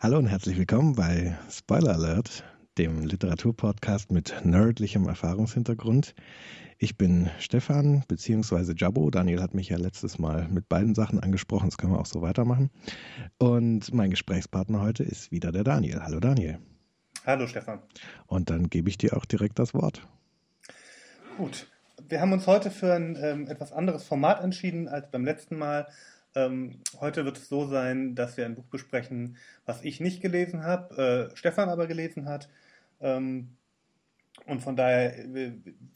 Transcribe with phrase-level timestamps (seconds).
[0.00, 2.44] Hallo und herzlich willkommen bei Spoiler Alert,
[2.78, 6.14] dem Literaturpodcast mit nerdlichem Erfahrungshintergrund.
[6.78, 8.74] Ich bin Stefan bzw.
[8.76, 9.10] Jabbo.
[9.10, 12.22] Daniel hat mich ja letztes Mal mit beiden Sachen angesprochen, das können wir auch so
[12.22, 12.70] weitermachen.
[13.38, 16.00] Und mein Gesprächspartner heute ist wieder der Daniel.
[16.00, 16.60] Hallo Daniel.
[17.26, 17.80] Hallo Stefan.
[18.28, 20.06] Und dann gebe ich dir auch direkt das Wort.
[21.38, 21.66] Gut.
[22.08, 25.88] Wir haben uns heute für ein ähm, etwas anderes Format entschieden als beim letzten Mal.
[26.38, 30.62] Ähm, heute wird es so sein, dass wir ein Buch besprechen, was ich nicht gelesen
[30.62, 32.48] habe, äh, Stefan aber gelesen hat.
[33.00, 33.56] Ähm,
[34.46, 35.14] und von daher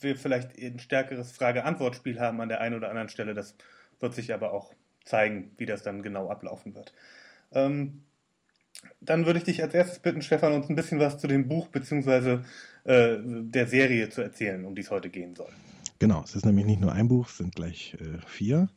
[0.00, 3.34] wir vielleicht ein stärkeres Frage-Antwort-Spiel haben an der einen oder anderen Stelle.
[3.34, 3.54] Das
[4.00, 4.74] wird sich aber auch
[5.04, 6.92] zeigen, wie das dann genau ablaufen wird.
[7.52, 8.02] Ähm,
[9.00, 11.68] dann würde ich dich als erstes bitten, Stefan, uns ein bisschen was zu dem Buch
[11.68, 12.40] bzw.
[12.84, 15.52] Äh, der Serie zu erzählen, um die es heute gehen soll.
[16.00, 18.68] Genau, es ist nämlich nicht nur ein Buch, es sind gleich äh, vier.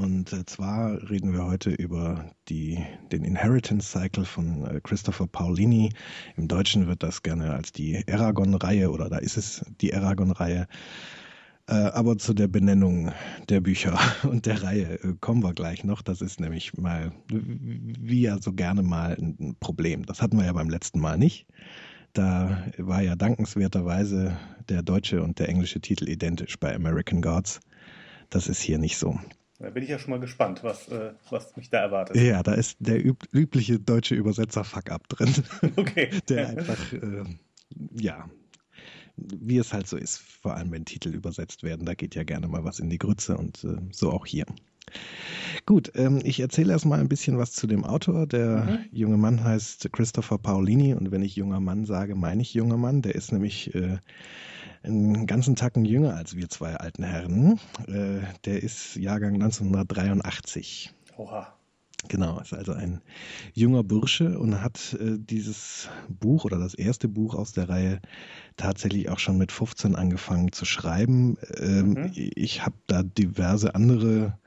[0.00, 2.82] Und äh, zwar reden wir heute über die,
[3.12, 5.92] den Inheritance Cycle von äh, Christopher Paolini.
[6.38, 10.68] Im Deutschen wird das gerne als die Aragon-Reihe oder da ist es die Aragon-Reihe.
[11.68, 13.12] Äh, aber zu der Benennung
[13.50, 16.00] der Bücher und der Reihe kommen wir gleich noch.
[16.00, 20.06] Das ist nämlich mal, wie ja so gerne mal, ein Problem.
[20.06, 21.46] Das hatten wir ja beim letzten Mal nicht.
[22.14, 24.34] Da war ja dankenswerterweise
[24.66, 27.60] der deutsche und der englische Titel identisch bei American Gods.
[28.30, 29.18] Das ist hier nicht so.
[29.60, 32.16] Da bin ich ja schon mal gespannt, was, äh, was mich da erwartet.
[32.16, 35.34] Ja, da ist der üb übliche deutsche Übersetzer Fuck-up drin.
[35.76, 36.10] Okay.
[36.28, 37.24] der einfach, äh,
[37.92, 38.28] ja,
[39.16, 42.48] wie es halt so ist, vor allem wenn Titel übersetzt werden, da geht ja gerne
[42.48, 44.46] mal was in die Grütze und äh, so auch hier.
[45.66, 48.26] Gut, ähm, ich erzähle erstmal ein bisschen was zu dem Autor.
[48.26, 48.78] Der mhm.
[48.92, 53.02] junge Mann heißt Christopher Paolini und wenn ich junger Mann sage, meine ich junger Mann.
[53.02, 53.98] Der ist nämlich äh,
[54.82, 57.60] einen ganzen Tacken jünger als wir zwei alten Herren.
[57.86, 60.92] Äh, der ist Jahrgang 1983.
[61.16, 61.54] Oha.
[62.08, 63.02] Genau, ist also ein
[63.52, 68.00] junger Bursche und hat äh, dieses Buch oder das erste Buch aus der Reihe
[68.56, 71.36] tatsächlich auch schon mit 15 angefangen zu schreiben.
[71.58, 72.10] Ähm, mhm.
[72.14, 74.38] Ich habe da diverse andere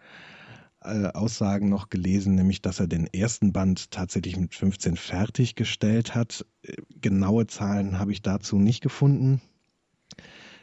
[0.86, 6.46] äh, Aussagen noch gelesen, nämlich dass er den ersten Band tatsächlich mit 15 fertiggestellt hat.
[6.64, 9.42] Äh, genaue Zahlen habe ich dazu nicht gefunden.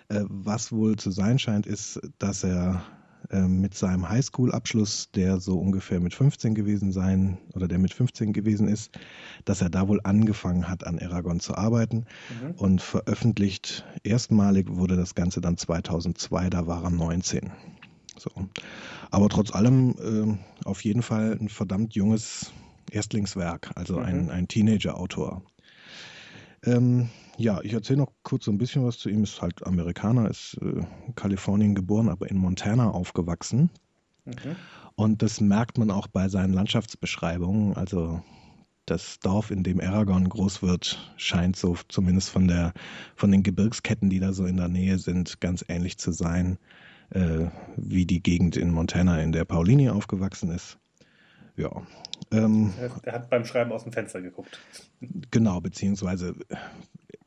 [0.09, 2.83] Äh, was wohl zu sein scheint, ist, dass er
[3.31, 8.33] äh, mit seinem Highschool-Abschluss, der so ungefähr mit 15 gewesen sein oder der mit 15
[8.33, 8.91] gewesen ist,
[9.45, 12.07] dass er da wohl angefangen hat, an Aragon zu arbeiten
[12.43, 12.51] mhm.
[12.57, 13.85] und veröffentlicht.
[14.03, 17.53] Erstmalig wurde das Ganze dann 2002, da war er 19.
[18.21, 18.31] So.
[19.11, 22.53] Aber trotz allem äh, auf jeden Fall ein verdammt junges
[22.91, 24.05] Erstlingswerk, also mhm.
[24.05, 25.43] ein, ein Teenager-Autor.
[26.65, 29.23] Ähm, ja, ich erzähle noch kurz so ein bisschen was zu ihm.
[29.23, 30.83] Ist halt Amerikaner, ist äh,
[31.15, 33.71] Kalifornien geboren, aber in Montana aufgewachsen.
[34.27, 34.55] Okay.
[34.95, 37.75] Und das merkt man auch bei seinen Landschaftsbeschreibungen.
[37.75, 38.23] Also
[38.85, 42.75] das Dorf, in dem Aragon groß wird, scheint so zumindest von der
[43.15, 46.59] von den Gebirgsketten, die da so in der Nähe sind, ganz ähnlich zu sein
[47.11, 50.79] äh, wie die Gegend in Montana, in der Paulini aufgewachsen ist.
[51.57, 51.71] Ja.
[52.33, 52.73] Ähm,
[53.03, 54.61] er hat beim Schreiben aus dem Fenster geguckt.
[55.31, 56.35] Genau, beziehungsweise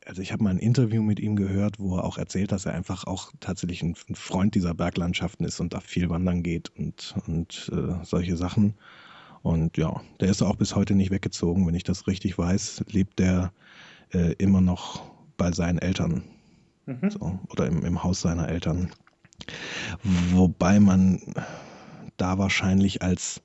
[0.06, 2.74] also ich habe mal ein Interview mit ihm gehört, wo er auch erzählt, dass er
[2.74, 7.72] einfach auch tatsächlich ein, Freund dieser Berglandschaften ist und da viel wandern geht und, und
[7.74, 8.76] äh, solche Sachen.
[9.42, 11.68] Und ja, der ist auch bis heute nicht weggezogen.
[11.68, 13.52] Wenn ich das richtig weiß, lebt der
[14.14, 15.04] äh, immer noch
[15.38, 16.24] bei seinen Eltern
[16.86, 17.10] mhm.
[17.10, 18.92] so, oder im, im Haus seiner Eltern.
[20.32, 21.22] Wobei man
[22.18, 23.42] da wahrscheinlich als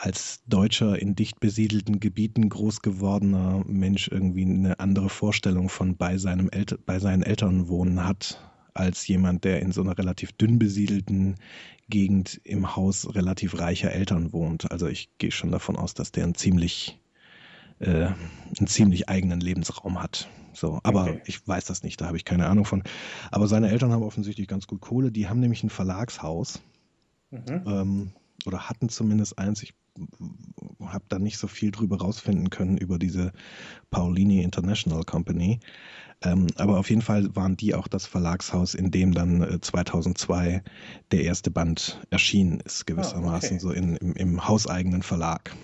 [0.00, 6.18] als Deutscher in dicht besiedelten Gebieten groß gewordener Mensch irgendwie eine andere Vorstellung von bei,
[6.18, 8.40] seinem El bei seinen Eltern wohnen hat,
[8.74, 11.34] als jemand, der in so einer relativ dünn besiedelten
[11.88, 14.70] Gegend im Haus relativ reicher Eltern wohnt.
[14.70, 17.00] Also ich gehe schon davon aus, dass der einen ziemlich,
[17.80, 18.06] äh,
[18.58, 20.28] einen ziemlich eigenen Lebensraum hat.
[20.52, 21.22] So, aber okay.
[21.26, 22.82] ich weiß das nicht, da habe ich keine Ahnung von.
[23.30, 25.12] Aber seine Eltern haben offensichtlich ganz gut Kohle.
[25.12, 26.60] Die haben nämlich ein Verlagshaus.
[27.30, 27.62] Mhm.
[27.66, 28.12] Ähm,
[28.46, 29.62] oder hatten zumindest eins.
[29.62, 29.74] Ich
[30.80, 33.32] habe da nicht so viel drüber rausfinden können über diese
[33.90, 35.60] Paulini International Company.
[36.22, 40.62] Ähm, aber auf jeden Fall waren die auch das Verlagshaus, in dem dann äh, 2002
[41.12, 43.60] der erste Band erschienen ist, gewissermaßen, oh, okay.
[43.60, 45.54] so in, im, im hauseigenen Verlag.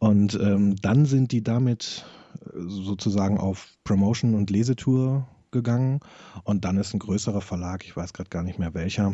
[0.00, 2.06] Und ähm, dann sind die damit
[2.46, 6.00] äh, sozusagen auf Promotion und Lesetour gegangen.
[6.42, 9.12] Und dann ist ein größerer Verlag, ich weiß gerade gar nicht mehr welcher,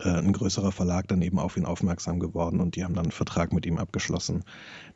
[0.00, 3.12] äh, ein größerer Verlag dann eben auf ihn aufmerksam geworden und die haben dann einen
[3.12, 4.42] Vertrag mit ihm abgeschlossen,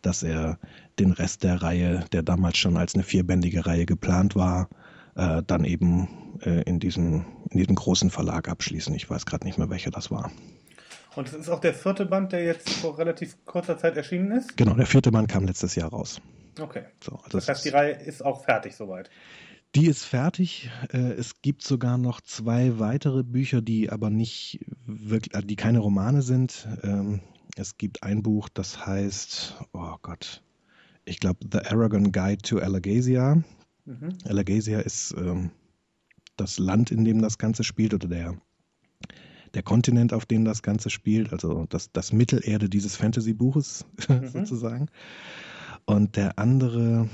[0.03, 0.58] dass er
[0.99, 4.69] den Rest der Reihe, der damals schon als eine vierbändige Reihe geplant war,
[5.14, 6.09] äh, dann eben
[6.41, 8.93] äh, in, diesem, in diesem großen Verlag abschließen.
[8.94, 10.32] Ich weiß gerade nicht mehr, welcher das war.
[11.16, 14.56] Und es ist auch der vierte Band, der jetzt vor relativ kurzer Zeit erschienen ist?
[14.56, 16.20] Genau, der vierte Band kam letztes Jahr raus.
[16.60, 16.84] Okay.
[17.02, 19.10] So, also das heißt, die Reihe ist auch fertig soweit.
[19.74, 20.70] Die ist fertig.
[20.92, 25.80] Äh, es gibt sogar noch zwei weitere Bücher, die aber nicht wirklich, äh, die keine
[25.80, 26.68] Romane sind.
[26.82, 27.20] Ähm,
[27.56, 30.42] es gibt ein Buch, das heißt, oh Gott,
[31.06, 33.42] ich glaube, The Aragon Guide to Alagasia.
[33.86, 34.18] Mhm.
[34.24, 35.50] Alagasia ist ähm,
[36.36, 38.36] das Land, in dem das Ganze spielt, oder der,
[39.56, 44.29] der Kontinent, auf dem das Ganze spielt, also das, das Mittelerde dieses Fantasy-Buches mhm.
[44.29, 44.91] sozusagen.
[45.87, 47.08] Und der andere,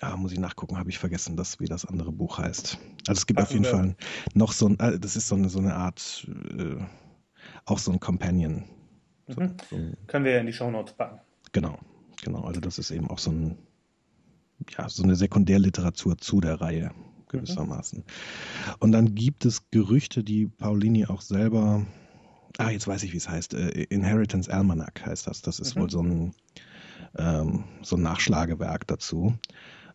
[0.00, 2.78] Ah, muss ich nachgucken, habe ich vergessen, dass, wie das andere Buch heißt.
[3.08, 3.70] Also es gibt Ach, auf jeden ja.
[3.70, 3.96] Fall
[4.34, 6.26] noch so ein, äh, das ist so eine, so eine Art,
[6.56, 6.76] äh,
[7.64, 8.64] auch so ein Companion.
[9.26, 9.56] So, mhm.
[9.68, 11.20] so Können wir ja in die Shownotes packen.
[11.50, 11.76] Genau,
[12.22, 12.42] genau.
[12.42, 13.58] Also das ist eben auch so ein,
[14.78, 16.92] ja, so eine Sekundärliteratur zu der Reihe
[17.30, 18.00] gewissermaßen.
[18.00, 18.74] Mhm.
[18.78, 21.86] Und dann gibt es Gerüchte, die Paulini auch selber,
[22.58, 25.42] ah, jetzt weiß ich, wie es heißt, äh, Inheritance Almanac heißt das.
[25.42, 25.80] Das ist mhm.
[25.80, 26.34] wohl so ein,
[27.16, 29.34] ähm, so ein Nachschlagewerk dazu.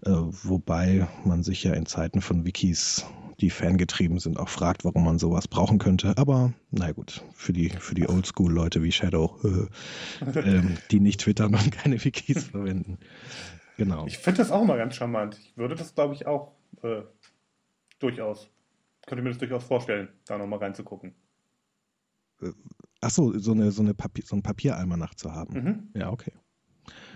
[0.05, 3.05] Äh, wobei man sich ja in Zeiten von Wikis,
[3.39, 6.17] die fangetrieben sind, auch fragt, warum man sowas brauchen könnte.
[6.17, 11.55] Aber na gut, für die, für die Oldschool-Leute wie Shadow, äh, äh, die nicht twittern
[11.55, 12.97] und keine Wikis verwenden.
[13.77, 14.05] Genau.
[14.07, 15.37] Ich finde das auch immer ganz charmant.
[15.41, 17.01] Ich würde das, glaube ich, auch äh,
[17.99, 18.49] durchaus,
[19.05, 21.15] könnte mir das durchaus vorstellen, da nochmal reinzugucken.
[22.41, 22.51] Äh,
[23.01, 25.53] ach so, so, eine, so, eine Papier, so ein Papieralmanach zu haben.
[25.53, 25.89] Mhm.
[25.95, 26.33] Ja, okay.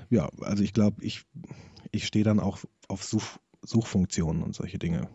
[0.10, 1.26] Ja, also ich glaube, ich,
[1.92, 5.10] ich stehe dann auch auf Such, Suchfunktionen und solche Dinge.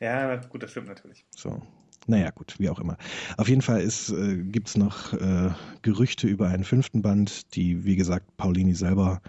[0.00, 1.26] Ja, gut, das stimmt natürlich.
[1.36, 1.60] So.
[2.06, 2.96] Naja, gut, wie auch immer.
[3.36, 5.50] Auf jeden Fall äh, gibt es noch äh,
[5.82, 9.20] Gerüchte über einen fünften Band, die, wie gesagt, Paulini selber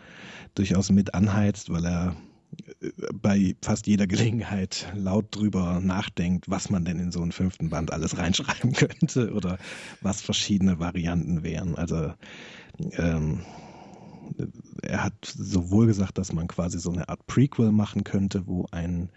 [0.55, 2.15] durchaus mit anheizt, weil er
[3.13, 7.93] bei fast jeder Gelegenheit laut drüber nachdenkt, was man denn in so einen fünften Band
[7.93, 9.57] alles reinschreiben könnte oder
[10.01, 11.75] was verschiedene Varianten wären.
[11.75, 12.13] Also
[12.93, 13.41] ähm,
[14.81, 19.09] er hat sowohl gesagt, dass man quasi so eine Art Prequel machen könnte, wo ein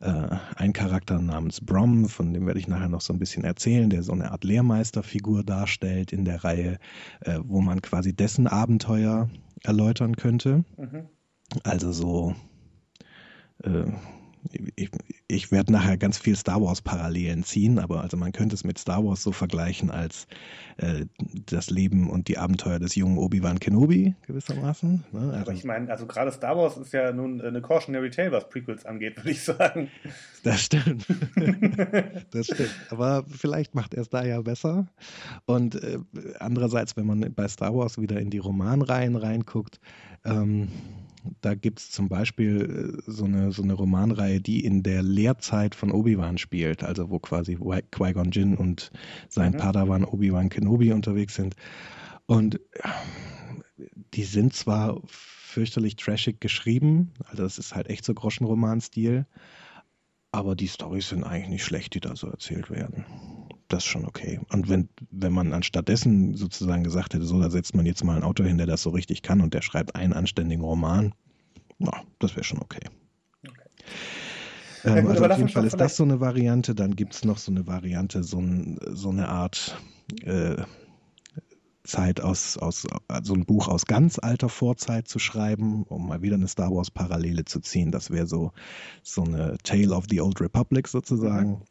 [0.00, 3.90] äh, ein Charakter namens Brom, von dem werde ich nachher noch so ein bisschen erzählen,
[3.90, 6.78] der so eine Art Lehrmeisterfigur darstellt in der Reihe,
[7.20, 9.28] äh, wo man quasi dessen Abenteuer
[9.64, 10.64] erläutern könnte.
[10.76, 11.08] Mhm.
[11.64, 12.34] Also so
[13.64, 13.84] äh,
[14.76, 14.90] ich,
[15.26, 18.78] ich werde nachher ganz viel Star Wars Parallelen ziehen, aber also man könnte es mit
[18.78, 20.26] Star Wars so vergleichen als
[20.78, 21.06] äh,
[21.46, 25.04] das Leben und die Abenteuer des jungen Obi-Wan Kenobi gewissermaßen.
[25.12, 25.20] Ne?
[25.20, 28.48] Also, aber ich meine, also gerade Star Wars ist ja nun eine cautionary tale, was
[28.48, 29.90] Prequels angeht, würde ich sagen.
[30.44, 31.06] Das stimmt.
[32.30, 32.74] das stimmt.
[32.90, 34.86] Aber vielleicht macht er es da ja besser.
[35.46, 35.98] Und äh,
[36.38, 39.80] andererseits, wenn man bei Star Wars wieder in die Romanreihen reinguckt,
[40.24, 40.68] ähm,
[41.40, 45.74] da gibt es zum Beispiel äh, so eine, so eine Romanreihe, die in der Lehrzeit
[45.74, 48.90] von Obi-Wan spielt, also wo quasi Qui-Gon Jinn und
[49.28, 49.58] sein mhm.
[49.58, 51.54] Padawan Obi-Wan Kenobi unterwegs sind.
[52.26, 52.88] Und äh,
[54.14, 59.26] die sind zwar fürchterlich trashig geschrieben, also das ist halt echt so Groschenroman-Stil,
[60.30, 63.04] aber die Storys sind eigentlich nicht schlecht, die da so erzählt werden.
[63.68, 64.40] Das schon okay.
[64.50, 68.24] Und wenn, wenn man anstattdessen sozusagen gesagt hätte, so, da setzt man jetzt mal einen
[68.24, 71.14] Autor hin, der das so richtig kann und der schreibt einen anständigen Roman,
[71.78, 72.80] na, das wäre schon okay.
[73.46, 73.60] okay.
[74.84, 76.74] Ähm, ja, gut, also auf jeden Fall ist das so eine Variante.
[76.74, 79.78] Dann gibt es noch so eine Variante, so, ein, so eine Art
[80.22, 80.56] äh,
[81.84, 86.34] Zeit aus, aus, also ein Buch aus ganz alter Vorzeit zu schreiben, um mal wieder
[86.36, 87.90] eine Star Wars Parallele zu ziehen.
[87.90, 88.52] Das wäre so,
[89.02, 91.50] so eine Tale of the Old Republic sozusagen.
[91.50, 91.62] Mhm.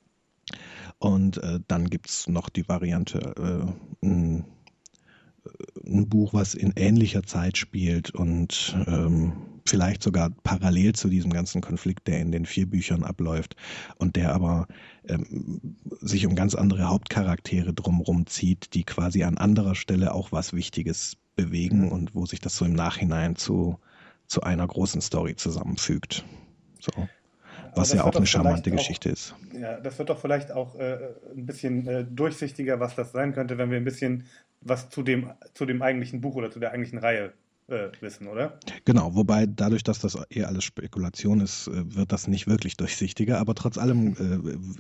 [1.00, 3.20] Und äh, dann gibt es noch die Variante,
[4.02, 4.46] äh, ein,
[5.86, 9.34] ein, Buch, was in ähnlicher Zeit spielt und ähm,
[9.66, 13.56] vielleicht sogar parallel zu diesem ganzen Konflikt, der in den vier Büchern abläuft
[13.98, 14.68] und der aber
[15.08, 20.54] ähm, sich um ganz andere Hauptcharaktere drumherum zieht, die quasi an anderer Stelle auch was
[20.54, 21.92] Wichtiges bewegen mhm.
[21.92, 23.80] und wo sich das so im Nachhinein zu,
[24.26, 26.26] zu einer großen Story zusammenfügt.
[26.80, 27.08] So.
[27.76, 29.36] Was ja auch eine charmante Geschichte ist.
[29.60, 30.98] Ja, das wird doch vielleicht auch äh,
[31.36, 34.26] ein bisschen äh, durchsichtiger, was das sein könnte, wenn wir ein bisschen
[34.62, 37.34] was zu dem, zu dem eigentlichen Buch oder zu der eigentlichen Reihe
[37.68, 38.60] äh, wissen, oder?
[38.86, 43.40] Genau, wobei dadurch, dass das eher alles Spekulation ist, äh, wird das nicht wirklich durchsichtiger.
[43.40, 44.16] Aber trotz allem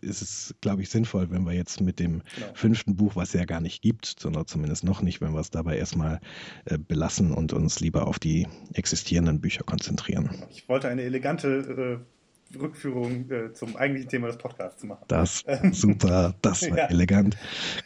[0.01, 2.48] äh, ist es, glaube ich, sinnvoll, wenn wir jetzt mit dem genau.
[2.53, 5.51] fünften Buch, was es ja gar nicht gibt, sondern zumindest noch nicht, wenn wir es
[5.51, 6.20] dabei erstmal
[6.65, 10.29] äh, belassen und uns lieber auf die existierenden Bücher konzentrieren.
[10.50, 12.16] Ich wollte eine elegante äh,
[12.60, 15.04] Rückführung äh, zum eigentlichen Thema des Podcasts machen.
[15.08, 16.86] Das super, das war ja.
[16.89, 17.38] elegant.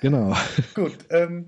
[0.02, 0.36] Genau.
[0.74, 1.48] Gut, ähm,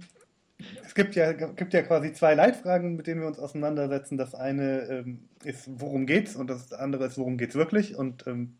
[0.85, 4.17] es gibt ja, gibt ja quasi zwei Leitfragen, mit denen wir uns auseinandersetzen.
[4.17, 6.35] Das eine ähm, ist, worum geht's?
[6.35, 7.95] Und das andere ist, worum geht's wirklich?
[7.95, 8.57] Und ähm,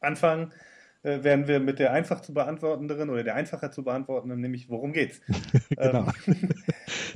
[0.00, 0.52] anfangen
[1.02, 4.92] äh, werden wir mit der einfach zu beantwortenderen oder der einfacher zu beantwortenden, nämlich worum
[4.92, 5.20] geht's?
[5.70, 6.08] genau.
[6.26, 6.48] Ähm,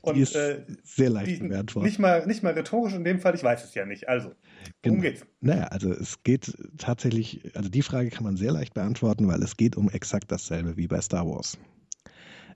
[0.03, 1.87] und, die ist äh, sehr leicht zu beantworten.
[1.87, 4.09] Nicht mal, nicht mal rhetorisch in dem Fall, ich weiß es ja nicht.
[4.09, 4.35] Also,
[4.83, 5.03] genau.
[5.03, 5.25] geht's?
[5.41, 9.57] Naja, also es geht tatsächlich, also die Frage kann man sehr leicht beantworten, weil es
[9.57, 11.59] geht um exakt dasselbe wie bei Star Wars.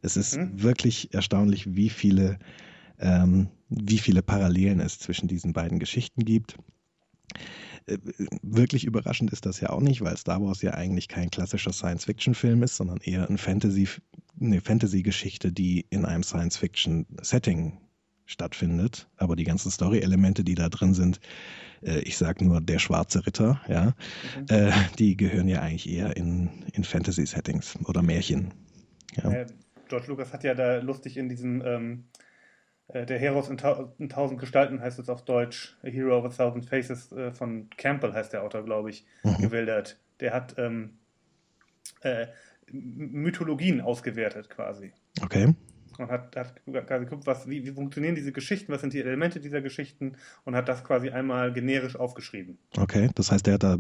[0.02, 0.62] Es ist mhm.
[0.62, 2.38] wirklich erstaunlich, wie viele,
[2.98, 6.56] ähm, wie viele Parallelen es zwischen diesen beiden Geschichten gibt.
[7.86, 7.98] Äh,
[8.42, 12.62] wirklich überraschend ist das ja auch nicht, weil Star Wars ja eigentlich kein klassischer Science-Fiction-Film
[12.62, 13.88] ist, sondern eher ein Fantasy,
[14.40, 17.78] eine Fantasy-Geschichte, die in einem Science-Fiction-Setting
[18.26, 19.08] stattfindet.
[19.16, 21.20] Aber die ganzen Story-Elemente, die da drin sind,
[21.82, 23.94] äh, ich sag nur der schwarze Ritter, ja,
[24.38, 24.46] mhm.
[24.48, 28.52] äh, die gehören ja eigentlich eher in, in Fantasy-Settings oder Märchen.
[29.16, 29.30] Ja.
[29.30, 29.46] Äh,
[29.88, 32.04] George Lucas hat ja da lustig in diesem ähm,
[32.88, 36.24] äh, der Heroes in, ta in, tausend Gestalten heißt es auf Deutsch, A Hero of
[36.24, 39.38] a Thousand Faces äh, von Campbell heißt der Autor, glaube ich, mhm.
[39.38, 39.98] gewildert.
[40.20, 40.98] Der hat ähm,
[42.00, 42.26] äh,
[42.72, 44.92] Mythologien ausgewertet quasi.
[45.22, 45.54] Okay.
[45.98, 49.40] Und hat, hat quasi geguckt, was, wie, wie funktionieren diese Geschichten, was sind die Elemente
[49.40, 52.58] dieser Geschichten und hat das quasi einmal generisch aufgeschrieben.
[52.78, 53.78] Okay, das heißt, er hat da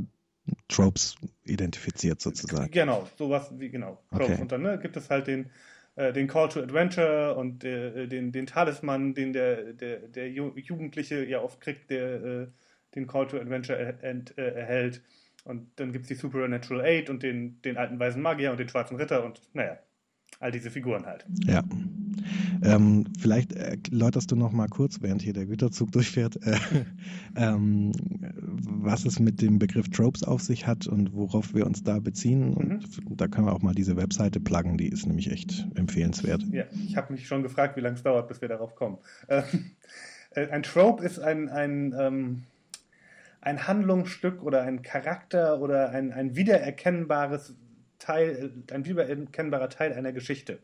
[0.68, 2.70] Tropes identifiziert sozusagen.
[2.70, 4.02] Genau, sowas wie, genau.
[4.10, 4.30] Tropes.
[4.30, 4.40] Okay.
[4.42, 5.50] Und dann ne, gibt es halt den,
[5.96, 11.24] äh, den Call to Adventure und äh, den, den Talisman, den der, der, der Jugendliche
[11.24, 12.46] ja oft kriegt, der äh,
[12.94, 15.02] den Call to Adventure er, ent, äh, erhält.
[15.44, 18.68] Und dann gibt es die Supernatural Aid und den, den alten weisen Magier und den
[18.68, 19.78] schwarzen Ritter und naja,
[20.40, 21.24] all diese Figuren halt.
[21.44, 21.62] Ja.
[22.62, 26.56] Ähm, vielleicht erläuterst du noch mal kurz, während hier der Güterzug durchfährt, äh,
[27.36, 27.92] ähm,
[28.32, 32.54] was es mit dem Begriff Tropes auf sich hat und worauf wir uns da beziehen.
[32.54, 33.16] Und mhm.
[33.16, 36.42] da können wir auch mal diese Webseite pluggen, die ist nämlich echt empfehlenswert.
[36.50, 38.98] Ja, ich habe mich schon gefragt, wie lange es dauert, bis wir darauf kommen.
[39.28, 39.44] Ähm,
[40.30, 42.42] äh, ein Trope ist ein, ein, ähm,
[43.40, 47.54] ein Handlungsstück oder ein Charakter oder ein, ein wiedererkennbares
[47.98, 50.58] Teil, ein wiedererkennbarer Teil einer Geschichte.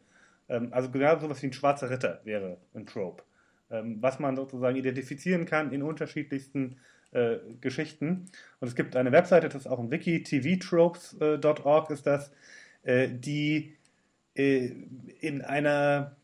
[0.49, 3.23] Ähm, also genau sowas wie ein schwarzer Ritter wäre ein Trope.
[3.71, 6.77] Ähm, was man sozusagen identifizieren kann in unterschiedlichsten
[7.13, 8.31] äh, Geschichten.
[8.61, 12.33] Und es gibt eine Webseite, das ist auch ein Wiki, tvtropes.org ist das,
[12.83, 13.77] äh, die
[14.35, 14.71] äh,
[15.21, 16.17] in einer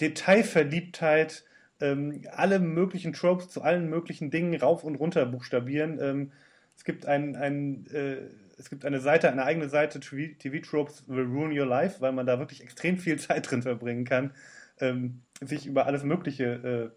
[0.00, 1.44] Detailverliebtheit
[1.80, 6.30] ähm, alle möglichen Tropes zu allen möglichen Dingen rauf und runter buchstabieren.
[6.76, 8.16] Es gibt ein, ein äh,
[8.62, 12.26] es gibt eine Seite, eine eigene Seite, TV Tropes Will Ruin Your Life, weil man
[12.26, 14.32] da wirklich extrem viel Zeit drin verbringen kann,
[14.80, 16.92] ähm, sich über alles Mögliche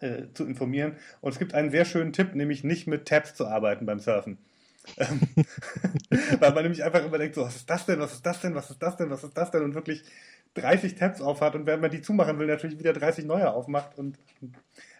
[0.00, 0.96] äh, äh, zu informieren.
[1.20, 4.38] Und es gibt einen sehr schönen Tipp, nämlich nicht mit Tabs zu arbeiten beim Surfen.
[4.96, 5.20] Ähm,
[6.40, 8.70] weil man nämlich einfach denkt, so, was ist das denn, was ist das denn, was
[8.70, 10.02] ist das denn, was ist das denn und wirklich
[10.54, 14.18] 30 Tabs aufhat und wenn man die zumachen will, natürlich wieder 30 neue aufmacht und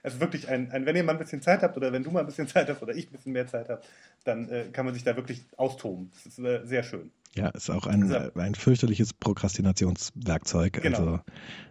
[0.02, 2.10] es ist wirklich ein, ein, wenn ihr mal ein bisschen Zeit habt oder wenn du
[2.10, 3.82] mal ein bisschen Zeit hast oder ich ein bisschen mehr Zeit habe,
[4.24, 6.10] dann äh, kann man sich da wirklich austoben.
[6.12, 7.10] Das ist äh, sehr schön.
[7.34, 8.30] Ja, ist auch ein, ja.
[8.34, 10.82] ein fürchterliches Prokrastinationswerkzeug.
[10.82, 10.98] Genau.
[10.98, 11.20] Also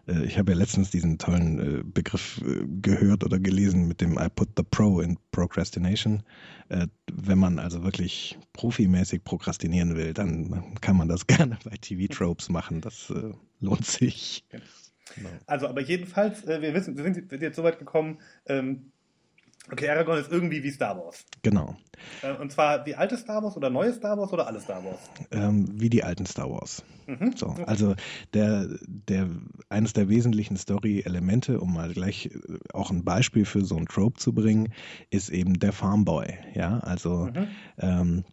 [0.07, 4.17] äh, ich habe ja letztens diesen tollen äh, Begriff äh, gehört oder gelesen mit dem
[4.17, 6.23] I put the pro in procrastination.
[6.69, 12.49] Äh, wenn man also wirklich profimäßig prokrastinieren will, dann kann man das gerne bei TV-Tropes
[12.49, 12.81] machen.
[12.81, 14.43] Das äh, lohnt sich.
[15.15, 15.29] Genau.
[15.45, 18.91] Also, aber jedenfalls, äh, wir wissen, wir sind jetzt so weit gekommen, ähm,
[19.71, 21.25] okay, Aragorn ist irgendwie wie Star Wars.
[21.41, 21.75] Genau.
[22.21, 24.99] Äh, und zwar wie alte Star Wars oder neue Star Wars oder alle Star Wars?
[25.31, 26.83] Ähm, wie die alten Star Wars.
[27.07, 27.33] Mhm.
[27.35, 27.63] So, okay.
[27.65, 27.95] Also
[28.33, 29.29] der, der,
[29.69, 34.19] eines der wesentlichen Story-Elemente, um mal gleich äh, auch ein Beispiel für so ein Trope
[34.19, 34.73] zu bringen,
[35.09, 36.33] ist eben der Farmboy.
[36.53, 37.47] Ja, also mhm.
[37.77, 38.23] ähm,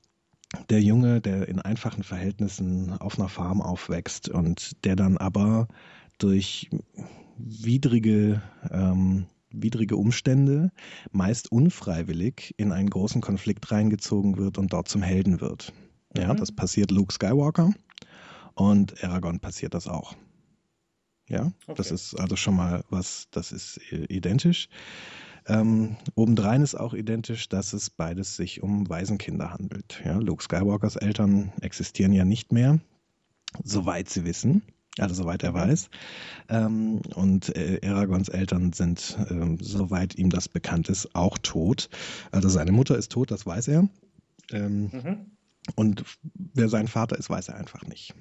[0.71, 5.69] der Junge, der in einfachen Verhältnissen auf einer Farm aufwächst und der dann aber
[6.19, 6.69] durch
[7.39, 10.71] widrige, ähm, widrige Umstände,
[11.11, 15.73] meist unfreiwillig, in einen großen Konflikt reingezogen wird und dort zum Helden wird.
[16.17, 16.39] Ja, mhm.
[16.39, 17.73] das passiert Luke Skywalker
[18.55, 20.17] und Aragorn passiert das auch.
[21.29, 21.75] Ja, okay.
[21.77, 24.69] das ist also schon mal was, das ist identisch.
[25.47, 30.03] Ähm, obendrein ist auch identisch, dass es beides sich um Waisenkinder handelt.
[30.05, 32.81] Ja, Luke Skywalkers Eltern existieren ja nicht mehr,
[33.63, 34.63] soweit sie wissen
[35.01, 35.91] also soweit er weiß.
[36.49, 41.89] Ähm, und äh, Aragons Eltern sind, ähm, soweit ihm das bekannt ist, auch tot.
[42.31, 43.89] Also seine Mutter ist tot, das weiß er.
[44.51, 45.17] Ähm, mhm.
[45.75, 46.05] Und
[46.55, 48.15] wer sein Vater ist, weiß er einfach nicht.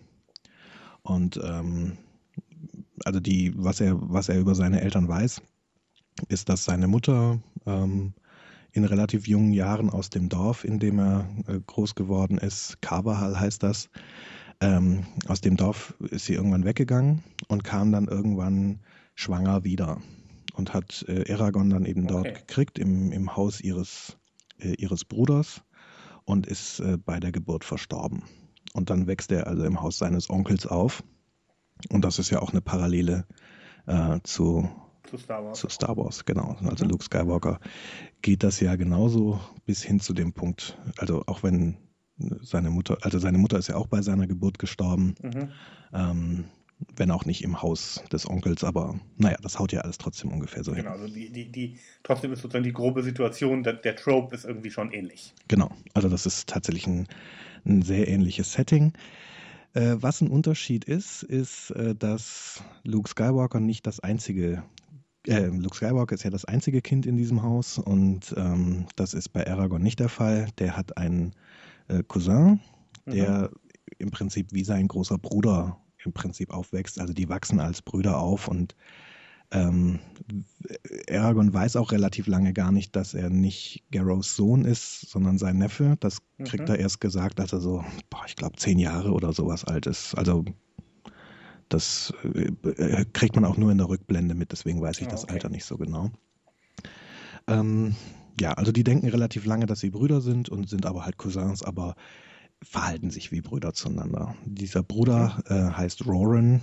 [1.01, 1.97] Und ähm,
[3.05, 5.41] also die, was er, was er über seine Eltern weiß,
[6.27, 8.13] ist, dass seine Mutter ähm,
[8.71, 13.39] in relativ jungen Jahren aus dem Dorf, in dem er äh, groß geworden ist, Kabahal
[13.39, 13.89] heißt das,
[14.61, 18.79] ähm, aus dem Dorf ist sie irgendwann weggegangen und kam dann irgendwann
[19.15, 20.01] schwanger wieder
[20.53, 22.13] und hat äh, Eragon dann eben okay.
[22.13, 24.17] dort gekriegt im, im Haus ihres,
[24.59, 25.61] äh, ihres Bruders
[26.25, 28.23] und ist äh, bei der Geburt verstorben.
[28.73, 31.03] Und dann wächst er also im Haus seines Onkels auf.
[31.89, 33.25] Und das ist ja auch eine Parallele
[33.85, 34.69] äh, zu,
[35.09, 35.59] Zu Star Wars.
[35.59, 36.57] zu Star Wars, genau.
[36.65, 36.91] Also Mhm.
[36.91, 37.59] Luke Skywalker
[38.21, 41.77] geht das ja genauso bis hin zu dem Punkt, also auch wenn
[42.41, 45.49] seine Mutter, also seine Mutter ist ja auch bei seiner Geburt gestorben, Mhm.
[45.93, 46.43] ähm,
[46.95, 50.63] wenn auch nicht im Haus des Onkels, aber naja, das haut ja alles trotzdem ungefähr
[50.63, 51.01] so Genau, hin.
[51.01, 54.69] also die, die, die, trotzdem ist sozusagen die grobe Situation, der, der Trope ist irgendwie
[54.69, 55.33] schon ähnlich.
[55.47, 57.07] Genau, also das ist tatsächlich ein,
[57.65, 58.93] ein sehr ähnliches Setting.
[59.73, 64.63] Äh, was ein Unterschied ist, ist, äh, dass Luke Skywalker nicht das einzige,
[65.27, 69.29] äh, Luke Skywalker ist ja das einzige Kind in diesem Haus und ähm, das ist
[69.29, 70.47] bei Aragorn nicht der Fall.
[70.59, 71.33] Der hat einen
[71.87, 72.59] äh, Cousin,
[73.05, 73.49] der
[73.99, 76.99] im Prinzip wie sein großer Bruder im Prinzip aufwächst.
[76.99, 78.75] Also die wachsen als Brüder auf und
[79.51, 79.99] ähm,
[81.09, 85.57] Aragorn weiß auch relativ lange gar nicht, dass er nicht Garrows Sohn ist, sondern sein
[85.57, 85.95] Neffe.
[86.01, 86.75] Das kriegt Mhm.
[86.75, 90.15] er erst gesagt, als er so, boah, ich glaube, zehn Jahre oder sowas alt ist.
[90.15, 90.43] Also
[91.69, 95.23] das äh, kriegt man auch nur in der Rückblende mit, deswegen weiß ich Ah, das
[95.23, 95.33] okay.
[95.35, 96.11] Alter nicht so genau.
[97.47, 97.95] Ähm,
[98.39, 101.63] ja, also die denken relativ lange, dass sie Brüder sind und sind aber halt Cousins,
[101.63, 101.95] aber
[102.63, 104.35] verhalten sich wie Brüder zueinander.
[104.45, 106.61] Dieser Bruder äh, heißt Roran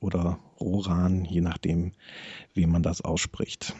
[0.00, 1.92] oder Roran, je nachdem,
[2.52, 3.74] wie man das ausspricht.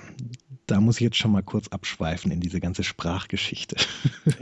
[0.67, 3.77] Da muss ich jetzt schon mal kurz abschweifen in diese ganze Sprachgeschichte.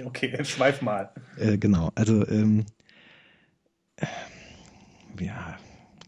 [0.05, 1.11] Okay, schweif mal.
[1.37, 2.67] äh, genau, also ähm,
[5.19, 5.57] ja,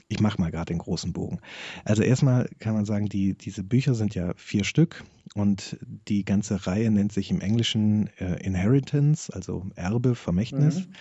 [0.09, 1.41] ich mache mal gerade den großen Bogen.
[1.85, 6.67] Also erstmal kann man sagen, die, diese Bücher sind ja vier Stück und die ganze
[6.67, 10.81] Reihe nennt sich im Englischen äh, Inheritance, also Erbe, Vermächtnis.
[10.81, 10.93] Mhm.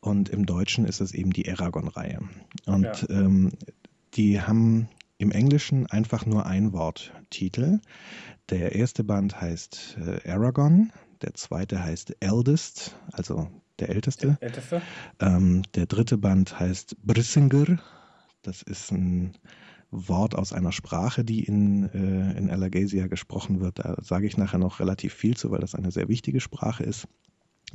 [0.00, 2.20] Und im Deutschen ist es eben die Aragon-Reihe.
[2.66, 3.10] Und Ja.
[3.10, 3.50] ähm,
[4.14, 4.88] die haben
[5.18, 7.80] im Englischen einfach nur ein Worttitel.
[8.48, 13.48] Der erste Band heißt äh, Aragon, der zweite heißt Eldest, also
[13.80, 14.38] der Älteste.
[14.40, 14.80] Älteste?
[15.20, 17.78] Ähm, der dritte Band heißt Brissinger.
[18.48, 19.34] Das ist ein
[19.90, 23.78] Wort aus einer Sprache, die in, äh, in Alagasia gesprochen wird.
[23.78, 27.06] Da sage ich nachher noch relativ viel zu, weil das eine sehr wichtige Sprache ist.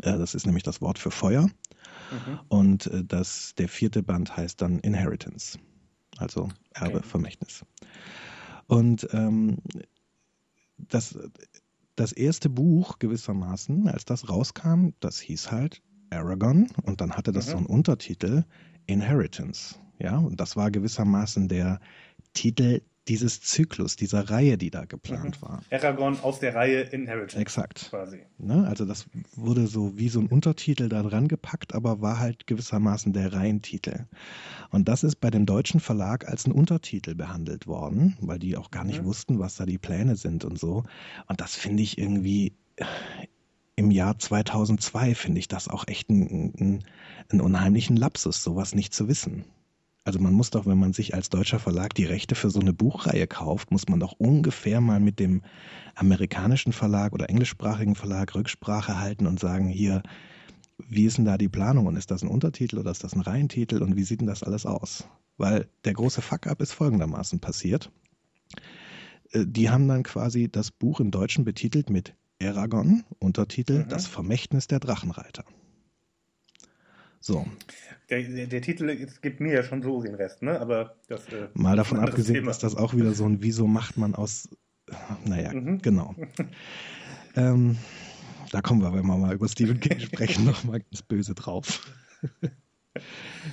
[0.01, 1.44] Äh, das ist nämlich das Wort für Feuer.
[1.44, 2.40] Mhm.
[2.48, 5.59] Und äh, das, der vierte Band heißt dann Inheritance,
[6.18, 7.07] also Erbe, Okay.
[7.07, 7.64] Vermächtnis.
[8.66, 9.59] Und ähm,
[10.77, 11.16] das,
[11.96, 17.46] das erste Buch gewissermaßen, als das rauskam, das hieß halt Aragon und dann hatte das
[17.46, 17.51] Mhm.
[17.51, 18.46] so einen Untertitel
[18.87, 19.75] Inheritance.
[20.00, 21.79] Ja, und das war gewissermaßen der
[22.33, 25.61] Titel dieses Zyklus, dieser Reihe, die da geplant war.
[25.69, 27.37] Aragorn aus der Reihe Inheritance.
[27.37, 27.87] Exakt.
[27.89, 28.22] Quasi.
[28.37, 28.65] Ne?
[28.65, 33.11] Also das wurde so wie so ein Untertitel da dran gepackt, aber war halt gewissermaßen
[33.11, 34.05] der Reihentitel.
[34.69, 38.72] Und das ist bei dem deutschen Verlag als ein Untertitel behandelt worden, weil die auch
[38.72, 39.05] gar nicht Mhm.
[39.05, 40.83] wussten, was da die Pläne sind und so.
[41.27, 42.53] Und das finde ich irgendwie
[43.94, 46.84] Jahr 2002 finde ich das auch echt einen,
[47.32, 49.46] einen, unheimlichen Lapsus, sowas nicht zu wissen.
[50.06, 52.74] Also man muss doch, wenn man sich als deutscher Verlag die Rechte für so eine
[52.74, 55.44] Buchreihe kauft, muss man doch ungefähr mal mit dem
[55.96, 60.03] amerikanischen Verlag oder englischsprachigen Verlag Rücksprache halten und sagen, hier,
[60.77, 63.22] wie ist denn da die Planung und ist das ein Untertitel oder ist das ein
[63.22, 65.08] Reihentitel und wie sieht denn das alles aus?
[65.38, 67.90] Weil der große Fuck-up ist folgendermaßen passiert.
[69.32, 73.89] Äh, Die haben dann quasi das Buch im Deutschen betitelt mit Aragon, Untertitel Mhm.
[73.89, 75.46] Das Vermächtnis der Drachenreiter.
[77.19, 77.46] So,
[78.09, 80.59] Der, der, der Titel gibt mir ja schon so den Rest, ne?
[80.59, 81.25] Aber das.
[81.29, 82.51] Äh, Mal davon abgesehen, Thema.
[82.51, 84.50] ist das auch wieder so ein, wieso macht man aus,
[85.24, 85.81] naja, Mhm.
[85.81, 86.15] genau.
[87.35, 87.77] ähm,
[88.51, 91.87] da kommen wir, wenn wir mal über Stephen King sprechen, nochmal ganz böse drauf.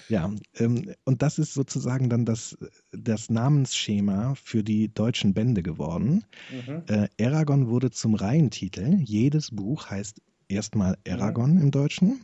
[0.09, 2.57] Ja, ähm, und das ist sozusagen dann das,
[2.92, 6.24] das Namensschema für die deutschen Bände geworden.
[6.50, 6.83] Mhm.
[6.88, 8.94] Äh, Aragon wurde zum Reihentitel.
[9.00, 12.20] Jedes Buch heißt erstmal Aragon im Deutschen.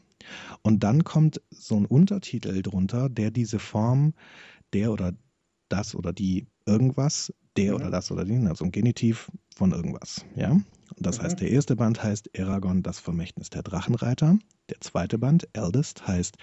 [0.62, 4.14] Und dann kommt so ein Untertitel drunter, der diese Form
[4.72, 5.12] der oder
[5.68, 7.76] das oder die irgendwas, der Mhm.
[7.76, 10.24] oder das oder die, also ein Genitiv von irgendwas.
[10.34, 10.60] Ja?
[10.94, 11.22] Und das Mhm.
[11.24, 14.38] heißt, der erste Band heißt Aragon, das Vermächtnis der Drachenreiter.
[14.70, 16.36] Der zweite Band, Eldest, heißt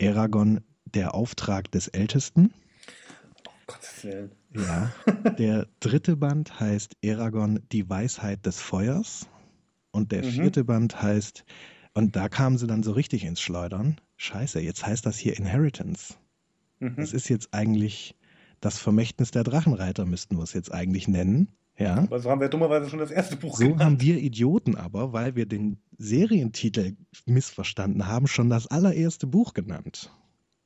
[0.00, 2.52] Aragon, der Auftrag des Ältesten.
[3.66, 4.30] Gottes Willen.
[4.54, 4.92] Ja.
[5.38, 9.26] Der dritte Band heißt Aragon, die Weisheit des Feuers.
[9.90, 10.30] Und der Mhm.
[10.30, 11.44] vierte Band heißt,
[11.94, 14.00] und da kamen sie dann so richtig ins Schleudern.
[14.16, 16.14] Scheiße, jetzt heißt das hier Inheritance.
[16.78, 16.94] Mhm.
[16.96, 18.14] Das ist jetzt eigentlich
[18.60, 21.48] das Vermächtnis der Drachenreiter, müssten wir es jetzt eigentlich nennen.
[21.78, 21.98] Ja.
[21.98, 23.82] Aber so haben wir dummerweise schon das erste Buch So genannt.
[23.82, 30.10] haben wir Idioten aber, weil wir den Serientitel missverstanden haben, schon das allererste Buch genannt.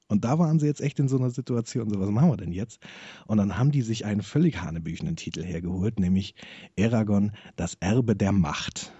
[0.08, 2.52] Und da waren sie jetzt echt in so einer Situation, so was machen wir denn
[2.52, 2.80] jetzt?
[3.26, 6.34] Und dann haben die sich einen völlig hanebüchenden Titel hergeholt, nämlich
[6.78, 8.92] Aragon, das Erbe der Macht.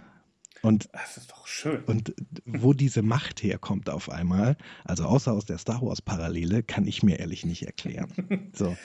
[0.63, 1.83] Und, das ist doch schön.
[1.85, 7.03] Und wo diese Macht herkommt auf einmal, also außer aus der Star Wars-Parallele, kann ich
[7.03, 8.51] mir ehrlich nicht erklären.
[8.55, 8.77] so.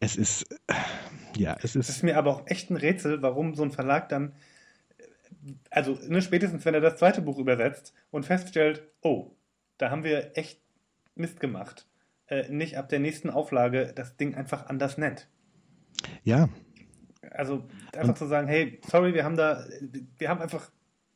[0.00, 0.46] Es ist,
[1.36, 1.88] ja, es ist.
[1.88, 4.34] Es ist mir aber auch echt ein Rätsel, warum so ein Verlag dann,
[5.70, 9.30] also ne, spätestens wenn er das zweite Buch übersetzt und feststellt, oh,
[9.78, 10.60] da haben wir echt
[11.14, 11.86] Mist gemacht,
[12.28, 15.28] äh, nicht ab der nächsten Auflage das Ding einfach anders nennt.
[16.24, 16.48] Ja.
[17.30, 19.66] Also einfach und, zu sagen, hey, sorry, wir haben da,
[20.18, 20.70] wir haben einfach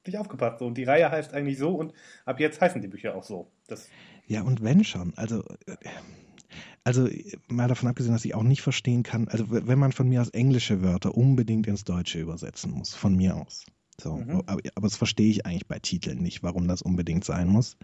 [0.07, 0.59] nicht aufgepasst.
[0.59, 0.67] So.
[0.67, 1.95] Und die Reihe heißt eigentlich so und
[2.27, 3.51] ab jetzt heißen die Bücher auch so.
[3.67, 3.89] Das
[4.27, 5.43] ja, und wenn schon, also,
[6.85, 7.09] also
[7.49, 10.29] mal davon abgesehen, dass ich auch nicht verstehen kann, also wenn man von mir aus
[10.31, 13.65] englische Wörter unbedingt ins Deutsche übersetzen muss, von mir aus.
[14.01, 14.43] So, mhm.
[14.47, 17.79] aber, aber, das verstehe ich eigentlich bei Titeln nicht, warum das unbedingt sein muss.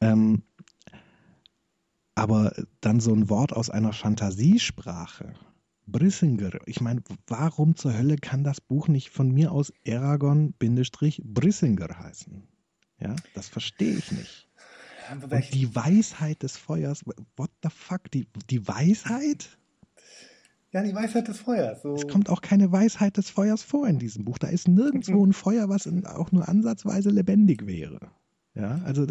[0.00, 0.42] Ähm,
[2.14, 5.34] aber dann so ein Wort aus einer Fantasiesprache,
[5.86, 6.52] Brissinger.
[6.66, 12.48] Ich meine, warum zur Hölle kann das Buch nicht von mir aus Aragon-Brissinger heißen?
[12.98, 14.45] Ja, das verstehe ich nicht.
[15.10, 17.04] Und die Weisheit des Feuers,
[17.36, 18.10] what the fuck?
[18.10, 19.58] Die, die Weisheit?
[20.72, 21.82] Ja, die Weisheit des Feuers.
[21.82, 21.94] So.
[21.94, 24.38] Es kommt auch keine Weisheit des Feuers vor in diesem Buch.
[24.38, 28.10] Da ist nirgendwo ein Feuer, was auch nur ansatzweise lebendig wäre.
[28.54, 29.06] Ja, also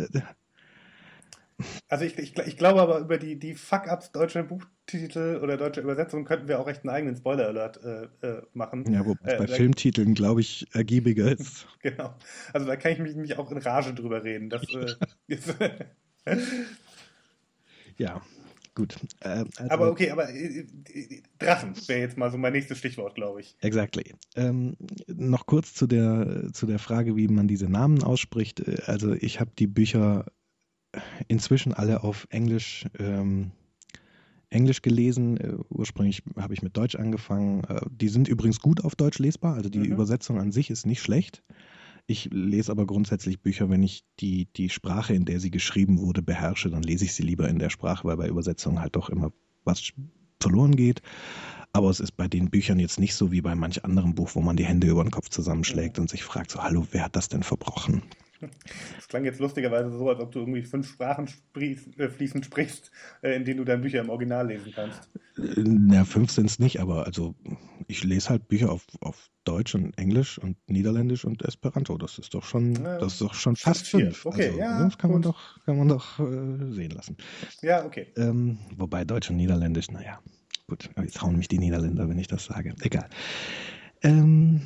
[1.87, 6.25] also ich, ich, ich, glaube aber über die, die Fuck-Ups deutscher Buchtitel oder deutscher Übersetzung
[6.25, 8.91] könnten wir auch echt einen eigenen Spoiler-Alert äh, äh, machen.
[8.91, 11.67] Ja, wo äh, bei Filmtiteln, glaube ich, ergiebiger ist.
[11.81, 12.13] genau.
[12.51, 14.49] Also da kann ich mich, mich auch in Rage drüber reden.
[14.49, 15.27] Das, äh,
[17.97, 18.21] ja,
[18.73, 18.97] gut.
[19.21, 20.27] Äh, also, aber okay, aber
[21.39, 23.55] Drachen wäre jetzt mal so mein nächstes Stichwort, glaube ich.
[23.61, 24.13] Exactly.
[24.35, 24.75] Ähm,
[25.07, 28.61] noch kurz zu der, zu der Frage, wie man diese Namen ausspricht.
[28.89, 30.25] Also ich habe die Bücher
[31.27, 33.51] inzwischen alle auf Englisch, ähm,
[34.49, 35.37] Englisch gelesen.
[35.37, 37.63] Äh, ursprünglich habe ich mit Deutsch angefangen.
[37.65, 39.85] Äh, die sind übrigens gut auf Deutsch lesbar, also die mhm.
[39.85, 41.43] Übersetzung an sich ist nicht schlecht.
[42.07, 46.21] Ich lese aber grundsätzlich Bücher, wenn ich die, die Sprache, in der sie geschrieben wurde,
[46.21, 49.31] beherrsche, dann lese ich sie lieber in der Sprache, weil bei Übersetzungen halt doch immer
[49.63, 49.91] was
[50.39, 51.01] verloren geht.
[51.73, 54.41] Aber es ist bei den Büchern jetzt nicht so wie bei manch anderem Buch, wo
[54.41, 56.03] man die Hände über den Kopf zusammenschlägt mhm.
[56.03, 58.03] und sich fragt, so, hallo, wer hat das denn verbrochen?
[58.95, 63.35] Das klang jetzt lustigerweise so, als ob du irgendwie fünf Sprachen äh, fließend sprichst, äh,
[63.35, 65.09] in denen du deine Bücher im Original lesen kannst.
[65.37, 67.35] Na, fünf sind es nicht, aber also
[67.87, 71.97] ich lese halt Bücher auf, auf Deutsch und Englisch und Niederländisch und Esperanto.
[71.97, 74.25] Das ist doch schon, ja, das ist doch schon fast fünf.
[74.25, 74.83] Okay, also, ja.
[74.83, 75.21] Das kann gut.
[75.21, 77.17] man doch, kann man doch äh, sehen lassen.
[77.61, 78.07] Ja, okay.
[78.17, 80.19] Ähm, wobei Deutsch und Niederländisch, naja,
[80.67, 82.73] gut, jetzt hauen mich die Niederländer, wenn ich das sage.
[82.81, 83.09] Egal.
[84.03, 84.61] Ähm,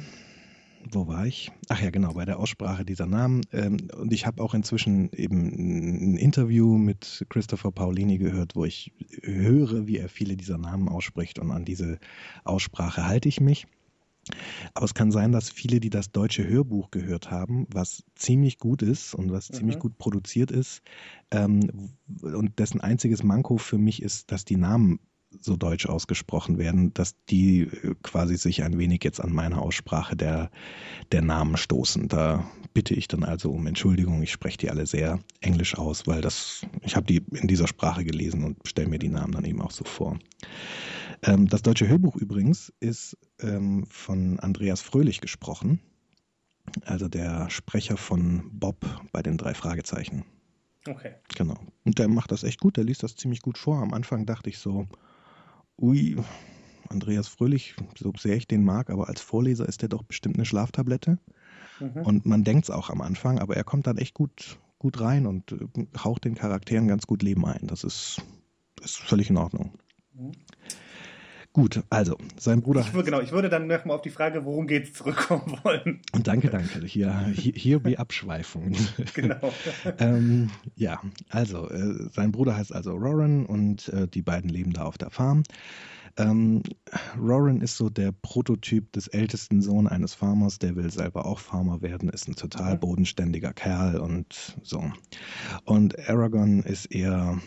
[0.91, 1.51] wo war ich?
[1.67, 3.41] Ach ja, genau, bei der Aussprache dieser Namen.
[3.51, 8.93] Ähm, und ich habe auch inzwischen eben ein Interview mit Christopher Paulini gehört, wo ich
[9.21, 11.99] höre, wie er viele dieser Namen ausspricht und an diese
[12.43, 13.67] Aussprache halte ich mich.
[14.73, 18.81] Aber es kann sein, dass viele, die das deutsche Hörbuch gehört haben, was ziemlich gut
[18.81, 19.55] ist und was mhm.
[19.55, 20.81] ziemlich gut produziert ist,
[21.31, 24.99] ähm, und dessen einziges Manko für mich ist, dass die Namen
[25.39, 30.15] so deutsch ausgesprochen werden, dass die äh, quasi sich ein wenig jetzt an meine Aussprache
[30.15, 30.49] der,
[31.11, 32.07] der Namen stoßen.
[32.07, 34.21] Da bitte ich dann also um Entschuldigung.
[34.23, 38.03] Ich spreche die alle sehr englisch aus, weil das, ich habe die in dieser Sprache
[38.03, 40.17] gelesen und stelle mir die Namen dann eben auch so vor.
[41.23, 45.79] Ähm, das deutsche Hörbuch übrigens ist ähm, von Andreas Fröhlich gesprochen,
[46.85, 50.25] also der Sprecher von Bob bei den drei Fragezeichen.
[50.87, 51.15] Okay.
[51.35, 51.57] Genau.
[51.83, 53.81] Und der macht das echt gut, der liest das ziemlich gut vor.
[53.81, 54.87] Am Anfang dachte ich so,
[55.79, 56.17] ui,
[56.89, 60.45] Andreas Fröhlich, so sehr ich den mag, aber als Vorleser ist der doch bestimmt eine
[60.45, 61.19] Schlaftablette.
[61.79, 62.01] Mhm.
[62.03, 65.25] Und man denkt es auch am Anfang, aber er kommt dann echt gut, gut rein
[65.25, 67.67] und äh, haucht den Charakteren ganz gut Leben ein.
[67.67, 68.21] Das ist,
[68.83, 69.73] ist völlig in Ordnung.
[70.13, 70.31] Mhm.
[71.59, 72.79] Gut, also, sein Bruder.
[72.79, 75.99] Ich, genau, ich würde dann nochmal auf die Frage, worum geht es, zurückkommen wollen.
[76.13, 76.85] Und danke, danke.
[76.85, 78.77] Hier, hier, hier wie Abschweifungen.
[79.13, 79.51] Genau.
[79.97, 84.83] ähm, ja, also, äh, sein Bruder heißt also Roran und äh, die beiden leben da
[84.83, 85.43] auf der Farm.
[86.15, 86.63] Ähm,
[87.19, 91.81] Roran ist so der Prototyp des ältesten Sohns eines Farmers, der will selber auch Farmer
[91.81, 92.79] werden, ist ein total mhm.
[92.79, 94.81] bodenständiger Kerl und so.
[95.65, 97.37] Und Aragorn ist eher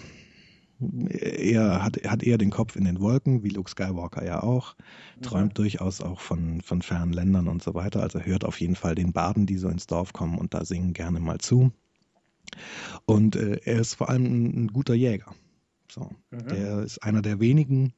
[1.09, 4.75] er hat, hat eher den Kopf in den Wolken, wie Luke Skywalker ja auch,
[5.21, 5.55] träumt ja.
[5.55, 8.03] durchaus auch von, von fernen Ländern und so weiter.
[8.03, 10.92] Also hört auf jeden Fall den Baden, die so ins Dorf kommen und da singen
[10.92, 11.73] gerne mal zu.
[13.07, 15.35] Und äh, er ist vor allem ein, ein guter Jäger.
[15.90, 16.49] So, mhm.
[16.49, 17.92] Der ist einer der wenigen,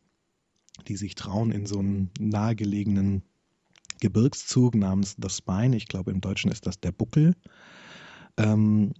[0.88, 3.22] die sich trauen, in so einen nahegelegenen
[4.00, 7.34] Gebirgszug namens The Spine, ich glaube im Deutschen ist das der Buckel,
[8.36, 8.92] ähm,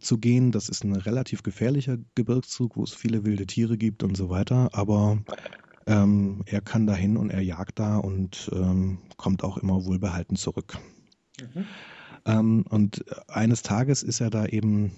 [0.00, 0.52] zu gehen.
[0.52, 4.70] Das ist ein relativ gefährlicher Gebirgszug, wo es viele wilde Tiere gibt und so weiter.
[4.72, 5.18] Aber
[5.86, 10.78] ähm, er kann dahin und er jagt da und ähm, kommt auch immer wohlbehalten zurück.
[11.40, 11.64] Mhm.
[12.24, 14.92] Ähm, und eines Tages ist er da eben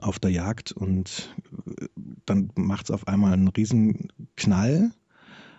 [0.00, 1.34] auf der Jagd und
[1.66, 1.86] äh,
[2.26, 4.92] dann macht es auf einmal einen riesen Knall,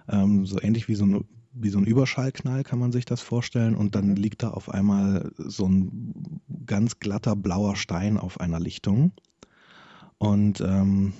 [0.10, 3.76] ähm, so ähnlich wie so ein wie so ein Überschallknall kann man sich das vorstellen
[3.76, 4.15] und dann mhm.
[4.15, 6.39] liegt da auf einmal so ein
[6.72, 9.12] ganz glatter blauer Stein auf einer Lichtung.
[10.20, 11.12] Und ähm,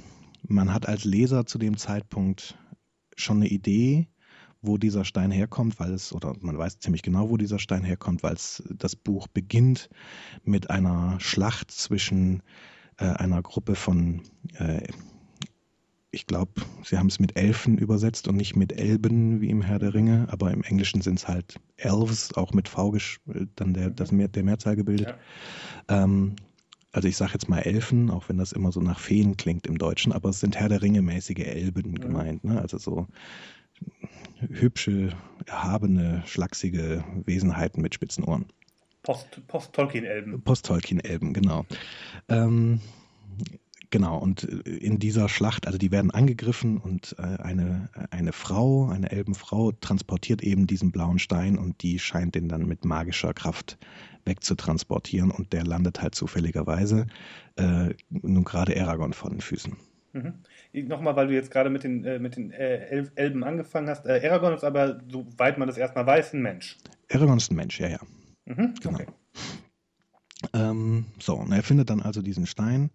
[0.48, 2.58] man hat als Leser zu dem Zeitpunkt
[3.18, 4.08] schon eine Idee,
[4.62, 8.24] wo dieser Stein herkommt, weil es, oder man weiß ziemlich genau, wo dieser Stein herkommt,
[8.24, 9.90] weil es das Buch beginnt
[10.46, 12.44] mit einer Schlacht zwischen
[12.98, 14.22] äh, einer Gruppe von,
[14.54, 14.88] äh,
[16.12, 19.80] ich glaube, sie haben es mit Elfen übersetzt und nicht mit Elben wie im Herr
[19.80, 23.90] der Ringe, aber im Englischen sind es halt Elves, auch mit V äh, dann der,
[23.90, 25.16] das Mehr, der Mehrzahl gebildet.
[25.90, 26.04] Ja.
[26.04, 26.36] Ähm,
[26.92, 29.78] also ich sage jetzt mal Elfen, auch wenn das immer so nach Feen klingt im
[29.78, 32.02] Deutschen, aber es sind Herr der Ringe mäßige Elben mhm.
[32.02, 32.62] gemeint, ne?
[32.62, 33.08] Also so
[34.40, 38.46] hübsche, erhabene, schlachsige Wesenheiten mit spitzen Ohren.
[39.04, 40.44] Post-Tolkien-Elben.
[40.44, 41.66] Post-Tolkien-Elben, genau.
[42.28, 42.82] Ähm,
[43.92, 49.12] genau, und in dieser Schlacht, also die werden angegriffen und äh, eine, eine Frau, eine
[49.12, 53.78] Elbenfrau, transportiert eben diesen blauen Stein und die scheint den dann mit magischer Kraft
[54.26, 57.08] wegzutransportieren und der landet halt zufälligerweise
[57.58, 59.76] äh, nun gerade Aragorn vor den Füßen.
[60.14, 60.34] Mhm.
[60.88, 64.06] Nochmal, weil du jetzt gerade mit den, äh, mit den äh, Elben angefangen hast.
[64.06, 66.78] Äh, Aragorn ist aber, soweit man das erstmal weiß, ein Mensch.
[67.12, 68.00] Aragorn ist ein Mensch, ja, ja.
[68.46, 68.96] Mhm, genau.
[68.96, 69.08] Okay.
[70.54, 72.90] Ähm, so, und er findet dann also diesen Stein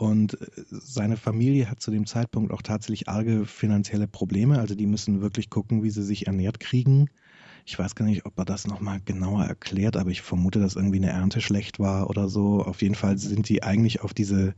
[0.00, 4.58] und äh, seine Familie hat zu dem Zeitpunkt auch tatsächlich arge finanzielle Probleme.
[4.58, 7.10] Also die müssen wirklich gucken, wie sie sich ernährt kriegen.
[7.66, 10.96] Ich weiß gar nicht, ob er das nochmal genauer erklärt, aber ich vermute, dass irgendwie
[10.96, 12.64] eine Ernte schlecht war oder so.
[12.64, 14.54] Auf jeden Fall sind die eigentlich auf diese,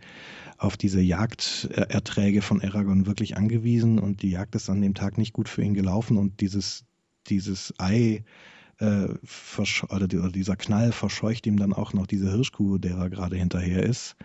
[0.59, 5.33] auf diese Jagderträge von Aragorn wirklich angewiesen und die Jagd ist an dem Tag nicht
[5.33, 6.85] gut für ihn gelaufen und dieses,
[7.27, 8.23] dieses Ei,
[8.79, 9.09] äh,
[9.89, 14.17] oder, dieser Knall verscheucht ihm dann auch noch diese Hirschkuh, der er gerade hinterher ist.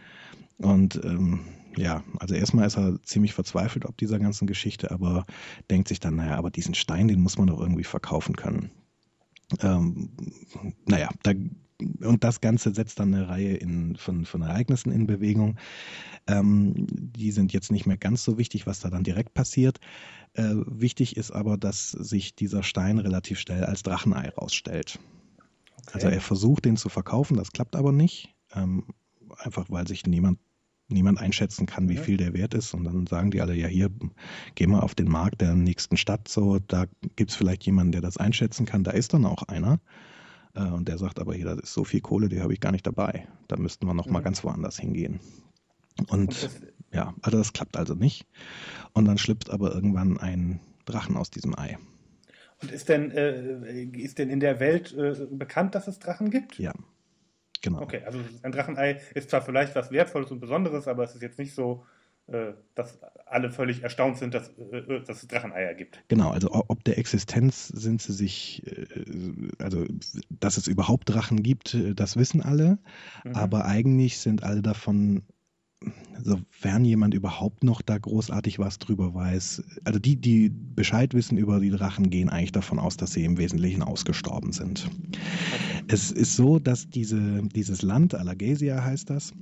[0.57, 1.41] Und ähm,
[1.75, 5.25] ja, also erstmal ist er ziemlich verzweifelt ob dieser ganzen Geschichte, aber
[5.69, 8.71] denkt sich dann, naja, aber diesen Stein, den muss man doch irgendwie verkaufen können.
[9.61, 10.09] Ähm,
[10.85, 11.33] naja, da,
[12.01, 15.57] und das Ganze setzt dann eine Reihe in, von, von Ereignissen in Bewegung.
[16.25, 19.79] Ähm, die sind jetzt nicht mehr ganz so wichtig, was da dann direkt passiert.
[20.33, 24.99] Äh, wichtig ist aber, dass sich dieser Stein relativ schnell als Drachenei rausstellt.
[25.77, 25.91] Okay.
[25.93, 28.33] Also er versucht, den zu verkaufen, das klappt aber nicht.
[28.53, 28.85] Ähm,
[29.37, 30.39] einfach weil sich niemand
[30.89, 32.01] niemand einschätzen kann, wie ja.
[32.01, 32.73] viel der wert ist.
[32.73, 33.89] Und dann sagen die alle, ja, hier,
[34.55, 38.01] geh mal auf den Markt der nächsten Stadt, so, da gibt es vielleicht jemanden, der
[38.01, 38.83] das einschätzen kann.
[38.83, 39.79] Da ist dann auch einer.
[40.53, 42.71] Äh, und der sagt aber, hier, das ist so viel Kohle, die habe ich gar
[42.71, 43.27] nicht dabei.
[43.47, 44.11] Da müssten wir noch ja.
[44.11, 45.19] mal ganz woanders hingehen.
[46.09, 46.49] Und
[46.93, 48.27] ja, also das klappt also nicht.
[48.93, 51.77] Und dann schlüpft aber irgendwann ein Drachen aus diesem Ei.
[52.61, 56.57] Und ist denn, äh, ist denn in der Welt äh, bekannt, dass es Drachen gibt?
[56.57, 56.73] Ja,
[57.61, 57.81] Genau.
[57.81, 61.39] Okay, also ein Drachenei ist zwar vielleicht was Wertvolles und Besonderes, aber es ist jetzt
[61.39, 61.83] nicht so,
[62.27, 66.03] äh, dass alle völlig erstaunt sind, dass, äh, äh, dass es Dracheneier gibt.
[66.09, 68.63] Genau, also ob der Existenz sind sie sich,
[69.59, 69.85] also
[70.29, 72.79] dass es überhaupt Drachen gibt, das wissen alle,
[73.23, 73.33] mhm.
[73.33, 75.23] aber eigentlich sind alle davon
[76.23, 81.59] sofern jemand überhaupt noch da großartig was drüber weiß, also die, die Bescheid wissen über
[81.59, 84.89] die Drachen, gehen eigentlich davon aus, dass sie im Wesentlichen ausgestorben sind.
[84.89, 85.83] Okay.
[85.87, 89.33] Es ist so, dass diese, dieses Land, Alagasia heißt das,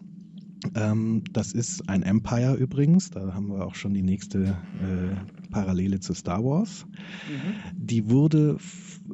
[0.75, 5.15] ähm, das ist ein Empire übrigens, da haben wir auch schon die nächste äh,
[5.51, 6.85] Parallele zu Star Wars.
[7.29, 7.53] Mhm.
[7.77, 8.57] Die wurde,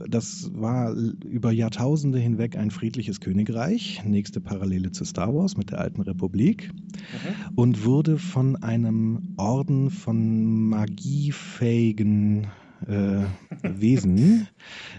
[0.07, 5.79] das war über Jahrtausende hinweg ein friedliches Königreich, nächste Parallele zu Star Wars mit der
[5.79, 7.55] alten Republik, mhm.
[7.55, 12.47] und wurde von einem Orden von magiefähigen
[12.87, 13.23] äh,
[13.63, 14.47] Wesen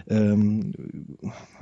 [0.07, 0.73] ähm,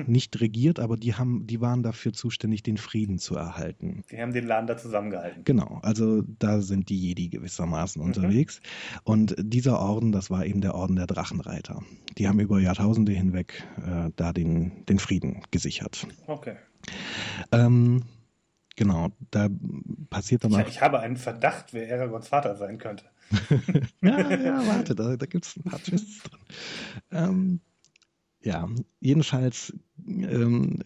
[0.06, 4.04] nicht regiert, aber die haben, die waren dafür zuständig, den Frieden zu erhalten.
[4.12, 5.44] Die haben den Laden da zusammengehalten.
[5.44, 8.08] Genau, also da sind die Jedi gewissermaßen mhm.
[8.08, 8.62] unterwegs.
[9.04, 11.82] Und dieser Orden, das war eben der Orden der Drachenreiter.
[12.18, 16.08] Die haben über Jahrtausende hinweg äh, da den, den Frieden gesichert.
[16.28, 16.56] Okay.
[17.52, 18.04] Ähm,
[18.78, 19.48] Genau, da
[20.10, 20.60] passiert dann auch.
[20.60, 23.06] Ich, ich habe einen Verdacht, wer Aragons Vater sein könnte.
[24.02, 26.40] ja, ja, warte, da, da gibt es ein paar Twists drin.
[27.12, 27.60] Ähm,
[28.44, 28.68] ja,
[29.00, 29.74] jedenfalls
[30.08, 30.80] ähm,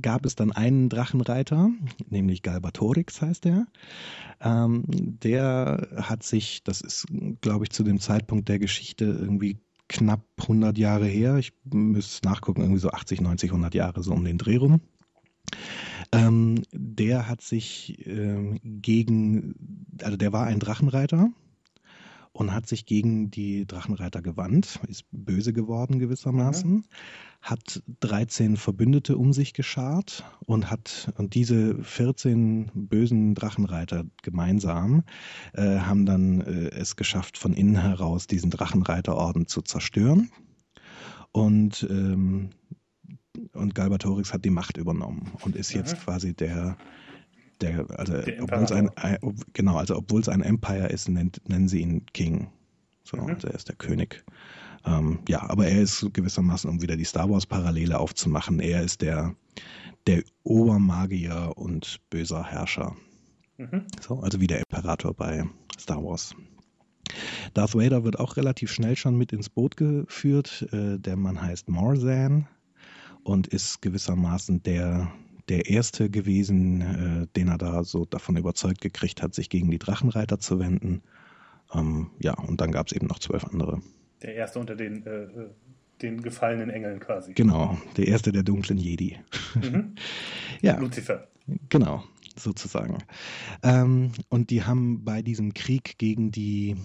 [0.00, 1.70] gab es dann einen Drachenreiter,
[2.08, 3.66] nämlich Galbatorix heißt der.
[4.40, 7.06] Ähm, der hat sich, das ist,
[7.40, 11.36] glaube ich, zu dem Zeitpunkt der Geschichte irgendwie knapp 100 Jahre her.
[11.36, 14.80] Ich müsste nachgucken, irgendwie so 80, 90, 100 Jahre so um den Dreh rum.
[16.12, 19.54] Ähm, der hat sich ähm, gegen,
[20.02, 21.30] also der war ein Drachenreiter
[22.32, 26.84] und hat sich gegen die Drachenreiter gewandt, ist böse geworden gewissermaßen, mhm.
[27.42, 35.04] hat 13 Verbündete um sich geschart und hat und diese 14 bösen Drachenreiter gemeinsam
[35.52, 40.30] äh, haben dann äh, es geschafft, von innen heraus diesen Drachenreiterorden zu zerstören.
[41.32, 42.50] Und ähm,
[43.54, 46.00] und Galbatorix hat die Macht übernommen und ist jetzt mhm.
[46.00, 46.76] quasi der
[47.62, 49.18] der, also obwohl es ein, ein,
[49.52, 52.48] genau, also obwohl es ein Empire ist, nennt, nennen sie ihn King.
[53.04, 53.30] So, mhm.
[53.30, 54.24] also er ist der König.
[54.84, 59.02] Ähm, ja, aber er ist gewissermaßen, um wieder die Star Wars Parallele aufzumachen, er ist
[59.02, 59.34] der,
[60.06, 62.96] der Obermagier und böser Herrscher.
[63.58, 63.86] Mhm.
[64.00, 65.44] So, also wie der Imperator bei
[65.78, 66.34] Star Wars.
[67.54, 70.66] Darth Vader wird auch relativ schnell schon mit ins Boot geführt.
[70.72, 72.48] Äh, der Mann heißt Morzan
[73.22, 75.12] und ist gewissermaßen der,
[75.52, 79.78] der erste gewesen, äh, den er da so davon überzeugt gekriegt hat, sich gegen die
[79.78, 81.02] Drachenreiter zu wenden.
[81.74, 83.82] Ähm, ja, und dann gab es eben noch zwölf andere.
[84.22, 85.50] Der erste unter den, äh, äh,
[86.00, 87.34] den gefallenen Engeln quasi.
[87.34, 89.18] Genau, der erste der dunklen Jedi.
[89.54, 89.94] Mhm.
[90.62, 90.78] ja.
[90.78, 91.28] Lucifer.
[91.68, 92.02] Genau,
[92.34, 92.96] sozusagen.
[93.62, 96.76] Ähm, und die haben bei diesem Krieg gegen die,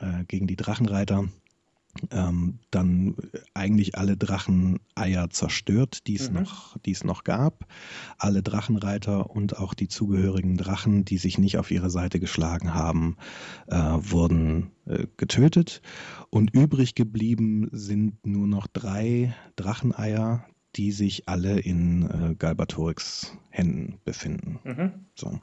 [0.00, 1.28] äh, gegen die Drachenreiter
[2.10, 3.16] ähm, dann
[3.54, 6.40] eigentlich alle Dracheneier zerstört, die es mhm.
[6.40, 7.66] noch, die es noch gab.
[8.18, 13.16] Alle Drachenreiter und auch die zugehörigen Drachen, die sich nicht auf ihre Seite geschlagen haben,
[13.66, 15.82] äh, wurden äh, getötet.
[16.30, 20.44] Und übrig geblieben sind nur noch drei Dracheneier,
[20.76, 24.60] die sich alle in äh, Galbatorix Händen befinden.
[24.64, 24.92] Mhm.
[25.14, 25.40] So.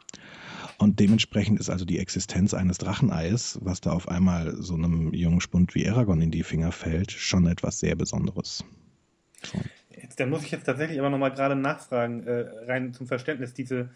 [0.77, 5.41] Und dementsprechend ist also die Existenz eines Dracheneis, was da auf einmal so einem jungen
[5.41, 8.63] Spund wie Aragorn in die Finger fällt, schon etwas sehr Besonderes.
[9.43, 9.59] So.
[10.01, 13.89] Jetzt, dann muss ich jetzt tatsächlich aber nochmal gerade nachfragen, äh, rein zum Verständnis, diese,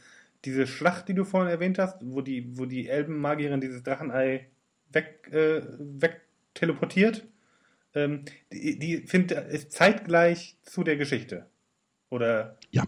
[0.43, 4.47] diese Schlacht, die du vorhin erwähnt hast, wo die, wo die Elbenmagierin dieses Drachenei
[4.91, 6.21] weg, äh, weg
[6.53, 7.25] teleportiert,
[7.93, 11.47] ähm, die, die find, ist zeitgleich zu der Geschichte.
[12.09, 12.57] Oder?
[12.71, 12.83] Ja.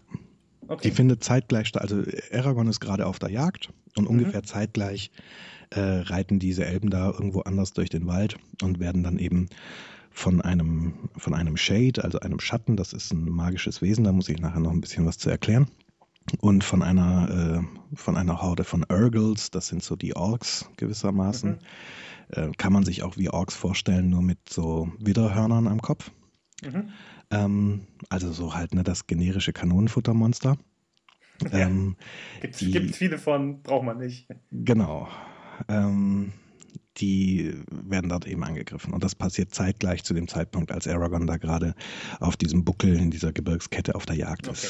[0.68, 0.90] Okay.
[0.90, 1.82] Die findet zeitgleich statt.
[1.82, 4.12] Also Aragorn ist gerade auf der Jagd und mhm.
[4.12, 5.12] ungefähr zeitgleich
[5.72, 9.50] äh, reiten diese Elben da irgendwo anders durch den Wald und werden dann eben
[10.12, 14.30] von einem, von einem Shade, also einem Schatten, das ist ein magisches Wesen, da muss
[14.30, 15.68] ich nachher noch ein bisschen was zu erklären.
[16.40, 21.52] Und von einer, äh, von einer Horde von Urgles, das sind so die Orks gewissermaßen,
[21.52, 21.60] mhm.
[22.30, 26.12] äh, kann man sich auch wie Orks vorstellen, nur mit so Widderhörnern am Kopf.
[26.64, 26.90] Mhm.
[27.30, 30.58] Ähm, also so halt ne, das generische Kanonenfuttermonster.
[31.52, 31.98] Ähm,
[32.42, 34.28] Gibt es viele von, braucht man nicht.
[34.52, 35.10] Genau.
[35.68, 36.32] Ähm,
[36.98, 38.94] die werden dort eben angegriffen.
[38.94, 41.76] Und das passiert zeitgleich zu dem Zeitpunkt, als Aragorn da gerade
[42.20, 44.68] auf diesem Buckel in dieser Gebirgskette auf der Jagd okay.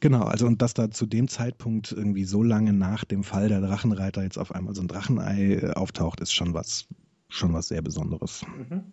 [0.00, 3.60] Genau, also und dass da zu dem Zeitpunkt irgendwie so lange nach dem Fall der
[3.60, 6.86] Drachenreiter jetzt auf einmal so ein Drachenei äh, auftaucht, ist schon was,
[7.28, 8.44] schon was sehr Besonderes.
[8.46, 8.84] Mhm.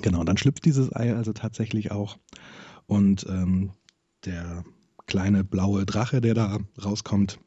[0.00, 2.18] Genau, dann schlüpft dieses Ei also tatsächlich auch.
[2.86, 3.72] Und ähm,
[4.24, 4.64] der
[5.06, 7.38] kleine blaue Drache, der da rauskommt,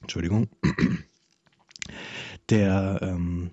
[0.00, 0.48] Entschuldigung,
[2.50, 3.50] der ähm,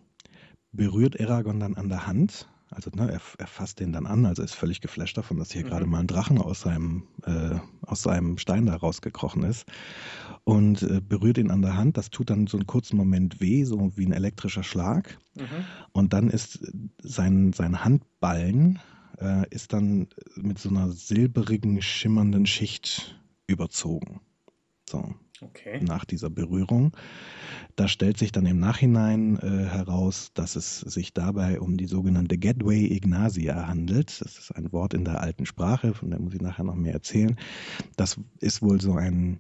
[0.71, 2.47] berührt Eragon dann an der Hand.
[2.71, 5.63] Also ne, er, er fasst den dann an, also ist völlig geflasht davon, dass hier
[5.63, 5.69] mhm.
[5.69, 9.65] gerade mal ein Drachen aus seinem, äh, aus seinem Stein da rausgekrochen ist.
[10.43, 11.97] Und äh, berührt ihn an der Hand.
[11.97, 15.17] Das tut dann so einen kurzen Moment weh, so wie ein elektrischer Schlag.
[15.36, 15.65] Mhm.
[15.91, 16.60] Und dann ist
[17.01, 18.80] sein, sein Handballen
[19.19, 24.21] äh, ist dann mit so einer silberigen, schimmernden Schicht überzogen.
[24.89, 25.15] So.
[25.41, 25.82] Okay.
[25.82, 26.95] Nach dieser Berührung.
[27.76, 32.38] Da stellt sich dann im Nachhinein äh, heraus, dass es sich dabei um die sogenannte
[32.38, 34.21] Gateway Ignacia handelt.
[34.21, 36.93] Das ist ein Wort in der alten Sprache, von der muss ich nachher noch mehr
[36.93, 37.36] erzählen.
[37.98, 39.39] Das ist wohl so ein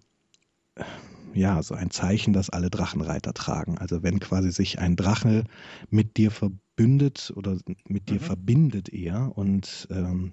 [1.35, 3.77] ja, so ein Zeichen, das alle Drachenreiter tragen.
[3.77, 5.43] Also wenn quasi sich ein Drache
[5.89, 8.25] mit dir verbündet oder mit dir mhm.
[8.25, 10.31] verbindet eher und, ähm,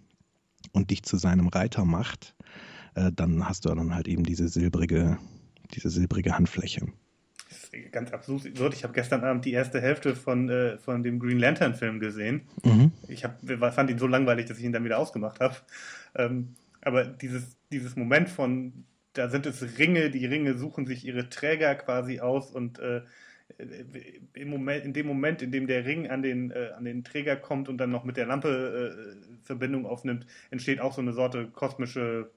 [0.72, 2.36] und dich zu seinem Reiter macht,
[2.94, 5.18] äh, dann hast du dann halt eben diese silbrige,
[5.74, 6.86] diese silbrige Handfläche.
[7.90, 8.74] Ganz absurd.
[8.74, 12.42] Ich habe gestern Abend die erste Hälfte von, äh, von dem Green Lantern Film gesehen.
[12.64, 12.92] Mhm.
[13.08, 13.40] Ich hab,
[13.74, 15.56] fand ihn so langweilig, dass ich ihn dann wieder ausgemacht habe.
[16.14, 21.28] Ähm, aber dieses, dieses Moment von da sind es Ringe, die Ringe suchen sich ihre
[21.28, 23.02] Träger quasi aus und äh,
[24.32, 27.36] im Moment, in dem Moment, in dem der Ring an den, äh, an den Träger
[27.36, 31.48] kommt und dann noch mit der Lampe äh, Verbindung aufnimmt, entsteht auch so eine Sorte
[31.48, 32.30] kosmische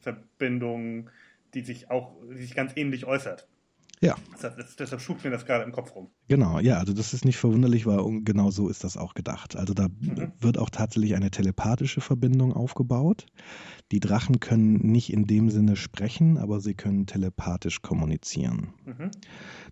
[0.00, 1.10] Verbindung,
[1.54, 3.48] die sich auch die sich ganz ähnlich äußert.
[4.02, 4.16] Ja.
[4.40, 6.10] Das, das, deshalb schubt mir das gerade im Kopf rum.
[6.26, 9.54] Genau, ja, also das ist nicht verwunderlich, weil genau so ist das auch gedacht.
[9.54, 10.32] Also da mhm.
[10.40, 13.26] wird auch tatsächlich eine telepathische Verbindung aufgebaut.
[13.92, 18.74] Die Drachen können nicht in dem Sinne sprechen, aber sie können telepathisch kommunizieren.
[18.84, 19.12] Mhm.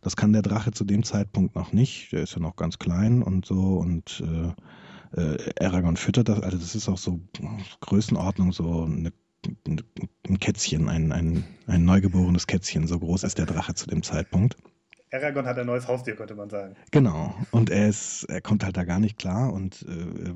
[0.01, 2.13] Das kann der Drache zu dem Zeitpunkt noch nicht.
[2.13, 6.41] Der ist ja noch ganz klein und so und äh, äh, Aragorn füttert das.
[6.41, 7.21] Also das ist auch so
[7.81, 9.13] Größenordnung, so eine
[9.67, 12.87] ein Kätzchen, ein, ein, ein neugeborenes Kätzchen.
[12.87, 14.57] So groß ist der Drache zu dem Zeitpunkt.
[15.13, 16.77] Aragorn hat ein neues Haustier, könnte man sagen.
[16.93, 17.35] Genau.
[17.51, 20.33] Und er ist, er kommt halt da gar nicht klar und äh,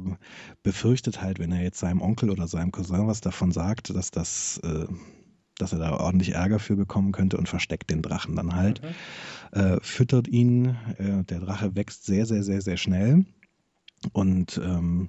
[0.62, 4.58] befürchtet halt, wenn er jetzt seinem Onkel oder seinem Cousin was davon sagt, dass das,
[4.64, 4.86] äh,
[5.58, 8.82] dass er da ordentlich Ärger für bekommen könnte und versteckt den Drachen dann halt.
[8.82, 9.58] Mhm.
[9.58, 10.76] Äh, füttert ihn.
[10.98, 13.24] Äh, der Drache wächst sehr, sehr, sehr, sehr schnell.
[14.12, 15.08] Und ähm,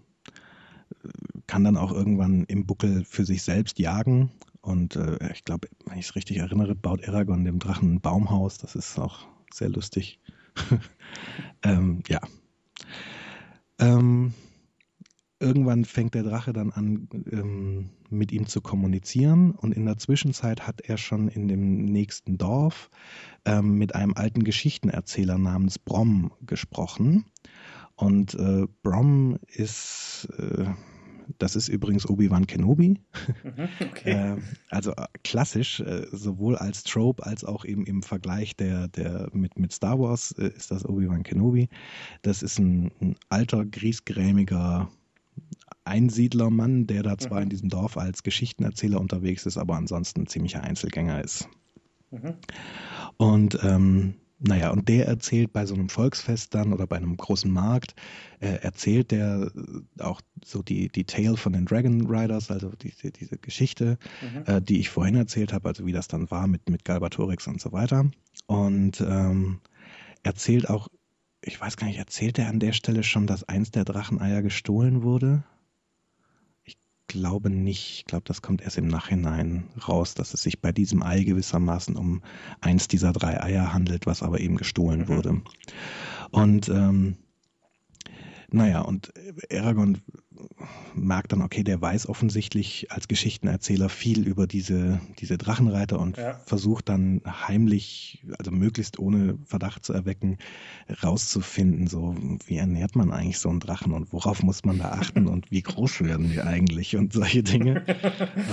[1.47, 4.31] kann dann auch irgendwann im Buckel für sich selbst jagen.
[4.61, 8.57] Und äh, ich glaube, wenn ich es richtig erinnere, baut Aragorn dem Drachen ein Baumhaus.
[8.57, 10.19] Das ist auch sehr lustig.
[11.63, 12.19] ähm, ja.
[13.77, 14.33] Ähm,
[15.39, 19.51] irgendwann fängt der Drache dann an, ähm, mit ihm zu kommunizieren.
[19.51, 22.89] Und in der Zwischenzeit hat er schon in dem nächsten Dorf
[23.45, 27.25] ähm, mit einem alten Geschichtenerzähler namens Brom gesprochen.
[27.95, 30.65] Und äh, Brom ist, äh,
[31.37, 32.89] das ist übrigens Obi-Wan Kenobi.
[32.89, 32.99] Mhm,
[33.81, 34.11] okay.
[34.11, 34.37] äh,
[34.69, 39.57] also äh, klassisch, äh, sowohl als Trope als auch eben im Vergleich der, der mit,
[39.57, 41.69] mit Star Wars äh, ist das Obi-Wan Kenobi.
[42.21, 44.89] Das ist ein, ein alter, griesgrämiger
[45.85, 47.43] Einsiedlermann, der da zwar mhm.
[47.43, 51.47] in diesem Dorf als Geschichtenerzähler unterwegs ist, aber ansonsten ein ziemlicher Einzelgänger ist.
[52.11, 52.35] Mhm.
[53.17, 54.15] Und ähm,
[54.47, 57.95] naja, und der erzählt bei so einem Volksfest dann oder bei einem großen Markt,
[58.39, 63.11] äh, erzählt der äh, auch so die, die Tale von den Dragon Riders, also diese,
[63.11, 64.43] diese Geschichte, mhm.
[64.45, 67.59] äh, die ich vorhin erzählt habe, also wie das dann war mit, mit Galbatorix und
[67.59, 68.09] so weiter.
[68.45, 69.61] Und ähm,
[70.23, 70.89] erzählt auch,
[71.41, 75.03] ich weiß gar nicht, erzählt er an der Stelle schon, dass eins der Dracheneier gestohlen
[75.03, 75.43] wurde?
[77.07, 77.99] Glaube nicht.
[77.99, 81.95] Ich glaube, das kommt erst im Nachhinein raus, dass es sich bei diesem Ei gewissermaßen
[81.95, 82.21] um
[82.61, 85.07] eins dieser drei Eier handelt, was aber eben gestohlen mhm.
[85.07, 85.41] wurde.
[86.31, 87.17] Und ähm,
[88.51, 89.13] naja, und
[89.51, 90.01] Aragorn
[90.93, 96.39] merkt dann, okay, der weiß offensichtlich als Geschichtenerzähler viel über diese, diese Drachenreiter und ja.
[96.45, 100.37] versucht dann heimlich, also möglichst ohne Verdacht zu erwecken,
[101.03, 102.15] rauszufinden, so
[102.47, 105.61] wie ernährt man eigentlich so einen Drachen und worauf muss man da achten und wie
[105.61, 107.83] groß werden die eigentlich und solche Dinge.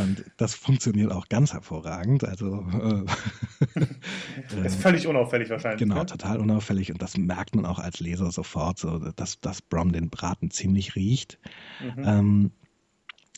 [0.03, 2.25] Und das funktioniert auch ganz hervorragend.
[2.25, 5.81] Also äh, ist völlig unauffällig wahrscheinlich.
[5.81, 6.07] Genau, ne?
[6.07, 10.11] total unauffällig und das merkt man auch als Leser sofort, so dass, dass Brom den
[10.11, 11.39] Braten ziemlich riecht.
[11.81, 12.03] Mhm.
[12.05, 12.51] Ähm,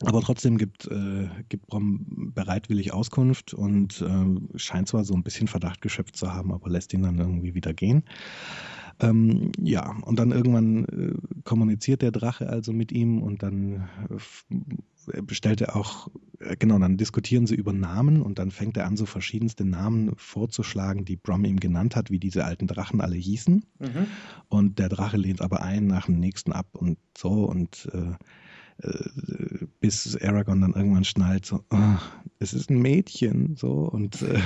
[0.01, 5.47] aber trotzdem gibt, äh, gibt Brom bereitwillig Auskunft und äh, scheint zwar so ein bisschen
[5.47, 8.03] Verdacht geschöpft zu haben, aber lässt ihn dann irgendwie wieder gehen.
[8.99, 15.21] Ähm, ja, und dann irgendwann äh, kommuniziert der Drache also mit ihm und dann äh,
[15.21, 18.95] bestellt er auch, äh, genau, dann diskutieren sie über Namen und dann fängt er an,
[18.95, 23.65] so verschiedenste Namen vorzuschlagen, die Brom ihm genannt hat, wie diese alten Drachen alle hießen.
[23.79, 24.07] Mhm.
[24.47, 28.13] Und der Drache lehnt aber ein nach dem nächsten ab und so und äh,
[29.79, 31.97] bis Aragorn dann irgendwann schnallt, so, oh,
[32.39, 34.39] es ist ein Mädchen, so, und äh,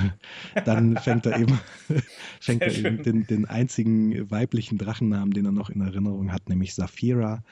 [0.64, 1.58] dann fängt er eben,
[2.40, 6.74] fängt er eben den, den, einzigen weiblichen Drachennamen, den er noch in Erinnerung hat, nämlich
[6.74, 7.42] Saphira,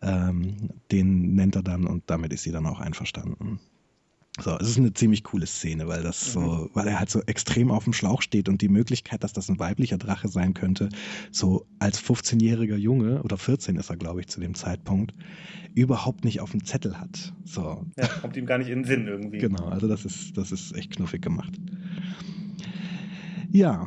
[0.00, 3.60] ähm, den nennt er dann und damit ist sie dann auch einverstanden.
[4.40, 6.40] So, es ist eine ziemlich coole Szene, weil das mhm.
[6.40, 9.50] so, weil er halt so extrem auf dem Schlauch steht und die Möglichkeit, dass das
[9.50, 10.88] ein weiblicher Drache sein könnte,
[11.30, 15.14] so als 15-jähriger Junge oder 14 ist er, glaube ich, zu dem Zeitpunkt,
[15.74, 17.34] überhaupt nicht auf dem Zettel hat.
[17.44, 17.84] So.
[17.98, 19.38] Ja, kommt ihm gar nicht in den Sinn irgendwie.
[19.38, 21.52] Genau, also das ist, das ist echt knuffig gemacht.
[23.50, 23.86] Ja,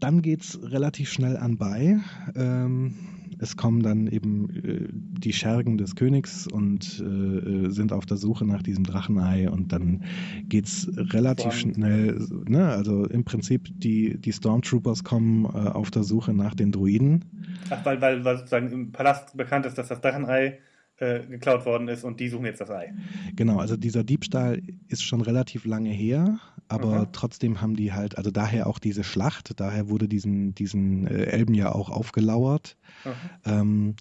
[0.00, 1.98] dann geht's relativ schnell anbei.
[2.34, 2.94] Ähm,
[3.38, 8.46] es kommen dann eben äh, die Schergen des Königs und äh, sind auf der Suche
[8.46, 10.04] nach diesem Drachenei und dann
[10.48, 12.68] geht es relativ schnell, ne?
[12.68, 17.24] also im Prinzip die, die Stormtroopers kommen äh, auf der Suche nach den Druiden.
[17.70, 20.58] Ach, weil, weil, weil sozusagen im Palast bekannt ist, dass das Drachenei
[20.98, 22.94] äh, geklaut worden ist und die suchen jetzt das Ei.
[23.34, 26.38] Genau, also dieser Diebstahl ist schon relativ lange her,
[26.68, 27.12] aber mhm.
[27.12, 31.54] trotzdem haben die halt, also daher auch diese Schlacht, daher wurde diesen, diesen äh, Elben
[31.54, 32.76] ja auch aufgelauert.
[33.04, 33.10] Mhm.
[33.44, 33.96] Ähm,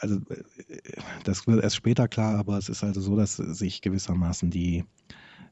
[0.00, 0.42] also äh,
[1.24, 4.84] das wird erst später klar, aber es ist also so, dass sich gewissermaßen die,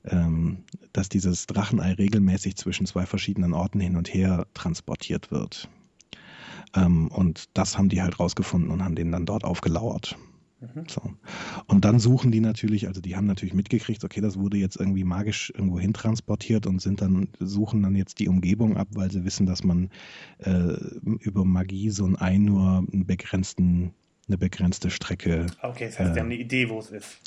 [0.05, 5.69] ähm, dass dieses Drachenei regelmäßig zwischen zwei verschiedenen Orten hin und her transportiert wird.
[6.75, 10.17] Ähm, und das haben die halt rausgefunden und haben den dann dort aufgelauert.
[10.63, 10.85] Mhm.
[10.89, 11.03] So.
[11.67, 15.05] Und dann suchen die natürlich, also die haben natürlich mitgekriegt, okay, das wurde jetzt irgendwie
[15.05, 19.25] magisch irgendwo hin transportiert und sind dann, suchen dann jetzt die Umgebung ab, weil sie
[19.25, 19.91] wissen, dass man
[20.39, 20.75] äh,
[21.21, 23.93] über Magie so ein Ei nur einen begrenzten
[24.29, 25.47] eine begrenzte Strecke.
[25.63, 27.19] Okay, das heißt, äh, sie haben eine Idee, wo es ist.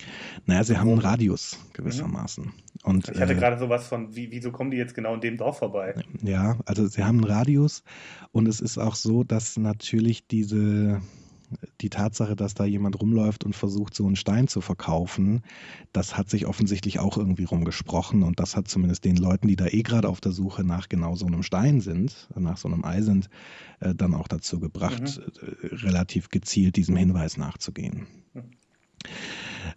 [0.45, 2.45] Naja, sie haben einen Radius gewissermaßen.
[2.45, 2.53] Mhm.
[2.83, 5.37] Und, ich hatte äh, gerade sowas von, wie, wieso kommen die jetzt genau in dem
[5.37, 5.95] Dorf vorbei?
[6.21, 7.83] Ja, also sie haben einen Radius
[8.31, 11.01] und es ist auch so, dass natürlich diese,
[11.81, 15.43] die Tatsache, dass da jemand rumläuft und versucht, so einen Stein zu verkaufen,
[15.93, 19.67] das hat sich offensichtlich auch irgendwie rumgesprochen und das hat zumindest den Leuten, die da
[19.67, 23.01] eh gerade auf der Suche nach genau so einem Stein sind, nach so einem Ei
[23.01, 23.29] sind,
[23.79, 25.25] äh, dann auch dazu gebracht, mhm.
[25.47, 28.07] Äh, relativ gezielt diesem Hinweis nachzugehen.
[28.33, 28.43] Mhm.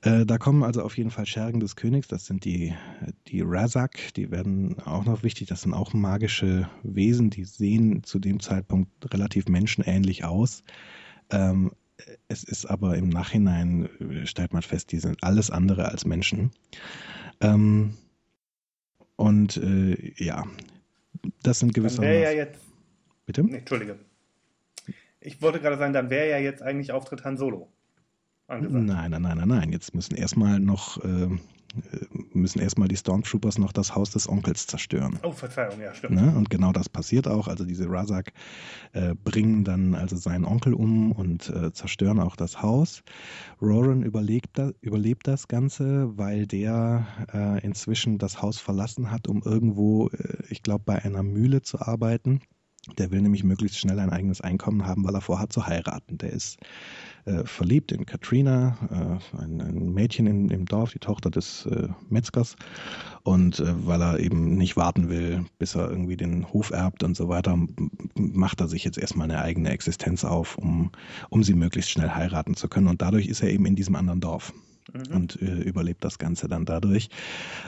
[0.03, 2.75] Äh, da kommen also auf jeden Fall Schergen des Königs, das sind die,
[3.27, 8.19] die Razak, die werden auch noch wichtig, das sind auch magische Wesen, die sehen zu
[8.19, 10.63] dem Zeitpunkt relativ menschenähnlich aus.
[11.31, 11.73] Ähm,
[12.29, 16.51] es ist aber im Nachhinein, äh, stellt man fest, die sind alles andere als Menschen.
[17.41, 17.95] Ähm,
[19.17, 20.45] und äh, ja,
[21.43, 22.03] das sind gewisse.
[22.03, 22.61] Wäre ja jetzt.
[23.27, 23.43] Bitte?
[23.43, 23.99] Nee, Entschuldige.
[25.21, 27.69] Ich wollte gerade sagen, dann wäre ja jetzt eigentlich Auftritt Han Solo
[28.47, 28.85] angesagt.
[28.85, 29.73] Nein, nein, nein, nein, nein.
[29.73, 31.29] Jetzt müssen erstmal noch äh,
[32.33, 35.19] müssen erstmal die Stormtroopers noch das Haus des Onkels zerstören.
[35.23, 36.15] Oh, Verzeihung, ja, stimmt.
[36.15, 36.35] Ne?
[36.37, 37.49] Und genau das passiert auch.
[37.49, 38.33] Also diese Razak
[38.93, 43.03] äh, bringen dann also seinen Onkel um und äh, zerstören auch das Haus.
[43.61, 50.09] Roran überlebt, überlebt das Ganze, weil der äh, inzwischen das Haus verlassen hat, um irgendwo,
[50.09, 52.41] äh, ich glaube, bei einer Mühle zu arbeiten.
[52.97, 56.17] Der will nämlich möglichst schnell ein eigenes Einkommen haben, weil er vorhat zu heiraten.
[56.17, 56.59] Der ist
[57.29, 61.89] äh, verliebt in Katrina, äh, ein, ein, Mädchen in, im Dorf, die Tochter des äh,
[62.09, 62.57] Metzgers.
[63.23, 67.17] Und äh, weil er eben nicht warten will, bis er irgendwie den Hof erbt und
[67.17, 67.59] so weiter,
[68.15, 70.91] macht er sich jetzt erstmal eine eigene Existenz auf, um,
[71.29, 72.89] um sie möglichst schnell heiraten zu können.
[72.89, 74.53] Und dadurch ist er eben in diesem anderen Dorf.
[74.95, 75.15] Mhm.
[75.15, 77.11] und äh, überlebt das Ganze dann dadurch.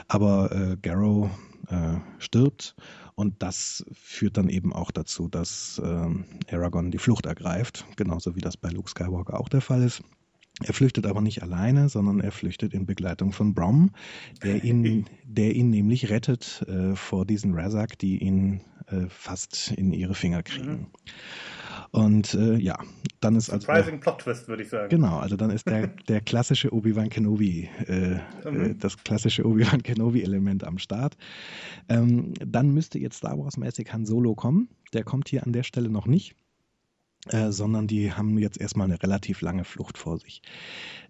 [0.07, 1.29] Aber äh, Garrow
[2.17, 2.75] stirbt
[3.15, 8.41] und das führt dann eben auch dazu, dass äh, Aragorn die Flucht ergreift, genauso wie
[8.41, 10.01] das bei Luke Skywalker auch der Fall ist.
[10.63, 13.91] Er flüchtet aber nicht alleine, sondern er flüchtet in Begleitung von Brom,
[14.43, 19.93] der ihn, der ihn nämlich rettet äh, vor diesen Razak, die ihn äh, fast in
[19.93, 20.71] ihre Finger kriegen.
[20.71, 20.87] Mhm.
[21.91, 22.77] Und äh, ja,
[23.19, 23.65] dann ist also.
[23.65, 24.89] Surprising Plot Twist, würde ich sagen.
[24.89, 28.19] Genau, also dann ist der, der klassische Obi-Wan Kenobi, äh,
[28.49, 28.71] mhm.
[28.71, 31.17] Äh, das klassische Obi-Wan Kenobi-Element am Start.
[31.89, 34.69] Ähm, dann müsste jetzt Star Wars-mäßig Han Solo kommen.
[34.93, 36.35] Der kommt hier an der Stelle noch nicht.
[37.29, 40.41] Äh, sondern die haben jetzt erstmal eine relativ lange Flucht vor sich.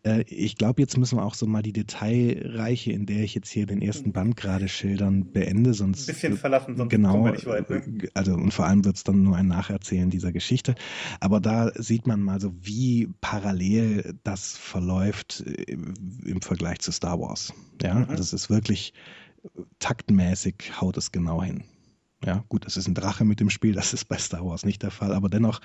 [0.03, 3.49] Äh, ich glaube, jetzt müssen wir auch so mal die Detailreiche, in der ich jetzt
[3.49, 6.09] hier den ersten Band gerade schildern, beende, sonst.
[6.09, 7.69] Ein bisschen verlassen, sonst genau, kommen wir nicht weit.
[7.69, 8.09] Ne?
[8.13, 10.75] Also, und vor allem wird es dann nur ein Nacherzählen dieser Geschichte.
[11.21, 17.21] Aber da sieht man mal so, wie parallel das verläuft äh, im Vergleich zu Star
[17.21, 17.53] Wars.
[17.81, 18.09] Ja, mhm.
[18.09, 18.93] also es ist wirklich
[19.79, 21.63] taktmäßig haut es genau hin.
[22.23, 24.83] Ja, gut, es ist ein Drache mit dem Spiel, das ist bei Star Wars nicht
[24.83, 25.61] der Fall, aber dennoch,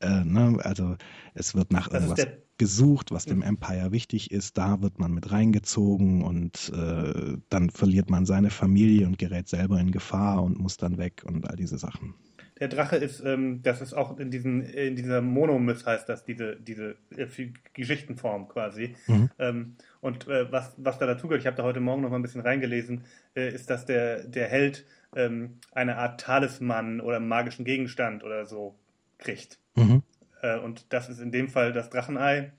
[0.00, 0.96] äh, ne, also
[1.34, 2.26] es wird nach irgendwas
[2.58, 3.44] gesucht, was dem mhm.
[3.44, 9.06] Empire wichtig ist, da wird man mit reingezogen und äh, dann verliert man seine Familie
[9.06, 12.14] und gerät selber in Gefahr und muss dann weg und all diese Sachen.
[12.60, 16.56] Der Drache ist, ähm, das ist auch in diesen, in dieser Monomyth heißt das, diese,
[16.56, 17.26] diese äh,
[17.72, 18.94] Geschichtenform quasi.
[19.06, 19.30] Mhm.
[19.38, 22.22] Ähm, und äh, was, was da dazugehört, ich habe da heute Morgen noch mal ein
[22.22, 23.04] bisschen reingelesen,
[23.34, 24.84] äh, ist, dass der, der Held
[25.14, 28.78] ähm, eine Art Talisman oder magischen Gegenstand oder so
[29.18, 29.58] kriegt.
[29.74, 30.02] Mhm.
[30.42, 32.52] Äh, und das ist in dem Fall das Drachenei.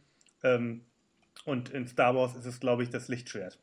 [0.43, 0.81] Ähm,
[1.45, 3.59] und in Star Wars ist es, glaube ich, das Lichtschwert.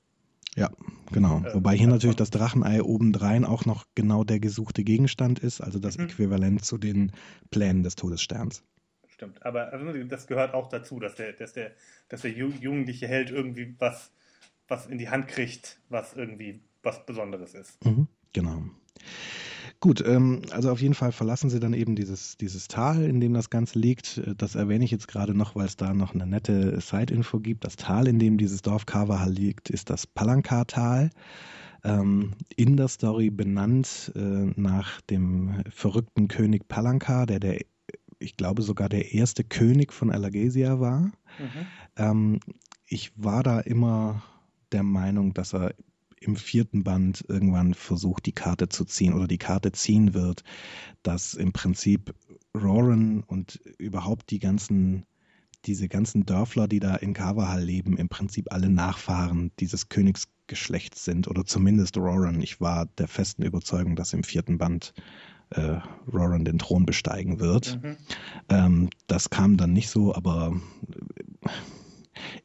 [0.57, 0.71] Ja,
[1.13, 1.43] genau.
[1.45, 5.79] Äh, Wobei hier natürlich das Drachenei obendrein auch noch genau der gesuchte Gegenstand ist, also
[5.79, 6.07] das mhm.
[6.07, 7.13] Äquivalent zu den
[7.51, 8.65] Plänen des Todessterns.
[9.09, 11.73] Stimmt, aber also das gehört auch dazu, dass der, dass der,
[12.09, 14.13] dass der jugendliche Held irgendwie was,
[14.69, 17.85] was in die Hand kriegt, was irgendwie was Besonderes ist.
[17.85, 18.07] Mhm.
[18.33, 18.63] Genau.
[19.81, 23.33] Gut, ähm, also auf jeden Fall verlassen sie dann eben dieses, dieses Tal, in dem
[23.33, 24.21] das Ganze liegt.
[24.37, 27.65] Das erwähne ich jetzt gerade noch, weil es da noch eine nette Side-Info gibt.
[27.65, 31.11] Das Tal, in dem dieses Dorf Kavahal liegt, ist das Palankar-Tal.
[31.85, 37.61] Ähm, in der Story benannt äh, nach dem verrückten König Palankar, der der,
[38.19, 41.03] ich glaube sogar der erste König von Alagasia war.
[41.03, 41.13] Mhm.
[41.97, 42.41] Ähm,
[42.85, 44.25] ich war da immer
[44.73, 45.73] der Meinung, dass er
[46.21, 50.45] im vierten Band irgendwann versucht, die Karte zu ziehen oder die Karte ziehen wird,
[51.03, 52.15] dass im Prinzip
[52.55, 55.05] Roran und überhaupt die ganzen,
[55.65, 61.29] diese ganzen Dörfler, die da in Kavahal leben, im Prinzip alle Nachfahren dieses Königsgeschlechts sind
[61.29, 62.41] oder zumindest Roran.
[62.41, 64.95] Ich war der festen Überzeugung, dass im vierten Band
[65.51, 65.79] äh,
[66.13, 67.83] Roran den Thron besteigen wird.
[67.83, 67.97] Mhm.
[68.49, 70.61] Ähm, das kam dann nicht so, aber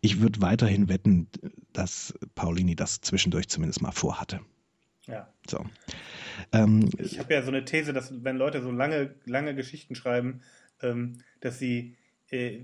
[0.02, 1.28] ich würde weiterhin wetten,
[1.72, 4.40] dass Paulini das zwischendurch zumindest mal vorhatte.
[5.08, 5.28] Ja.
[5.48, 5.66] So.
[6.52, 10.42] Ähm, ich habe ja so eine These, dass wenn Leute so lange, lange Geschichten schreiben,
[10.82, 11.96] ähm, dass sie,
[12.30, 12.60] äh,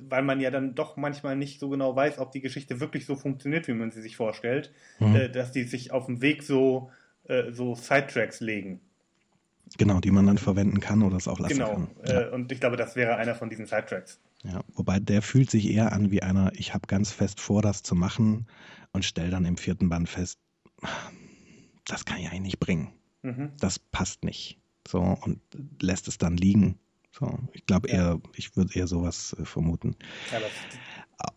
[0.00, 3.16] weil man ja dann doch manchmal nicht so genau weiß, ob die Geschichte wirklich so
[3.16, 5.16] funktioniert, wie man sie sich vorstellt, mhm.
[5.16, 6.90] äh, dass die sich auf dem Weg so,
[7.24, 8.80] äh, so Sidetracks legen.
[9.76, 11.70] Genau, die man dann verwenden kann oder es auch lassen genau.
[11.72, 11.88] kann.
[12.04, 12.28] Genau, ja.
[12.30, 14.20] und ich glaube, das wäre einer von diesen Sidetracks.
[14.44, 17.82] Ja, wobei der fühlt sich eher an wie einer, ich habe ganz fest vor, das
[17.82, 18.46] zu machen
[18.92, 20.38] und stelle dann im vierten Band fest,
[21.84, 22.92] das kann ich eigentlich nicht bringen.
[23.22, 23.52] Mhm.
[23.58, 24.60] Das passt nicht.
[24.86, 25.40] So, und
[25.82, 26.78] lässt es dann liegen.
[27.10, 27.94] So, ich glaube ja.
[27.94, 29.96] eher, ich würde eher sowas äh, vermuten.
[30.30, 30.38] Ja,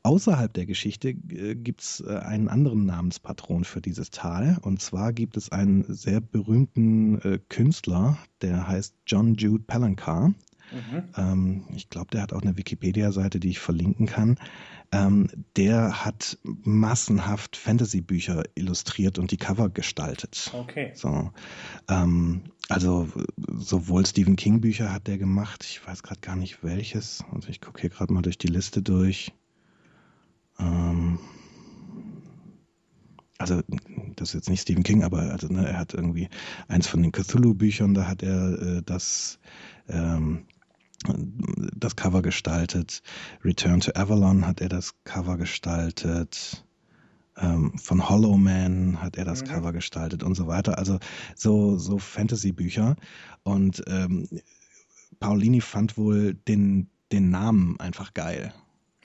[0.03, 4.59] Außerhalb der Geschichte äh, gibt es äh, einen anderen Namenspatron für dieses Tal.
[4.61, 10.33] Und zwar gibt es einen sehr berühmten äh, Künstler, der heißt John Jude Palancar.
[10.71, 11.03] Mhm.
[11.15, 14.37] Ähm, ich glaube, der hat auch eine Wikipedia-Seite, die ich verlinken kann.
[14.91, 20.51] Ähm, der hat massenhaft Fantasy-Bücher illustriert und die Cover gestaltet.
[20.53, 20.91] Okay.
[20.93, 21.31] So,
[21.89, 23.07] ähm, also
[23.47, 27.23] sowohl Stephen King-Bücher hat der gemacht, ich weiß gerade gar nicht welches.
[27.33, 29.33] Also ich gucke hier gerade mal durch die Liste durch.
[30.59, 31.19] Ähm,
[33.37, 33.61] also
[34.15, 36.29] das ist jetzt nicht Stephen King, aber also, ne, er hat irgendwie
[36.67, 39.39] eins von den Cthulhu-Büchern, da hat er äh, das
[39.89, 40.45] ähm,
[41.75, 43.01] das Cover gestaltet.
[43.43, 46.65] Return to Avalon hat er das Cover gestaltet.
[47.37, 49.47] Ähm, von Hollow Man hat er das mhm.
[49.47, 50.77] Cover gestaltet und so weiter.
[50.77, 50.99] Also
[51.35, 52.95] so, so Fantasy-Bücher.
[53.43, 54.27] Und ähm,
[55.19, 58.53] Paulini fand wohl den, den Namen einfach geil.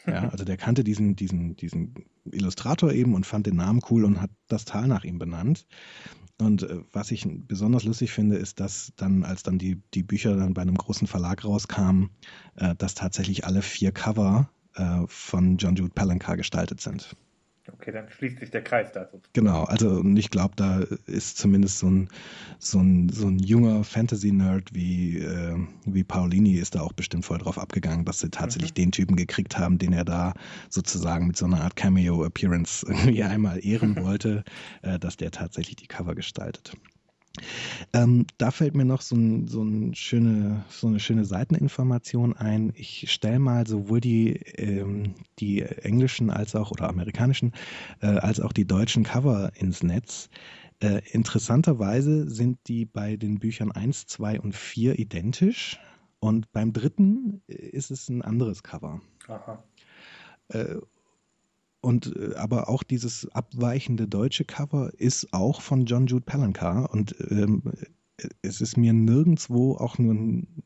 [0.06, 1.94] Ja, also der kannte diesen, diesen, diesen
[2.24, 5.66] Illustrator eben und fand den Namen cool und hat das Tal nach ihm benannt.
[6.38, 10.36] Und äh, was ich besonders lustig finde, ist, dass dann, als dann die, die Bücher
[10.36, 12.10] dann bei einem großen Verlag rauskamen,
[12.56, 17.16] äh, dass tatsächlich alle vier Cover äh, von John Jude Palancar gestaltet sind.
[17.72, 19.20] Okay, dann schließt sich der Kreis dazu.
[19.32, 22.08] Genau, also ich glaube, da ist zumindest so ein,
[22.58, 27.38] so ein, so ein junger Fantasy-Nerd wie, äh, wie Paulini ist da auch bestimmt voll
[27.38, 28.74] drauf abgegangen, dass sie tatsächlich mhm.
[28.76, 30.34] den Typen gekriegt haben, den er da
[30.70, 34.44] sozusagen mit so einer Art Cameo-Appearance irgendwie einmal ehren wollte,
[34.82, 36.72] äh, dass der tatsächlich die Cover gestaltet.
[37.92, 42.72] Ähm, da fällt mir noch so, ein, so, ein schöne, so, eine schöne Seiteninformation ein.
[42.76, 47.52] Ich stelle mal sowohl die, ähm, die englischen als auch oder amerikanischen
[48.00, 50.28] äh, als auch die deutschen Cover ins Netz.
[50.80, 55.78] Äh, interessanterweise sind die bei den Büchern 1, 2 und 4 identisch
[56.18, 59.00] und beim dritten ist es ein anderes Cover.
[59.28, 59.62] Aha.
[60.48, 60.76] Äh,
[61.80, 67.14] und äh, aber auch dieses abweichende deutsche Cover ist auch von John Jude Palancar und
[67.30, 67.62] ähm,
[68.42, 70.14] es ist mir nirgendwo auch nur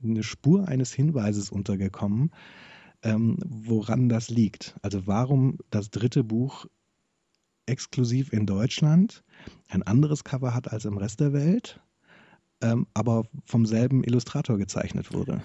[0.03, 2.31] eine Spur eines Hinweises untergekommen,
[3.03, 4.77] ähm, woran das liegt.
[4.83, 6.67] Also warum das dritte Buch
[7.67, 9.25] exklusiv in Deutschland
[9.69, 11.81] ein anderes Cover hat als im Rest der Welt,
[12.63, 15.43] ähm, aber vom selben Illustrator gezeichnet wurde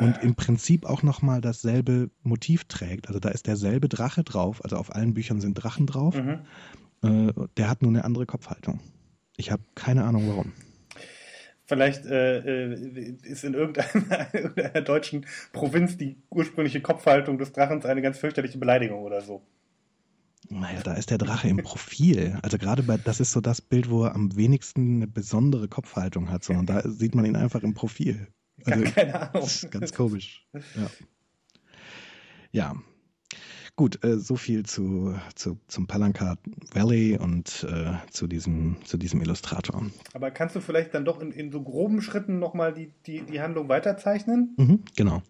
[0.00, 3.08] und im Prinzip auch nochmal dasselbe Motiv trägt.
[3.08, 6.16] Also da ist derselbe Drache drauf, also auf allen Büchern sind Drachen drauf.
[6.16, 6.40] Mhm.
[7.02, 8.80] Äh, der hat nur eine andere Kopfhaltung.
[9.36, 10.52] Ich habe keine Ahnung warum.
[11.66, 18.02] Vielleicht äh, äh ist in irgendeiner, irgendeiner, deutschen Provinz die ursprüngliche Kopfhaltung des Drachens eine
[18.02, 19.42] ganz fürchterliche Beleidigung oder so.
[20.50, 22.38] Naja, da ist der Drache im Profil.
[22.42, 26.30] Also gerade bei, das ist so das Bild, wo er am wenigsten eine besondere Kopfhaltung
[26.30, 28.28] hat, sondern da sieht man ihn einfach im Profil.
[28.64, 29.48] Also, keine Ahnung.
[29.70, 30.46] Ganz komisch.
[30.52, 30.90] Ja.
[32.52, 32.74] ja.
[33.76, 36.38] Gut, äh, so viel zu, zu, zum Palancar
[36.72, 39.84] Valley und äh, zu, diesem, zu diesem Illustrator.
[40.12, 43.40] Aber kannst du vielleicht dann doch in, in so groben Schritten nochmal die, die, die
[43.40, 44.54] Handlung weiterzeichnen?
[44.56, 45.22] Mhm, genau.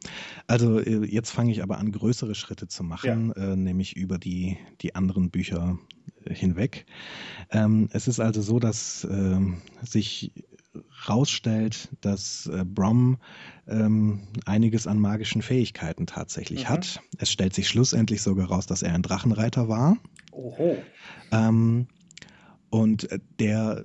[0.47, 3.53] Also äh, jetzt fange ich aber an, größere Schritte zu machen, ja.
[3.53, 5.79] Äh, nämlich über die, die anderen Bücher
[6.25, 6.85] äh, hinweg.
[7.51, 10.33] Ähm, es ist also so, dass ähm, sich
[11.09, 13.19] rausstellt, dass äh, Brom
[13.67, 16.69] ähm, einiges an magischen Fähigkeiten tatsächlich mhm.
[16.69, 17.01] hat.
[17.19, 19.97] Es stellt sich schlussendlich sogar raus, dass er ein Drachenreiter war.
[20.33, 20.77] Oho.
[21.31, 21.87] Ähm,
[22.71, 23.09] und
[23.39, 23.85] der,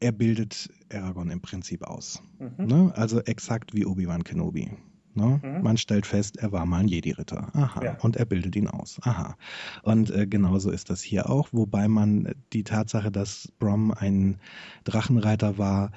[0.00, 2.22] er bildet Aragorn im Prinzip aus.
[2.38, 2.66] Mhm.
[2.66, 2.92] Ne?
[2.96, 4.70] Also exakt wie Obi-Wan Kenobi.
[5.16, 5.40] Ne?
[5.42, 5.62] Mhm.
[5.62, 7.50] Man stellt fest, er war mal ein Jedi-Ritter.
[7.54, 7.84] Aha.
[7.84, 7.98] Ja.
[8.00, 8.98] Und er bildet ihn aus.
[9.02, 9.36] Aha.
[9.82, 14.38] Und äh, genauso ist das hier auch, wobei man die Tatsache, dass Brom ein
[14.84, 15.90] Drachenreiter war,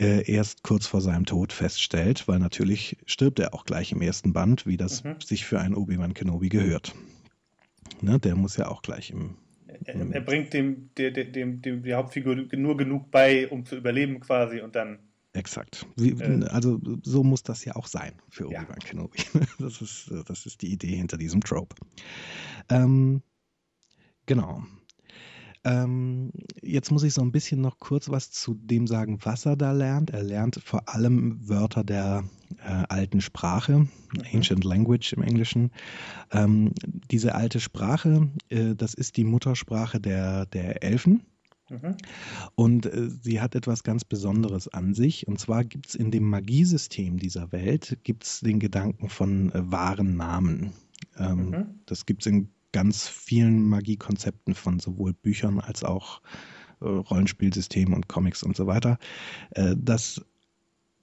[0.00, 4.32] äh, erst kurz vor seinem Tod feststellt, weil natürlich stirbt er auch gleich im ersten
[4.32, 5.20] Band, wie das mhm.
[5.22, 6.94] sich für einen Obi-Wan Kenobi gehört.
[8.00, 9.36] Ne, der muss ja auch gleich im.
[9.84, 14.20] er, er, bringt dem, dem, dem, dem, die Hauptfigur nur genug bei, um zu überleben
[14.20, 15.00] quasi und dann.
[15.32, 15.86] Exakt.
[15.96, 18.74] Wie, äh, also so muss das ja auch sein für Obi-Wan ja.
[18.74, 19.18] Kenobi.
[19.58, 21.76] Das ist, das ist die Idee hinter diesem Trope.
[22.68, 23.22] Ähm,
[24.26, 24.64] genau.
[25.62, 29.56] Ähm, jetzt muss ich so ein bisschen noch kurz was zu dem sagen, was er
[29.56, 30.10] da lernt.
[30.10, 32.24] Er lernt vor allem Wörter der
[32.64, 33.88] äh, alten Sprache, mhm.
[34.32, 35.70] Ancient Language im Englischen.
[36.32, 36.72] Ähm,
[37.10, 41.22] diese alte Sprache, äh, das ist die Muttersprache der, der Elfen.
[41.70, 41.96] Mhm.
[42.54, 45.26] Und äh, sie hat etwas ganz Besonderes an sich.
[45.26, 50.16] Und zwar gibt es in dem Magiesystem dieser Welt gibt's den Gedanken von äh, wahren
[50.16, 50.72] Namen.
[51.16, 51.66] Ähm, mhm.
[51.86, 56.20] Das gibt es in ganz vielen Magiekonzepten von sowohl Büchern als auch
[56.80, 58.98] äh, Rollenspielsystemen und Comics und so weiter,
[59.50, 60.24] äh, dass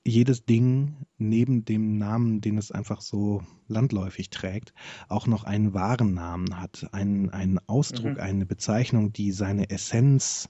[0.07, 4.73] jedes Ding neben dem Namen, den es einfach so landläufig trägt,
[5.09, 8.19] auch noch einen wahren Namen hat, einen, einen Ausdruck, mhm.
[8.19, 10.49] eine Bezeichnung, die seine Essenz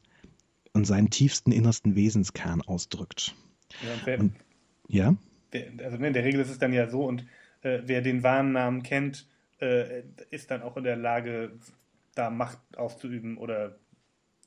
[0.74, 3.36] und seinen tiefsten innersten Wesenskern ausdrückt.
[3.84, 4.34] Ja, wer, und,
[4.88, 5.16] ja?
[5.54, 7.26] Der, also in der Regel ist es dann ja so, und
[7.62, 9.28] äh, wer den wahren Namen kennt,
[9.60, 11.58] äh, ist dann auch in der Lage,
[12.16, 13.78] da Macht auszuüben oder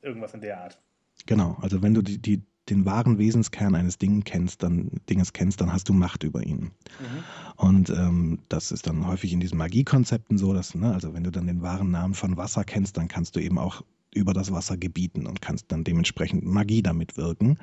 [0.03, 0.81] irgendwas in der Art.
[1.27, 5.61] Genau, also wenn du die, die, den wahren Wesenskern eines Dinges kennst, dann Dinges kennst,
[5.61, 6.63] dann hast du Macht über ihn.
[6.63, 7.25] Mhm.
[7.57, 11.31] Und ähm, das ist dann häufig in diesen Magiekonzepten so, dass, ne, also wenn du
[11.31, 13.83] dann den wahren Namen von Wasser kennst, dann kannst du eben auch
[14.13, 17.49] über das Wasser gebieten und kannst dann dementsprechend Magie damit wirken.
[17.49, 17.59] Mhm.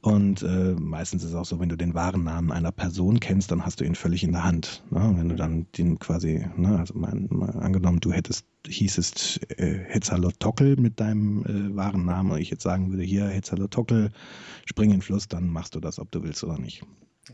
[0.00, 3.50] Und äh, meistens ist es auch so, wenn du den wahren Namen einer Person kennst,
[3.50, 4.84] dann hast du ihn völlig in der Hand.
[4.90, 5.12] Ne?
[5.16, 10.76] Wenn du dann den quasi, ne, also mein, mal angenommen, du hättest, hießest äh, Hetzalotockel
[10.76, 14.12] mit deinem äh, wahren Namen und ich jetzt sagen würde, hier Hetzalotockel,
[14.66, 16.84] spring in den Fluss, dann machst du das, ob du willst oder nicht.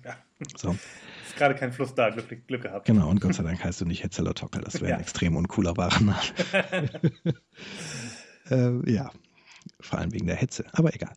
[0.05, 0.17] Ja.
[0.57, 0.71] So.
[0.71, 2.87] Ist gerade kein Fluss da, Glück, Glück gehabt.
[2.87, 4.97] Genau, und Gott sei Dank heißt du nicht Hetzalotockel, das wäre ja.
[4.97, 6.21] ein extrem uncooler wahrer Name.
[8.51, 9.11] Äh, ja,
[9.81, 11.15] vor allem wegen der Hetze, aber egal.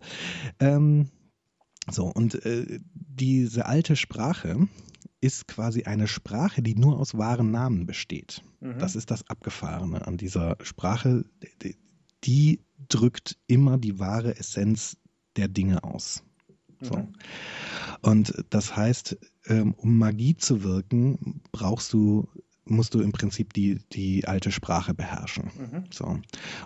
[0.59, 1.09] Ähm,
[1.89, 4.67] so, und äh, diese alte Sprache
[5.19, 8.43] ist quasi eine Sprache, die nur aus wahren Namen besteht.
[8.59, 8.79] Mhm.
[8.79, 11.25] Das ist das Abgefahrene an dieser Sprache.
[11.63, 11.77] Die,
[12.23, 14.97] die drückt immer die wahre Essenz
[15.38, 16.23] der Dinge aus.
[16.82, 16.97] So.
[16.97, 17.13] Mhm.
[18.01, 22.27] Und das heißt, ähm, um Magie zu wirken, brauchst du
[22.66, 25.51] musst du im Prinzip die, die alte Sprache beherrschen.
[25.57, 25.84] Mhm.
[25.91, 26.20] So.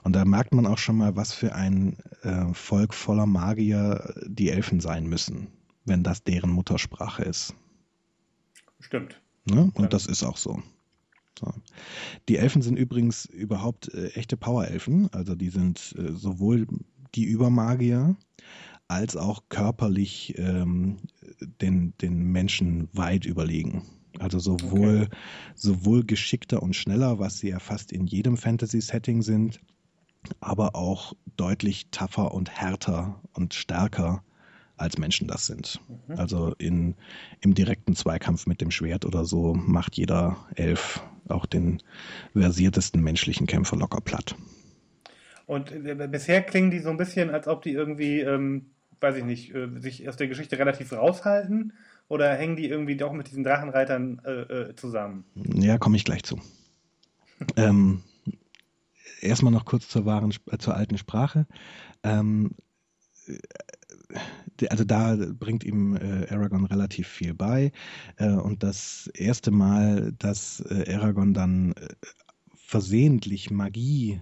[0.04, 4.50] Und da merkt man auch schon mal, was für ein äh, Volk voller Magier die
[4.50, 5.48] Elfen sein müssen,
[5.86, 7.54] wenn das deren Muttersprache ist.
[8.80, 9.22] Stimmt.
[9.46, 9.72] Ne?
[9.74, 9.88] Und ja.
[9.88, 10.62] das ist auch so.
[11.39, 11.54] so.
[12.28, 15.12] Die Elfen sind übrigens überhaupt äh, echte Powerelfen.
[15.14, 16.68] Also die sind äh, sowohl
[17.16, 18.16] die Übermagier
[18.88, 20.98] als auch körperlich ähm,
[21.62, 23.84] den, den Menschen weit überlegen.
[24.20, 25.18] Also sowohl, okay.
[25.55, 29.59] sowohl geschickter und schneller, was sie ja fast in jedem Fantasy-Setting sind,
[30.39, 34.24] aber auch deutlich tougher und härter und stärker
[34.78, 35.80] als Menschen das sind.
[35.88, 36.18] Mhm.
[36.18, 36.95] Also in,
[37.41, 41.82] im direkten Zweikampf mit dem Schwert oder so macht jeder Elf auch den
[42.34, 44.36] versiertesten menschlichen Kämpfer locker platt.
[45.45, 49.24] Und äh, bisher klingen die so ein bisschen, als ob die irgendwie, ähm, weiß ich
[49.24, 51.74] nicht, äh, sich aus der Geschichte relativ raushalten
[52.08, 55.26] oder hängen die irgendwie doch mit diesen Drachenreitern äh, äh, zusammen?
[55.36, 56.39] Ja, komme ich gleich zu.
[57.56, 58.03] ähm,
[59.22, 61.47] erstmal noch kurz zur, wahren, äh, zur alten Sprache.
[62.03, 62.51] Ähm,
[63.28, 63.38] äh,
[64.70, 67.72] also da bringt ihm äh, Aragorn relativ viel bei.
[68.18, 71.74] Äh, und das erste Mal, dass äh, Aragorn dann
[72.56, 74.22] versehentlich Magie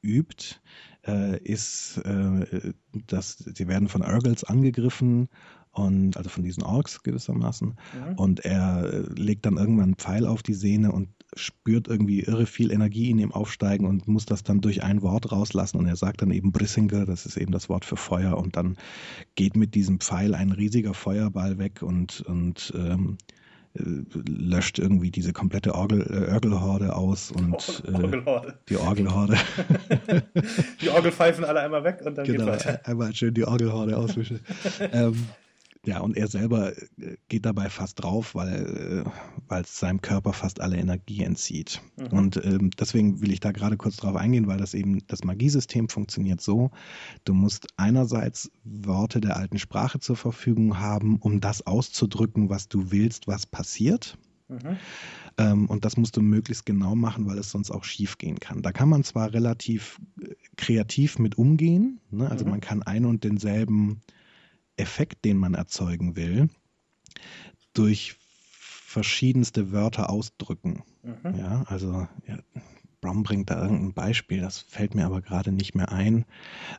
[0.00, 0.56] übt,
[1.42, 2.00] ist,
[3.06, 5.28] dass sie werden von Urgels angegriffen
[5.74, 7.68] und also von diesen Orks gewissermaßen.
[7.68, 8.14] Mhm.
[8.16, 12.46] Und er äh, legt dann irgendwann einen Pfeil auf die Sehne und spürt irgendwie irre
[12.46, 15.78] viel Energie in ihm aufsteigen und muss das dann durch ein Wort rauslassen.
[15.78, 18.38] Und er sagt dann eben Brissinger, das ist eben das Wort für Feuer.
[18.38, 18.76] Und dann
[19.34, 23.18] geht mit diesem Pfeil ein riesiger Feuerball weg und, und ähm,
[23.76, 23.82] äh,
[24.28, 28.58] löscht irgendwie diese komplette Orgel, äh, Orgelhorde aus und äh, Orgelhorde.
[28.68, 29.36] die Orgelhorde.
[30.80, 32.80] die Orgelpfeifen alle einmal weg und dann genau, geht weiter.
[32.84, 34.38] Einmal schön die Orgelhorde auswischen.
[34.92, 35.16] ähm,
[35.84, 39.04] ja, und er selber äh, geht dabei fast drauf, weil
[39.50, 41.80] äh, es seinem Körper fast alle Energie entzieht.
[41.96, 42.18] Mhm.
[42.18, 45.88] Und ähm, deswegen will ich da gerade kurz drauf eingehen, weil das eben das Magiesystem
[45.88, 46.70] funktioniert so.
[47.24, 52.90] Du musst einerseits Worte der alten Sprache zur Verfügung haben, um das auszudrücken, was du
[52.90, 54.18] willst, was passiert.
[54.48, 54.76] Mhm.
[55.38, 58.62] Ähm, und das musst du möglichst genau machen, weil es sonst auch schief gehen kann.
[58.62, 62.30] Da kann man zwar relativ äh, kreativ mit umgehen, ne?
[62.30, 62.52] also mhm.
[62.52, 64.00] man kann ein und denselben
[64.76, 66.48] Effekt, den man erzeugen will,
[67.72, 68.16] durch
[68.50, 70.82] verschiedenste Wörter ausdrücken.
[71.02, 71.38] Mhm.
[71.38, 72.38] Ja, also ja,
[73.04, 76.24] Brom bringt da irgendein Beispiel, das fällt mir aber gerade nicht mehr ein.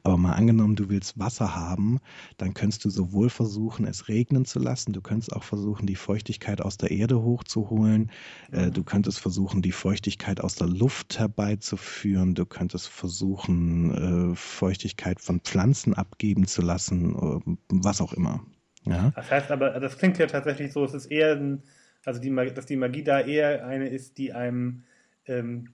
[0.02, 2.00] Aber mal angenommen, du willst Wasser haben,
[2.38, 6.62] dann könntest du sowohl versuchen, es regnen zu lassen, du könntest auch versuchen, die Feuchtigkeit
[6.62, 8.10] aus der Erde hochzuholen,
[8.52, 8.74] äh, mhm.
[8.74, 15.42] du könntest versuchen, die Feuchtigkeit aus der Luft herbeizuführen, du könntest versuchen, äh, Feuchtigkeit von
[15.42, 18.44] Pflanzen abgeben zu lassen, äh, was auch immer.
[18.86, 19.12] Ja.
[19.16, 21.62] Das heißt aber, das klingt ja tatsächlich so, es ist eher ein,
[22.04, 24.86] also die, dass die Magie da eher eine ist, die einem
[25.28, 25.70] ähm,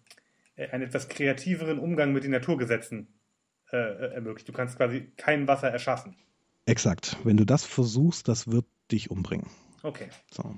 [0.69, 3.07] einen etwas kreativeren Umgang mit den Naturgesetzen
[3.71, 4.47] äh, äh, ermöglicht.
[4.47, 6.15] Du kannst quasi kein Wasser erschaffen.
[6.65, 7.17] Exakt.
[7.23, 9.47] Wenn du das versuchst, das wird dich umbringen.
[9.81, 10.09] Okay.
[10.29, 10.57] So.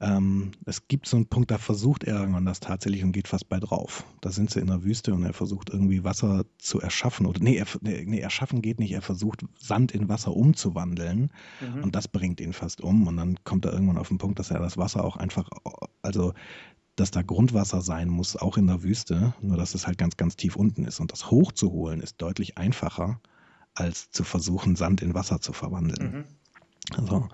[0.00, 3.48] Ähm, es gibt so einen Punkt, da versucht er irgendwann das tatsächlich und geht fast
[3.48, 4.04] bei drauf.
[4.20, 7.26] Da sind sie in der Wüste und er versucht irgendwie Wasser zu erschaffen.
[7.26, 8.92] Oder nee, er, nee erschaffen geht nicht.
[8.92, 11.84] Er versucht Sand in Wasser umzuwandeln mhm.
[11.84, 13.06] und das bringt ihn fast um.
[13.06, 15.48] Und dann kommt er irgendwann auf den Punkt, dass er das Wasser auch einfach,
[16.02, 16.32] also
[16.96, 20.36] dass da Grundwasser sein muss, auch in der Wüste, nur dass es halt ganz, ganz
[20.36, 21.00] tief unten ist.
[21.00, 23.20] Und das hochzuholen ist deutlich einfacher,
[23.74, 26.12] als zu versuchen, Sand in Wasser zu verwandeln.
[26.12, 26.24] Mhm.
[26.96, 27.28] Also,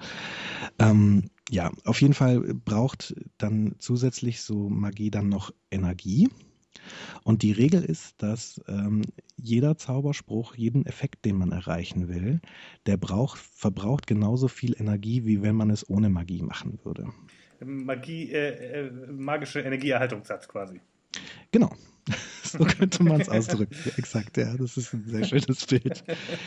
[0.78, 6.28] ähm, ja, auf jeden Fall braucht dann zusätzlich so Magie dann noch Energie.
[7.24, 9.02] Und die Regel ist, dass ähm,
[9.36, 12.40] jeder Zauberspruch, jeden Effekt, den man erreichen will,
[12.86, 17.08] der braucht, verbraucht genauso viel Energie, wie wenn man es ohne Magie machen würde.
[17.64, 20.80] Magie, äh, äh, magische Energieerhaltungssatz quasi.
[21.52, 21.70] Genau.
[22.42, 23.76] So könnte man es ausdrücken.
[23.96, 26.02] Exakt, ja, das ist ein sehr schönes Bild.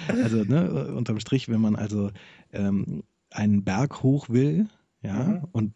[0.09, 2.11] Also, ne, unterm Strich, wenn man also
[2.51, 4.67] ähm, einen Berg hoch will,
[5.01, 5.47] ja, mhm.
[5.51, 5.73] und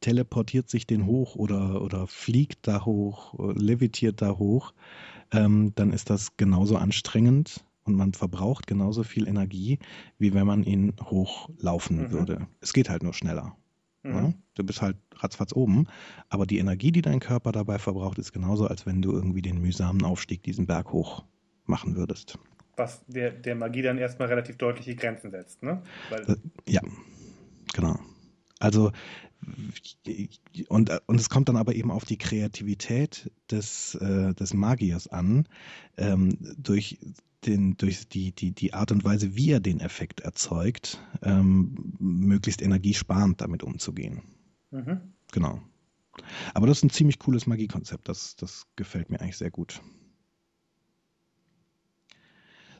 [0.00, 4.74] teleportiert sich den hoch oder, oder fliegt da hoch, levitiert da hoch,
[5.32, 9.78] ähm, dann ist das genauso anstrengend und man verbraucht genauso viel Energie,
[10.18, 12.10] wie wenn man ihn hochlaufen mhm.
[12.12, 12.48] würde.
[12.60, 13.56] Es geht halt nur schneller.
[14.02, 14.14] Mhm.
[14.14, 14.32] Ja?
[14.54, 15.86] Du bist halt ratzfatz oben,
[16.28, 19.60] aber die Energie, die dein Körper dabei verbraucht, ist genauso, als wenn du irgendwie den
[19.60, 21.24] mühsamen Aufstieg diesen Berg hoch
[21.64, 22.38] machen würdest.
[22.76, 25.82] Was der, der Magie dann erstmal relativ deutliche Grenzen setzt, ne?
[26.10, 26.36] Weil äh,
[26.72, 26.80] ja,
[27.72, 27.98] genau.
[28.60, 28.92] Also
[30.68, 35.46] und, und es kommt dann aber eben auf die Kreativität des, äh, des Magiers an,
[35.96, 36.98] ähm, durch,
[37.46, 42.62] den, durch die, die, die Art und Weise, wie er den Effekt erzeugt, ähm, möglichst
[42.62, 44.22] energiesparend damit umzugehen.
[44.70, 45.00] Mhm.
[45.32, 45.60] Genau.
[46.54, 48.08] Aber das ist ein ziemlich cooles Magiekonzept.
[48.08, 49.80] Das, das gefällt mir eigentlich sehr gut.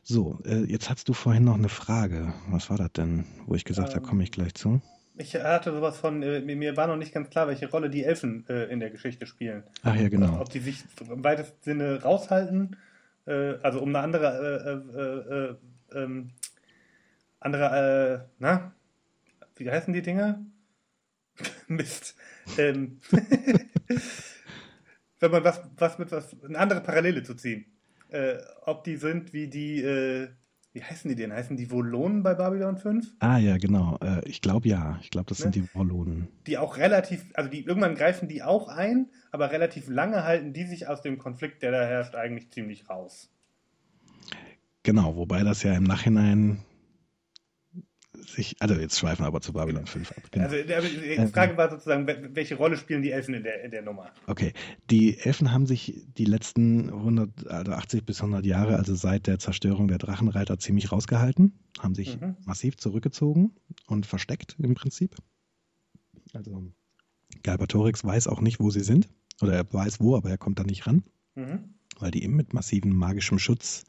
[0.02, 2.32] So, äh, jetzt hast du vorhin noch eine Frage.
[2.48, 4.80] Was war das denn, wo ich gesagt ähm, habe, komme ich gleich zu?
[5.18, 8.46] Ich hatte sowas von, äh, mir war noch nicht ganz klar, welche Rolle die Elfen
[8.48, 9.64] äh, in der Geschichte spielen.
[9.82, 10.40] Ach ja, genau.
[10.40, 12.76] Ob die sich im weitesten Sinne raushalten,
[13.28, 15.54] äh, also um eine andere, äh, äh,
[15.98, 16.30] äh, ähm,
[17.40, 18.74] andere, na,
[19.56, 20.44] wie heißen die Dinger?
[21.68, 22.16] Mist.
[22.56, 23.00] Ähm,
[25.20, 27.66] wenn man was, was mit was, eine andere Parallele zu ziehen.
[28.62, 29.82] ob die sind wie die,
[30.72, 31.32] wie heißen die denn?
[31.32, 33.16] Heißen die Volonen bei Babylon 5?
[33.20, 33.98] Ah ja, genau.
[34.02, 34.98] Äh, ich glaube ja.
[35.02, 35.44] Ich glaube, das ne?
[35.44, 36.28] sind die Volonen.
[36.46, 40.64] Die auch relativ, also die irgendwann greifen die auch ein, aber relativ lange halten die
[40.64, 43.30] sich aus dem Konflikt, der da herrscht, eigentlich ziemlich raus.
[44.82, 46.62] Genau, wobei das ja im Nachhinein
[48.26, 50.22] sich, also jetzt schweifen wir aber zu Babylon 5 ab.
[50.30, 50.44] Genau.
[50.46, 53.82] Also die ähm, Frage war sozusagen, welche Rolle spielen die Elfen in der, in der
[53.82, 54.12] Nummer?
[54.26, 54.52] Okay,
[54.90, 59.38] die Elfen haben sich die letzten 100, also 80 bis 100 Jahre, also seit der
[59.38, 62.36] Zerstörung der Drachenreiter, ziemlich rausgehalten, haben sich mhm.
[62.44, 63.52] massiv zurückgezogen
[63.86, 65.16] und versteckt im Prinzip.
[66.34, 66.70] Also
[67.42, 69.08] Galbatorix weiß auch nicht, wo sie sind,
[69.40, 71.04] oder er weiß wo, aber er kommt da nicht ran,
[71.34, 71.74] mhm.
[71.98, 73.84] weil die eben mit massivem magischem Schutz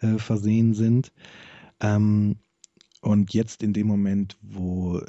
[0.00, 1.12] äh, versehen sind.
[1.80, 2.36] Ähm,
[3.04, 5.00] und jetzt in dem Moment, wo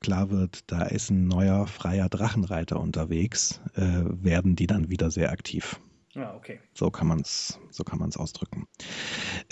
[0.00, 5.32] klar wird, da ist ein neuer freier Drachenreiter unterwegs, äh, werden die dann wieder sehr
[5.32, 5.80] aktiv.
[6.14, 6.58] Ah, okay.
[6.74, 8.66] So kann man es so kann man's ausdrücken.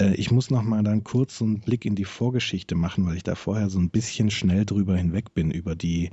[0.01, 3.17] Äh, ich muss noch mal dann kurz so einen Blick in die Vorgeschichte machen, weil
[3.17, 6.11] ich da vorher so ein bisschen schnell drüber hinweg bin über die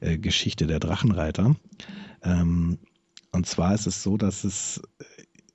[0.00, 1.56] äh, Geschichte der Drachenreiter.
[2.22, 2.78] Ähm,
[3.32, 4.80] und zwar ist es so, dass es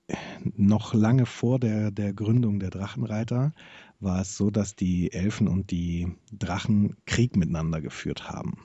[0.08, 3.54] äh, noch lange vor der, der Gründung der Drachenreiter
[4.02, 8.58] war es so, dass die Elfen und die Drachen Krieg miteinander geführt haben.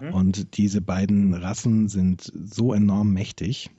[0.00, 0.12] Mhm.
[0.12, 3.70] Und diese beiden Rassen sind so enorm mächtig,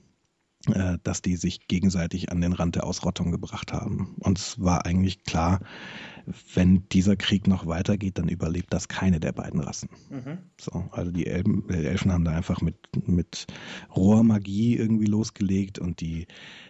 [0.68, 4.16] äh, dass die sich gegenseitig an den Rand der Ausrottung gebracht haben.
[4.20, 5.60] Und es war eigentlich klar,
[6.54, 9.90] wenn dieser Krieg noch weitergeht, dann überlebt das keine der beiden Rassen.
[10.10, 10.38] Mhm.
[10.60, 13.48] So, also die Elben, Elfen haben da einfach mit, mit
[13.94, 16.28] roher Magie irgendwie losgelegt und die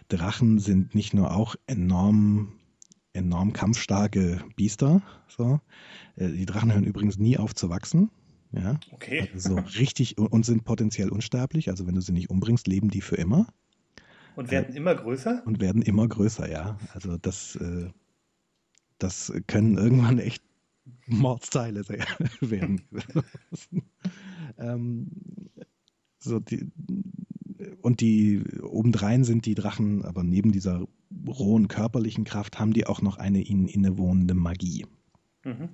[0.08, 2.52] Drachen sind nicht nur auch enorm
[3.14, 5.02] enorm kampfstarke Biester.
[5.28, 5.60] So.
[6.16, 8.10] Äh, die Drachen hören übrigens nie auf zu wachsen.
[8.52, 8.78] Ja.
[8.92, 9.28] Okay.
[9.32, 11.70] Also so richtig und sind potenziell unsterblich.
[11.70, 13.46] Also wenn du sie nicht umbringst, leben die für immer.
[14.36, 15.42] Und werden äh, immer größer?
[15.46, 16.78] Und werden immer größer, ja.
[16.92, 17.88] Also das, äh,
[18.98, 20.42] das können irgendwann echt
[21.06, 21.88] Mordsteile
[22.40, 22.82] werden.
[24.58, 25.10] ähm,
[26.18, 26.70] so die,
[27.82, 30.86] und die obendrein sind die Drachen, aber neben dieser
[31.26, 34.86] rohen körperlichen Kraft haben die auch noch eine ihnen innewohnende Magie.
[35.44, 35.68] Mhm.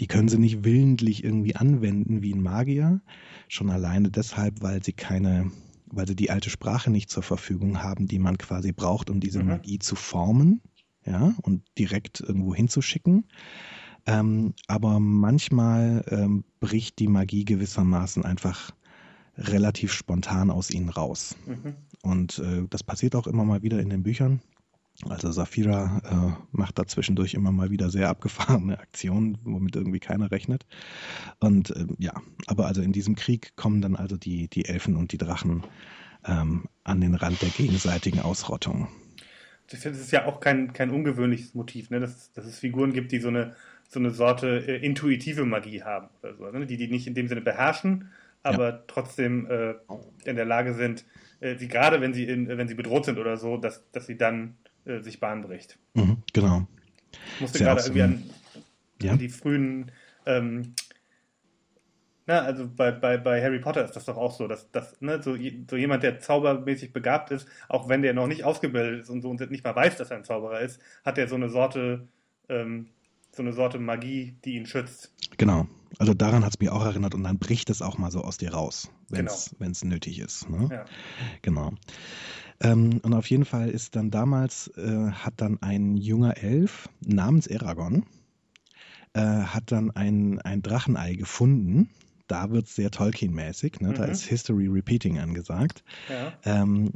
[0.00, 3.00] Die können sie nicht willentlich irgendwie anwenden wie ein Magier,
[3.48, 5.50] schon alleine deshalb, weil sie keine,
[5.86, 9.40] weil sie die alte Sprache nicht zur Verfügung haben, die man quasi braucht, um diese
[9.40, 9.48] mhm.
[9.48, 10.60] Magie zu formen,
[11.04, 13.26] ja, und direkt irgendwo hinzuschicken.
[14.06, 18.72] Ähm, aber manchmal ähm, bricht die Magie gewissermaßen einfach
[19.36, 21.36] relativ spontan aus ihnen raus.
[21.46, 21.74] Mhm.
[22.02, 24.40] Und äh, das passiert auch immer mal wieder in den Büchern.
[25.08, 30.30] Also Safira äh, macht da zwischendurch immer mal wieder sehr abgefahrene Aktionen, womit irgendwie keiner
[30.30, 30.64] rechnet.
[31.38, 32.14] Und äh, ja,
[32.46, 35.64] aber also in diesem Krieg kommen dann also die, die Elfen und die Drachen
[36.26, 38.88] ähm, an den Rand der gegenseitigen Ausrottung.
[39.68, 42.00] Das ist ja auch kein, kein ungewöhnliches Motiv, ne?
[42.00, 43.54] dass, dass es Figuren gibt, die so eine,
[43.88, 46.66] so eine Sorte äh, intuitive Magie haben oder so, ne?
[46.66, 48.10] die die nicht in dem Sinne beherrschen,
[48.46, 48.82] aber ja.
[48.86, 49.74] trotzdem äh,
[50.24, 51.04] in der Lage sind,
[51.40, 54.16] äh, sie gerade wenn sie in, wenn sie bedroht sind oder so, dass, dass sie
[54.16, 55.78] dann äh, sich Bahn bricht.
[55.94, 56.66] Mhm, genau.
[57.34, 58.22] Ich musste gerade irgendwie an,
[59.02, 59.12] ja?
[59.12, 59.90] an, die frühen
[60.26, 60.74] ähm,
[62.26, 65.22] na, also bei, bei, bei Harry Potter ist das doch auch so, dass, dass ne,
[65.22, 65.36] so,
[65.70, 69.30] so jemand, der zaubermäßig begabt ist, auch wenn der noch nicht ausgebildet ist und so
[69.30, 72.08] und nicht mal weiß, dass er ein Zauberer ist, hat er so eine Sorte,
[72.48, 72.88] ähm,
[73.30, 75.14] so eine Sorte Magie, die ihn schützt.
[75.38, 75.68] Genau.
[75.98, 78.36] Also daran hat es mich auch erinnert und dann bricht es auch mal so aus
[78.36, 79.94] dir raus, wenn es genau.
[79.94, 80.48] nötig ist.
[80.48, 80.68] Ne?
[80.70, 80.84] Ja.
[81.42, 81.72] Genau.
[82.60, 87.46] Ähm, und auf jeden Fall ist dann damals, äh, hat dann ein junger Elf namens
[87.46, 88.04] Eragon,
[89.14, 91.88] äh, hat dann ein, ein Drachenei gefunden.
[92.26, 93.90] Da wird es sehr Tolkien-mäßig, ne?
[93.90, 93.94] Mhm.
[93.94, 95.84] da ist History Repeating angesagt.
[96.08, 96.32] Ja.
[96.44, 96.90] Ähm,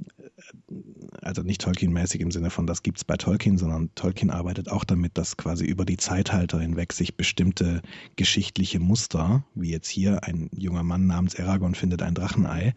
[1.22, 4.84] also nicht Tolkien-mäßig im Sinne von, das gibt es bei Tolkien, sondern Tolkien arbeitet auch
[4.84, 7.82] damit, dass quasi über die Zeitalter hinweg sich bestimmte
[8.16, 12.74] geschichtliche Muster, wie jetzt hier ein junger Mann namens Eragon findet ein Drachenei,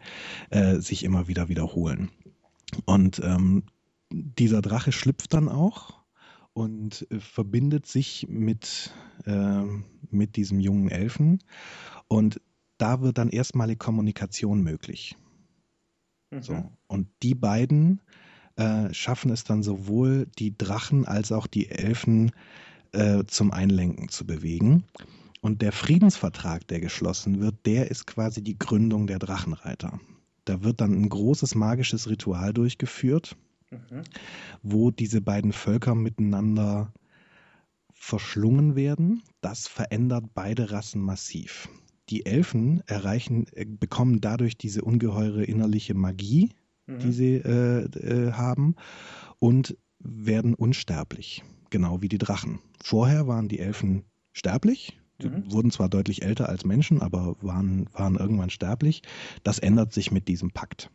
[0.50, 2.10] äh, sich immer wieder wiederholen.
[2.84, 3.64] Und ähm,
[4.10, 6.04] dieser Drache schlüpft dann auch
[6.52, 8.92] und äh, verbindet sich mit,
[9.26, 9.62] äh,
[10.10, 11.40] mit diesem jungen Elfen.
[12.08, 12.40] Und
[12.78, 15.16] da wird dann erstmalig Kommunikation möglich.
[16.30, 16.42] Mhm.
[16.42, 16.70] So.
[16.86, 18.00] Und die beiden
[18.56, 22.32] äh, schaffen es dann sowohl die Drachen als auch die Elfen
[22.92, 24.84] äh, zum Einlenken zu bewegen.
[25.40, 30.00] Und der Friedensvertrag, der geschlossen wird, der ist quasi die Gründung der Drachenreiter.
[30.44, 33.36] Da wird dann ein großes magisches Ritual durchgeführt,
[33.70, 34.02] mhm.
[34.62, 36.92] wo diese beiden Völker miteinander
[37.92, 39.22] verschlungen werden.
[39.40, 41.68] Das verändert beide Rassen massiv.
[42.10, 46.50] Die Elfen erreichen, äh, bekommen dadurch diese ungeheure innerliche Magie,
[46.86, 46.98] mhm.
[46.98, 48.76] die sie äh, äh, haben,
[49.38, 52.58] und werden unsterblich, genau wie die Drachen.
[52.82, 55.50] Vorher waren die Elfen sterblich, mhm.
[55.50, 59.02] wurden zwar deutlich älter als Menschen, aber waren, waren irgendwann sterblich.
[59.42, 60.90] Das ändert sich mit diesem Pakt.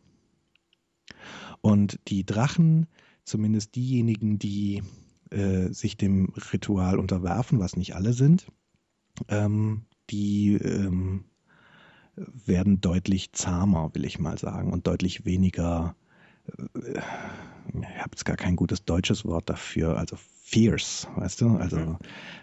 [1.60, 2.86] Und die Drachen,
[3.24, 4.82] zumindest diejenigen, die
[5.30, 8.46] äh, sich dem Ritual unterwerfen, was nicht alle sind,
[9.28, 11.24] ähm, die ähm,
[12.16, 15.94] werden deutlich zahmer, will ich mal sagen, und deutlich weniger,
[16.46, 16.98] äh,
[17.72, 21.56] ich habe jetzt gar kein gutes deutsches Wort dafür, also fierce, weißt du?
[21.56, 21.96] Also mhm.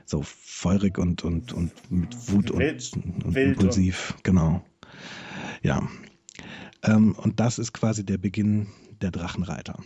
[0.05, 4.63] so feurig und, und, und mit Wut wild, und, und impulsiv, und genau.
[5.61, 5.87] Ja.
[6.83, 8.67] Ähm, und das ist quasi der Beginn
[9.01, 9.79] der Drachenreiter.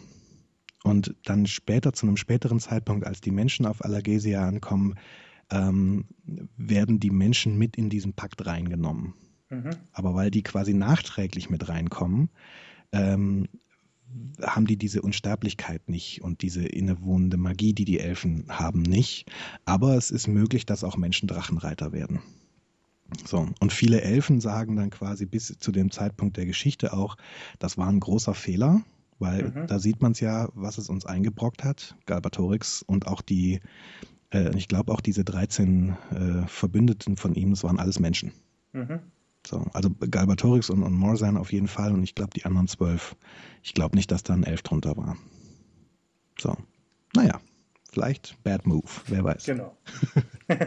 [0.83, 4.95] Und dann später, zu einem späteren Zeitpunkt, als die Menschen auf Allergesia ankommen,
[5.51, 6.05] ähm,
[6.57, 9.13] werden die Menschen mit in diesen Pakt reingenommen.
[9.49, 9.71] Mhm.
[9.91, 12.29] Aber weil die quasi nachträglich mit reinkommen,
[12.91, 13.47] ähm,
[14.41, 19.31] haben die diese Unsterblichkeit nicht und diese innewohnende Magie, die die Elfen haben, nicht.
[19.65, 22.19] Aber es ist möglich, dass auch Menschen Drachenreiter werden.
[23.25, 27.17] So, und viele Elfen sagen dann quasi bis zu dem Zeitpunkt der Geschichte auch,
[27.59, 28.81] das war ein großer Fehler,
[29.19, 29.67] weil mhm.
[29.67, 33.59] da sieht man es ja, was es uns eingebrockt hat, Galbatorix und auch die,
[34.31, 38.31] äh, ich glaube auch diese 13 äh, Verbündeten von ihm, das waren alles Menschen.
[38.73, 38.99] Mhm.
[39.45, 43.15] So, also Galbatorix und, und Morzan auf jeden Fall und ich glaube die anderen zwölf.
[43.63, 45.17] Ich glaube nicht, dass da ein elf drunter war.
[46.39, 46.55] So,
[47.15, 47.39] naja,
[47.91, 49.45] vielleicht Bad Move, wer weiß.
[49.45, 49.75] Genau.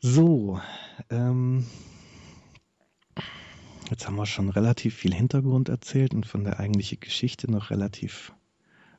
[0.00, 0.60] so,
[1.08, 1.66] ähm,
[3.90, 8.34] jetzt haben wir schon relativ viel Hintergrund erzählt und von der eigentlichen Geschichte noch relativ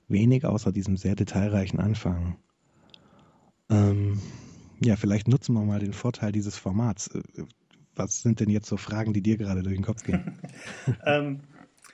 [0.07, 2.37] wenig, außer diesem sehr detailreichen Anfang.
[3.69, 4.21] Ähm,
[4.79, 7.07] ja, vielleicht nutzen wir mal den Vorteil dieses Formats.
[7.07, 7.21] Äh,
[7.95, 10.39] was sind denn jetzt so Fragen, die dir gerade durch den Kopf gehen?
[11.05, 11.41] ähm,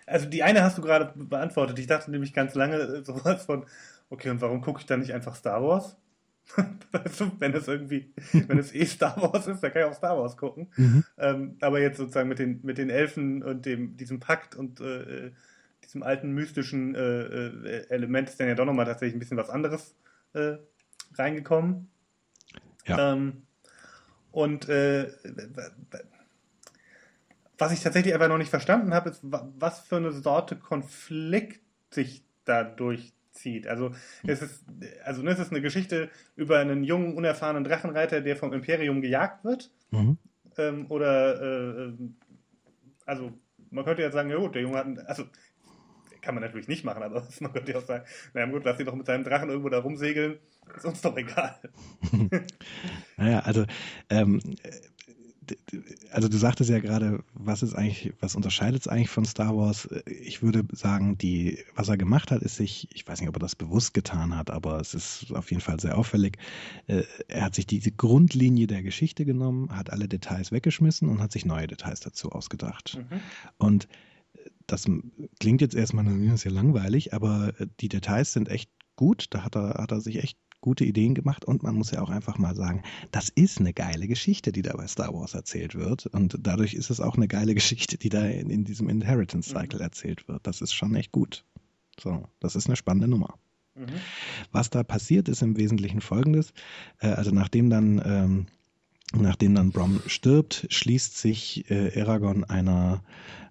[0.05, 1.79] Also die eine hast du gerade beantwortet.
[1.79, 3.65] Ich dachte nämlich ganz lange äh, sowas von,
[4.09, 5.97] okay, und warum gucke ich dann nicht einfach Star Wars?
[7.39, 10.37] wenn es irgendwie, wenn es eh Star Wars ist, dann kann ich auch Star Wars
[10.37, 10.67] gucken.
[10.75, 11.03] Mhm.
[11.17, 15.31] Ähm, aber jetzt sozusagen mit den, mit den Elfen und dem, diesem Pakt und äh,
[15.83, 19.49] diesem alten mystischen äh, äh Element ist dann ja doch nochmal tatsächlich ein bisschen was
[19.49, 19.95] anderes
[20.33, 20.57] äh,
[21.17, 21.89] reingekommen.
[22.85, 23.13] Ja.
[23.13, 23.43] Ähm,
[24.31, 25.11] und äh,
[27.57, 32.23] was ich tatsächlich einfach noch nicht verstanden habe, ist, was für eine Sorte Konflikt sich
[32.43, 33.67] dadurch zieht.
[33.67, 33.91] Also
[34.25, 34.65] es ist,
[35.03, 39.43] also ne, es ist eine Geschichte über einen jungen, unerfahrenen Drachenreiter, der vom Imperium gejagt
[39.43, 39.71] wird.
[39.91, 40.17] Mhm.
[40.57, 41.93] Ähm, oder äh,
[43.05, 43.31] also
[43.71, 45.25] man könnte ja sagen, ja gut, der Junge hat, also
[46.25, 48.03] kann man natürlich nicht machen, aber man könnte ja auch sagen,
[48.33, 50.39] naja gut, lass ihn doch mit seinem Drachen irgendwo da rumsegeln,
[50.75, 51.55] ist uns doch egal.
[53.17, 53.65] naja, also
[54.09, 54.41] ähm,
[56.11, 59.87] also du sagtest ja gerade, was ist eigentlich, was unterscheidet es eigentlich von Star Wars?
[60.07, 63.39] Ich würde sagen, die, was er gemacht hat, ist sich, ich weiß nicht, ob er
[63.39, 66.39] das bewusst getan hat, aber es ist auf jeden Fall sehr auffällig.
[66.87, 71.31] Äh, er hat sich diese Grundlinie der Geschichte genommen, hat alle Details weggeschmissen und hat
[71.31, 72.97] sich neue Details dazu ausgedacht.
[72.97, 73.19] Mhm.
[73.57, 73.87] Und
[74.67, 74.85] das
[75.39, 79.27] klingt jetzt erstmal, das ist ja langweilig, aber die Details sind echt gut.
[79.31, 82.09] Da hat er, hat er sich echt gute Ideen gemacht und man muss ja auch
[82.09, 86.07] einfach mal sagen, das ist eine geile Geschichte, die da bei Star Wars erzählt wird
[86.07, 89.79] und dadurch ist es auch eine geile Geschichte, die da in, in diesem Inheritance Cycle
[89.79, 89.85] mhm.
[89.85, 90.47] erzählt wird.
[90.47, 91.45] Das ist schon echt gut.
[91.99, 93.35] So, das ist eine spannende Nummer.
[93.75, 93.85] Mhm.
[94.51, 96.51] Was da passiert, ist im Wesentlichen folgendes.
[96.99, 98.45] Äh, also nachdem dann ähm,
[99.13, 103.03] Nachdem dann Brom stirbt, schließt sich äh, Aragorn einer,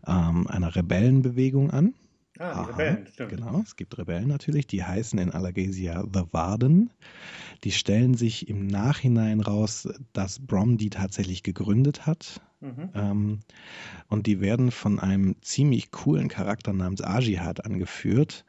[0.07, 1.95] ähm, einer Rebellenbewegung an.
[2.39, 3.31] Ah, Aha, Rebellen, stimmt.
[3.31, 6.91] Genau, es gibt Rebellen natürlich, die heißen in Alagasia The Varden.
[7.63, 12.41] Die stellen sich im Nachhinein raus, dass Brom die tatsächlich gegründet hat.
[12.61, 12.91] Mhm.
[12.95, 13.41] Ähm,
[14.09, 18.45] und die werden von einem ziemlich coolen Charakter namens Ajihad angeführt.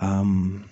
[0.00, 0.64] Ähm,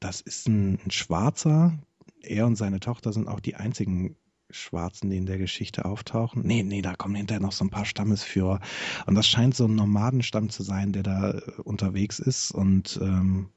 [0.00, 1.78] das ist ein, ein Schwarzer.
[2.22, 4.16] Er und seine Tochter sind auch die einzigen
[4.54, 6.42] Schwarzen, die in der Geschichte auftauchen.
[6.44, 8.60] Nee, nee, da kommen hinterher noch so ein paar Stammesführer.
[9.06, 12.50] Und das scheint so ein Nomadenstamm zu sein, der da äh, unterwegs ist.
[12.50, 13.50] Und ähm,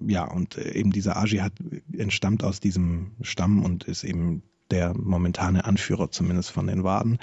[0.00, 1.52] ja, und äh, eben dieser Aji hat
[1.92, 7.12] entstammt aus diesem Stamm und ist eben der momentane Anführer zumindest von den Waden.
[7.12, 7.18] Mhm.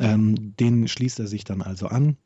[0.00, 2.16] Ähm, den schließt er sich dann also an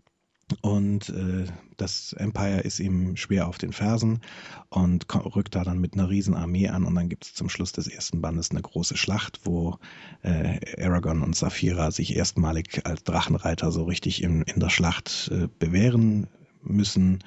[0.61, 4.21] und äh, das Empire ist ihm schwer auf den Fersen
[4.69, 7.73] und rückt da dann mit einer riesen Armee an und dann gibt es zum Schluss
[7.73, 9.79] des ersten Bandes eine große Schlacht, wo
[10.23, 15.49] äh, Aragorn und Saphira sich erstmalig als Drachenreiter so richtig in, in der Schlacht äh,
[15.59, 16.27] bewähren
[16.63, 17.21] müssen.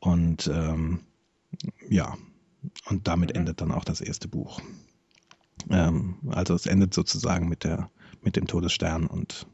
[0.00, 1.00] Und ähm,
[1.88, 2.16] ja,
[2.86, 3.40] und damit mhm.
[3.40, 4.60] endet dann auch das erste Buch.
[5.70, 7.90] Ähm, also es endet sozusagen mit der
[8.22, 9.46] mit dem Todesstern und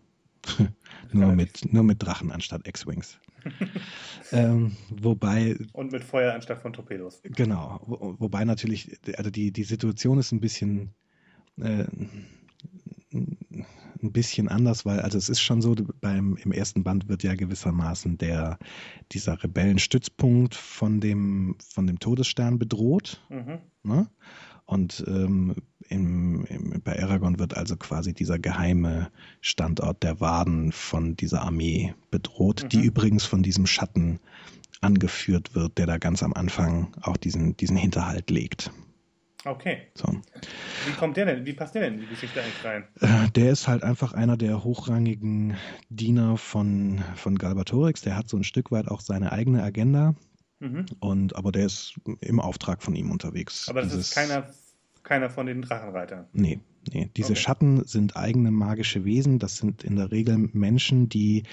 [1.12, 3.18] nur, mit, nur mit Drachen anstatt X-Wings.
[4.32, 5.56] ähm, wobei.
[5.72, 7.20] Und mit Feuer anstatt von Torpedos.
[7.22, 7.80] Genau.
[7.86, 10.94] Wo, wobei natürlich, also die, die Situation ist ein bisschen.
[11.58, 11.84] Äh,
[14.02, 17.34] ein bisschen anders, weil also es ist schon so, beim im ersten Band wird ja
[17.34, 18.58] gewissermaßen der
[19.12, 23.20] dieser Rebellenstützpunkt von dem von dem Todesstern bedroht.
[23.28, 23.58] Mhm.
[23.82, 24.08] Ne?
[24.70, 25.56] Und ähm,
[25.88, 29.10] im, im, bei Aragorn wird also quasi dieser geheime
[29.40, 32.68] Standort der Waden von dieser Armee bedroht, mhm.
[32.68, 34.20] die übrigens von diesem Schatten
[34.80, 38.70] angeführt wird, der da ganz am Anfang auch diesen, diesen Hinterhalt legt.
[39.44, 39.88] Okay.
[39.94, 40.06] So.
[40.86, 41.46] Wie kommt der denn?
[41.46, 42.84] Wie passt der denn in die Geschichte eigentlich rein?
[43.00, 45.56] Äh, der ist halt einfach einer der hochrangigen
[45.88, 48.02] Diener von, von Galbatorix.
[48.02, 50.14] Der hat so ein Stück weit auch seine eigene Agenda.
[50.60, 50.86] Mhm.
[51.00, 53.68] Und, aber der ist im Auftrag von ihm unterwegs.
[53.68, 54.46] Aber das Dieses, ist keiner,
[55.02, 56.26] keiner von den Drachenreitern.
[56.34, 56.60] Nee,
[56.92, 57.10] nee.
[57.16, 57.40] Diese okay.
[57.40, 59.38] Schatten sind eigene magische Wesen.
[59.38, 61.44] Das sind in der Regel Menschen, die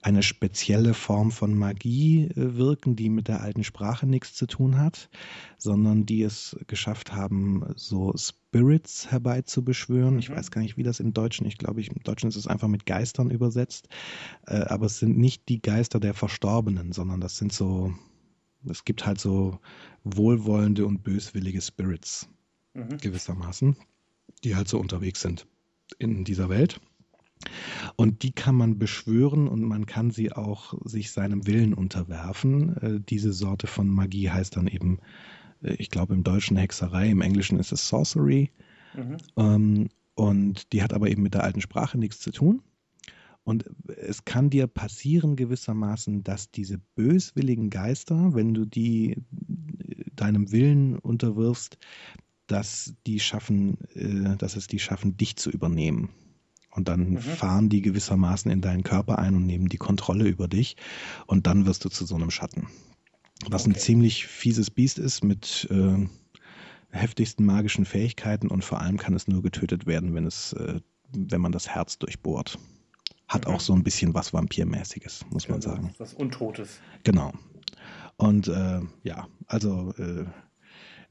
[0.00, 4.78] eine spezielle Form von Magie äh, wirken, die mit der alten Sprache nichts zu tun
[4.78, 5.10] hat,
[5.58, 10.14] sondern die es geschafft haben, so Spirits herbeizubeschwören.
[10.14, 10.20] Mhm.
[10.20, 12.68] Ich weiß gar nicht, wie das im Deutschen, ich glaube, im Deutschen ist es einfach
[12.68, 13.88] mit Geistern übersetzt.
[14.46, 17.92] Äh, aber es sind nicht die Geister der Verstorbenen, sondern das sind so
[18.68, 19.58] es gibt halt so
[20.04, 22.28] wohlwollende und böswillige Spirits
[22.74, 22.98] mhm.
[22.98, 23.76] gewissermaßen,
[24.44, 25.46] die halt so unterwegs sind
[25.98, 26.80] in dieser Welt.
[27.96, 32.76] Und die kann man beschwören und man kann sie auch sich seinem Willen unterwerfen.
[32.76, 35.00] Äh, diese Sorte von Magie heißt dann eben,
[35.62, 38.50] äh, ich glaube im Deutschen Hexerei, im Englischen ist es Sorcery.
[38.94, 39.16] Mhm.
[39.36, 42.62] Ähm, und die hat aber eben mit der alten Sprache nichts zu tun.
[43.44, 49.16] Und es kann dir passieren gewissermaßen, dass diese böswilligen Geister, wenn du die
[50.14, 51.78] deinem Willen unterwirfst,
[52.46, 56.10] dass die schaffen, äh, dass es die schaffen, dich zu übernehmen.
[56.70, 57.18] Und dann mhm.
[57.18, 60.76] fahren die gewissermaßen in deinen Körper ein und nehmen die Kontrolle über dich.
[61.26, 62.68] Und dann wirst du zu so einem Schatten.
[63.48, 63.72] Was okay.
[63.72, 66.06] ein ziemlich fieses Biest ist mit äh,
[66.90, 70.80] heftigsten magischen Fähigkeiten und vor allem kann es nur getötet werden, wenn es, äh,
[71.12, 72.58] wenn man das Herz durchbohrt.
[73.32, 73.54] Hat mhm.
[73.54, 75.94] auch so ein bisschen was Vampirmäßiges, muss man sagen.
[75.98, 76.80] Was Untotes.
[77.02, 77.32] Genau.
[78.16, 80.26] Und äh, ja, also äh,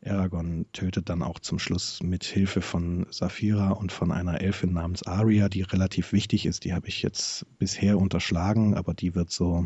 [0.07, 5.03] Aragorn tötet dann auch zum Schluss mit Hilfe von Saphira und von einer Elfin namens
[5.03, 6.63] Arya, die relativ wichtig ist.
[6.63, 9.65] Die habe ich jetzt bisher unterschlagen, aber die wird so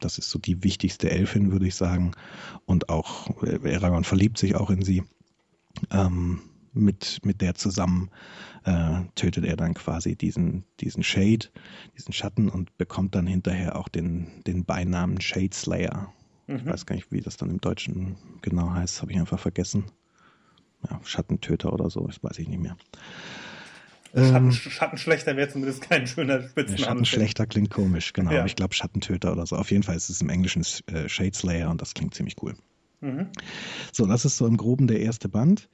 [0.00, 2.12] das ist so die wichtigste Elfin, würde ich sagen.
[2.66, 5.04] Und auch äh, Aragorn verliebt sich auch in sie.
[5.90, 6.40] Ähm,
[6.72, 8.10] mit, mit der zusammen
[8.64, 11.48] äh, tötet er dann quasi diesen, diesen Shade,
[11.96, 16.12] diesen Schatten und bekommt dann hinterher auch den, den Beinamen Shade Slayer.
[16.46, 16.56] Mhm.
[16.56, 19.84] Ich weiß gar nicht, wie das dann im Deutschen genau heißt, habe ich einfach vergessen.
[20.88, 22.76] Ja, Schattentöter oder so, das weiß ich nicht mehr.
[24.14, 26.78] Schatten, ähm, Schattenschlechter wäre zumindest kein schöner Spitzname.
[26.78, 28.32] Schattenschlechter klingt komisch, genau.
[28.32, 28.44] Ja.
[28.44, 29.56] Ich glaube Schattentöter oder so.
[29.56, 32.54] Auf jeden Fall ist es im Englischen äh, Shade Slayer und das klingt ziemlich cool.
[33.00, 33.28] Mhm.
[33.90, 35.68] So, das ist so im Groben der erste Band.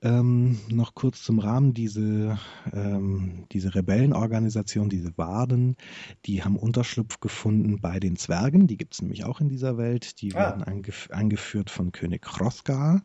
[0.00, 2.38] Ähm, noch kurz zum Rahmen, diese,
[2.72, 5.76] ähm, diese Rebellenorganisation, diese Waden,
[6.24, 10.20] die haben Unterschlupf gefunden bei den Zwergen, die gibt es nämlich auch in dieser Welt,
[10.20, 10.38] die ah.
[10.38, 13.02] werden angef angeführt von König Hrothgar.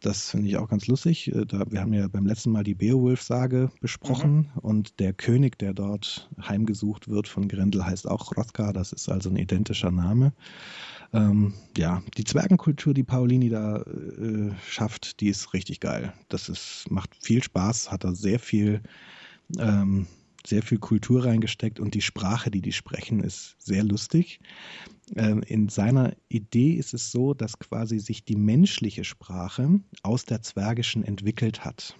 [0.00, 1.34] Das finde ich auch ganz lustig.
[1.34, 4.60] Äh, da, wir haben ja beim letzten Mal die Beowulf-Sage besprochen mhm.
[4.60, 9.30] und der König, der dort heimgesucht wird von Grendel, heißt auch Hrothgar, das ist also
[9.30, 10.32] ein identischer Name.
[11.12, 16.12] Ähm, ja, die Zwergenkultur, die Paulini da äh, schafft, die ist richtig geil.
[16.28, 18.80] Das ist, macht viel Spaß, hat da sehr viel,
[19.58, 20.06] ähm,
[20.46, 24.40] sehr viel Kultur reingesteckt und die Sprache, die die sprechen, ist sehr lustig.
[25.16, 30.42] Ähm, in seiner Idee ist es so, dass quasi sich die menschliche Sprache aus der
[30.42, 31.96] zwergischen entwickelt hat.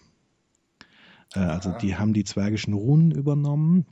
[1.34, 3.86] Äh, also die haben die zwergischen Runen übernommen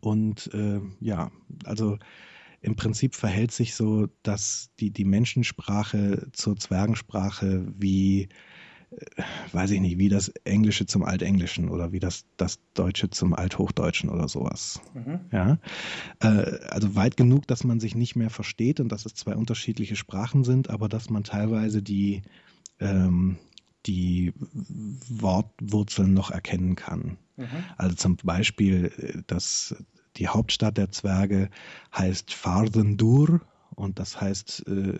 [0.00, 1.30] und äh, ja,
[1.64, 1.98] also
[2.60, 8.28] im Prinzip verhält sich so, dass die, die Menschensprache zur Zwergensprache wie,
[8.90, 9.22] äh,
[9.52, 14.10] weiß ich nicht, wie das Englische zum Altenglischen oder wie das, das Deutsche zum Althochdeutschen
[14.10, 14.80] oder sowas.
[14.94, 15.20] Mhm.
[15.30, 15.58] Ja.
[16.20, 19.96] Äh, also weit genug, dass man sich nicht mehr versteht und dass es zwei unterschiedliche
[19.96, 22.22] Sprachen sind, aber dass man teilweise die,
[22.80, 23.38] ähm,
[23.86, 27.18] die Wortwurzeln noch erkennen kann.
[27.36, 27.46] Mhm.
[27.76, 29.76] Also zum Beispiel, äh, dass
[30.18, 31.50] die Hauptstadt der Zwerge
[31.96, 33.40] heißt Fardendur
[33.74, 34.98] und das heißt äh,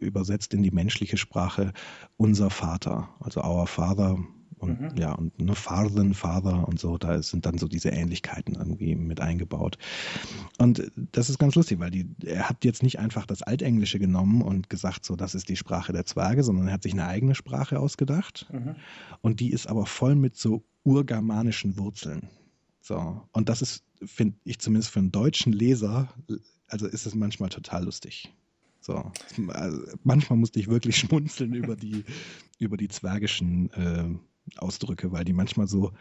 [0.00, 1.72] übersetzt in die menschliche Sprache
[2.16, 4.18] unser Vater, also our Father
[4.56, 4.96] und mhm.
[4.96, 9.20] ja und ne Farden, Father und so, da sind dann so diese Ähnlichkeiten irgendwie mit
[9.20, 9.76] eingebaut.
[10.58, 14.40] Und das ist ganz lustig, weil die, er hat jetzt nicht einfach das Altenglische genommen
[14.40, 17.34] und gesagt, so das ist die Sprache der Zwerge, sondern er hat sich eine eigene
[17.34, 18.76] Sprache ausgedacht mhm.
[19.20, 22.28] und die ist aber voll mit so urgermanischen Wurzeln.
[22.84, 23.26] So.
[23.32, 26.12] Und das ist, finde ich zumindest für einen deutschen Leser,
[26.68, 28.30] also ist es manchmal total lustig.
[28.80, 29.10] So.
[29.48, 32.04] Also manchmal musste ich wirklich schmunzeln über die,
[32.58, 35.92] über die zwergischen äh, Ausdrücke, weil die manchmal so,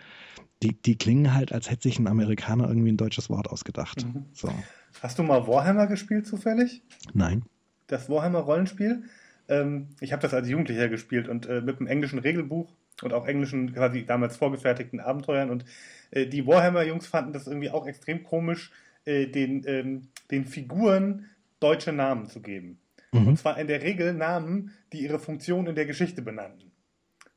[0.62, 4.06] die, die klingen halt, als hätte sich ein Amerikaner irgendwie ein deutsches Wort ausgedacht.
[4.06, 4.26] Mhm.
[4.34, 4.54] So.
[5.02, 6.84] Hast du mal Warhammer gespielt zufällig?
[7.14, 7.44] Nein.
[7.88, 9.04] Das Warhammer-Rollenspiel?
[9.48, 13.28] Ähm, ich habe das als Jugendlicher gespielt und äh, mit einem englischen Regelbuch und auch
[13.28, 15.66] englischen, quasi damals vorgefertigten Abenteuern und
[16.12, 18.72] äh, die Warhammer-Jungs fanden das irgendwie auch extrem komisch,
[19.06, 21.30] äh, den, ähm, den Figuren
[21.60, 22.80] deutsche Namen zu geben.
[23.12, 23.28] Mhm.
[23.30, 26.72] Und zwar in der Regel Namen, die ihre Funktion in der Geschichte benannten.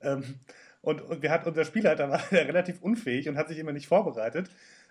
[0.01, 0.23] Ähm,
[0.83, 4.51] und, und wir hat, unser Spielleiter war relativ unfähig und hat sich immer nicht vorbereitet,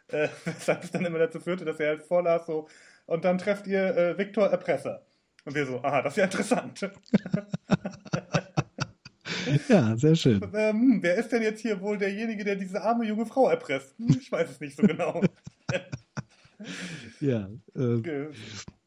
[0.10, 2.68] äh, weshalb es dann immer dazu führte, dass er halt vorlas so,
[3.06, 5.06] und dann trefft ihr äh, Viktor Erpresser.
[5.46, 6.90] Und wir so, aha, das ist ja interessant.
[9.70, 10.42] Ja, sehr schön.
[10.54, 13.98] Ähm, wer ist denn jetzt hier wohl derjenige, der diese arme junge Frau erpresst?
[13.98, 15.22] Hm, ich weiß es nicht so genau.
[17.20, 18.30] ja, äh,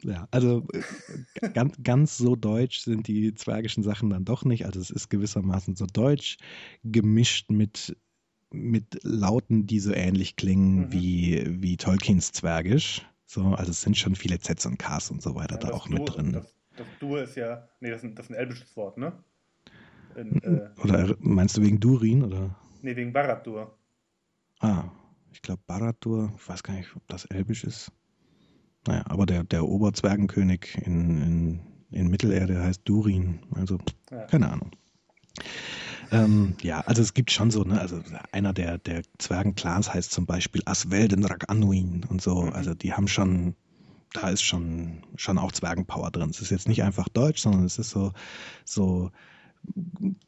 [0.02, 4.66] ja, also äh, ganz, ganz so deutsch sind die zwergischen Sachen dann doch nicht.
[4.66, 6.38] Also es ist gewissermaßen so deutsch
[6.84, 7.96] gemischt mit,
[8.50, 10.92] mit Lauten, die so ähnlich klingen mhm.
[10.92, 13.06] wie, wie Tolkiens Zwergisch.
[13.26, 15.88] So, also es sind schon viele Zs und Ks und so weiter ja, da auch
[15.88, 16.32] Dur, mit drin.
[16.32, 19.12] Das, das Dur ist ja, nee, das ist, ein, das ist ein elbisches Wort, ne?
[20.18, 22.24] In, äh, oder meinst du wegen Durin?
[22.24, 22.56] Oder?
[22.82, 23.78] Nee, wegen Baradur.
[24.60, 24.84] Ah,
[25.32, 27.92] ich glaube Baradur, ich weiß gar nicht, ob das elbisch ist.
[28.86, 33.40] Naja, aber der, der Oberzwergenkönig in, in, in Mittelerde heißt Durin.
[33.54, 33.78] Also,
[34.10, 34.24] ja.
[34.26, 34.72] keine Ahnung.
[36.10, 38.00] Ähm, ja, also es gibt schon so, ne, also
[38.32, 42.42] einer der, der Zwergenclans heißt zum Beispiel Asweldenrak Anuin und so.
[42.42, 42.52] Mhm.
[42.54, 43.54] Also die haben schon,
[44.14, 46.30] da ist schon, schon auch Zwergenpower drin.
[46.30, 48.12] Es ist jetzt nicht einfach Deutsch, sondern es ist so,
[48.64, 49.10] so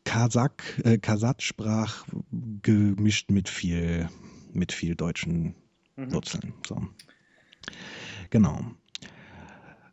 [0.05, 0.53] Kasach,
[0.85, 2.07] äh, Kasach-Sprach
[2.63, 4.09] gemischt mit viel
[4.53, 5.55] mit viel deutschen
[5.97, 6.13] mhm.
[6.13, 6.55] Wurzeln.
[6.67, 6.81] So.
[8.31, 8.65] Genau.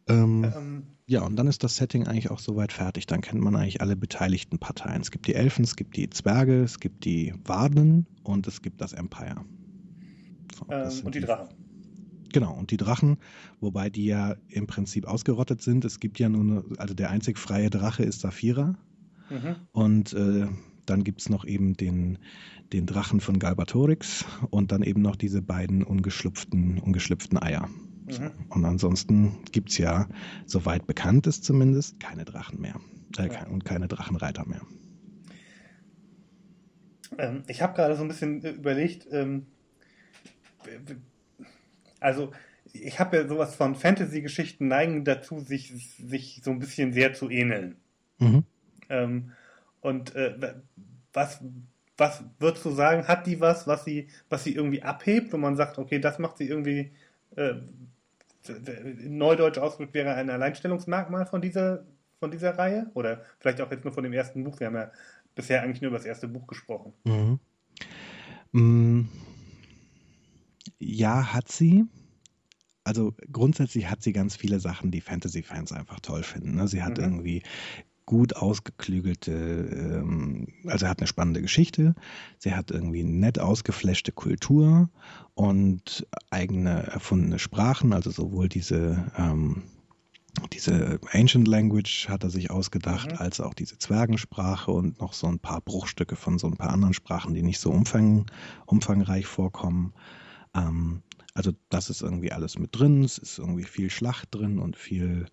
[0.07, 3.07] Ähm, ähm, ja, und dann ist das Setting eigentlich auch soweit fertig.
[3.07, 5.01] Dann kennt man eigentlich alle beteiligten Parteien.
[5.01, 8.81] Es gibt die Elfen, es gibt die Zwerge, es gibt die Waden und es gibt
[8.81, 9.45] das Empire.
[10.57, 11.49] So, ähm, und die Drachen.
[12.33, 13.17] Genau, und die Drachen,
[13.61, 15.85] wobei die ja im Prinzip ausgerottet sind.
[15.85, 18.77] Es gibt ja nur, eine, also der einzig freie Drache ist Saphira.
[19.29, 19.55] Mhm.
[19.71, 20.47] Und äh,
[20.85, 22.17] dann gibt es noch eben den,
[22.73, 27.69] den Drachen von Galbatorix und dann eben noch diese beiden ungeschlüpften, ungeschlüpften Eier.
[28.07, 28.31] Mhm.
[28.49, 30.07] Und ansonsten gibt es ja,
[30.45, 32.79] soweit bekannt ist zumindest, keine Drachen mehr.
[33.17, 33.47] Äh, ja.
[33.47, 34.61] Und keine Drachenreiter mehr.
[37.17, 39.47] Ähm, ich habe gerade so ein bisschen äh, überlegt, ähm,
[41.99, 42.31] also
[42.73, 47.29] ich habe ja sowas von Fantasy-Geschichten neigen dazu, sich, sich so ein bisschen sehr zu
[47.29, 47.77] ähneln.
[48.19, 48.43] Mhm.
[48.89, 49.31] Ähm,
[49.81, 50.55] und äh,
[51.13, 51.41] was,
[51.97, 55.55] was würdest du sagen, hat die was, was sie, was sie irgendwie abhebt, wo man
[55.55, 56.91] sagt, okay, das macht sie irgendwie,
[57.35, 57.55] äh,
[59.03, 61.85] neudeutsch ausgedrückt wäre ein Alleinstellungsmerkmal von dieser,
[62.19, 62.89] von dieser Reihe?
[62.93, 64.59] Oder vielleicht auch jetzt nur von dem ersten Buch.
[64.59, 64.91] Wir haben ja
[65.35, 66.93] bisher eigentlich nur über das erste Buch gesprochen.
[67.03, 67.39] Mhm.
[68.51, 69.09] Mm,
[70.79, 71.85] ja, hat sie.
[72.83, 76.55] Also grundsätzlich hat sie ganz viele Sachen, die Fantasy-Fans einfach toll finden.
[76.55, 76.67] Ne?
[76.67, 77.03] Sie hat mhm.
[77.03, 77.43] irgendwie
[78.07, 81.93] gut ausgeklügelte, ähm, also er hat eine spannende Geschichte,
[82.39, 84.89] sie hat irgendwie nett ausgeflashte Kultur
[85.35, 89.63] und eigene erfundene Sprachen, also sowohl diese ähm,
[90.53, 93.17] diese Ancient Language hat er sich ausgedacht, mhm.
[93.17, 96.93] als auch diese Zwergensprache und noch so ein paar Bruchstücke von so ein paar anderen
[96.93, 98.27] Sprachen, die nicht so umfang,
[98.67, 99.93] umfangreich vorkommen.
[100.53, 101.01] Ähm,
[101.33, 105.25] also das ist irgendwie alles mit drin, es ist irgendwie viel Schlacht drin und viel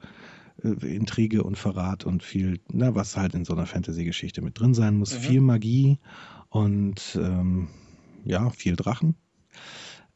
[0.63, 4.97] Intrige und Verrat und viel, na, was halt in so einer Fantasy-Geschichte mit drin sein
[4.97, 5.15] muss.
[5.15, 5.19] Mhm.
[5.19, 5.99] Viel Magie
[6.49, 7.69] und ähm,
[8.25, 9.17] ja, viel Drachen.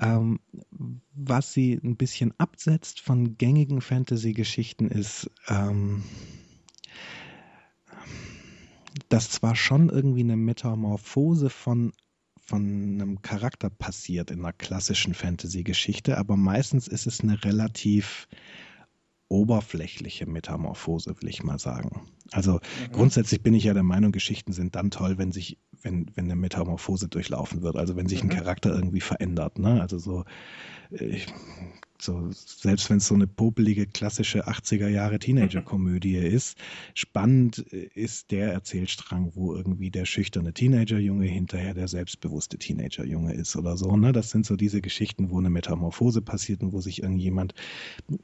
[0.01, 0.39] Ähm,
[1.15, 6.05] was sie ein bisschen absetzt von gängigen Fantasy-Geschichten ist, ähm,
[9.09, 11.93] dass zwar schon irgendwie eine Metamorphose von
[12.41, 18.27] von einem Charakter passiert in einer klassischen Fantasy-Geschichte, aber meistens ist es eine relativ
[19.29, 22.09] oberflächliche Metamorphose, will ich mal sagen.
[22.33, 22.93] Also mhm.
[22.93, 26.37] grundsätzlich bin ich ja der Meinung, Geschichten sind dann toll, wenn sich, wenn, wenn eine
[26.37, 28.31] Metamorphose durchlaufen wird, also wenn sich mhm.
[28.31, 29.59] ein Charakter irgendwie verändert.
[29.59, 29.81] Ne?
[29.81, 30.25] Also so,
[30.91, 31.27] ich
[32.01, 36.59] so, selbst wenn es so eine popelige, klassische 80er Jahre Teenager-Komödie ist,
[36.95, 43.77] spannend ist der Erzählstrang, wo irgendwie der schüchterne Teenager-Junge hinterher der selbstbewusste Teenager-Junge ist oder
[43.77, 43.97] so.
[43.97, 44.13] Ne?
[44.13, 47.55] Das sind so diese Geschichten, wo eine Metamorphose passiert und wo sich irgendjemand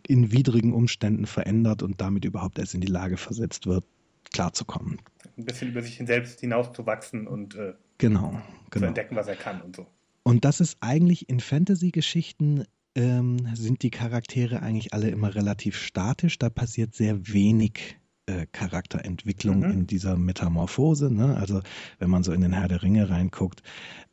[0.06, 3.84] in widrigen Umständen verändert und damit überhaupt erst in die Lage versetzt wird,
[4.32, 4.98] klarzukommen.
[5.36, 8.40] Ein bisschen über sich selbst hinauszuwachsen und äh, genau,
[8.70, 8.84] genau.
[8.84, 9.86] zu entdecken, was er kann und so.
[10.22, 12.64] Und das ist eigentlich in Fantasy-Geschichten
[12.94, 16.38] ähm, sind die Charaktere eigentlich alle immer relativ statisch.
[16.38, 17.96] Da passiert sehr wenig
[18.26, 19.70] äh, Charakterentwicklung mhm.
[19.70, 21.12] in dieser Metamorphose.
[21.12, 21.36] Ne?
[21.36, 21.60] Also
[21.98, 23.62] wenn man so in den Herr der Ringe reinguckt,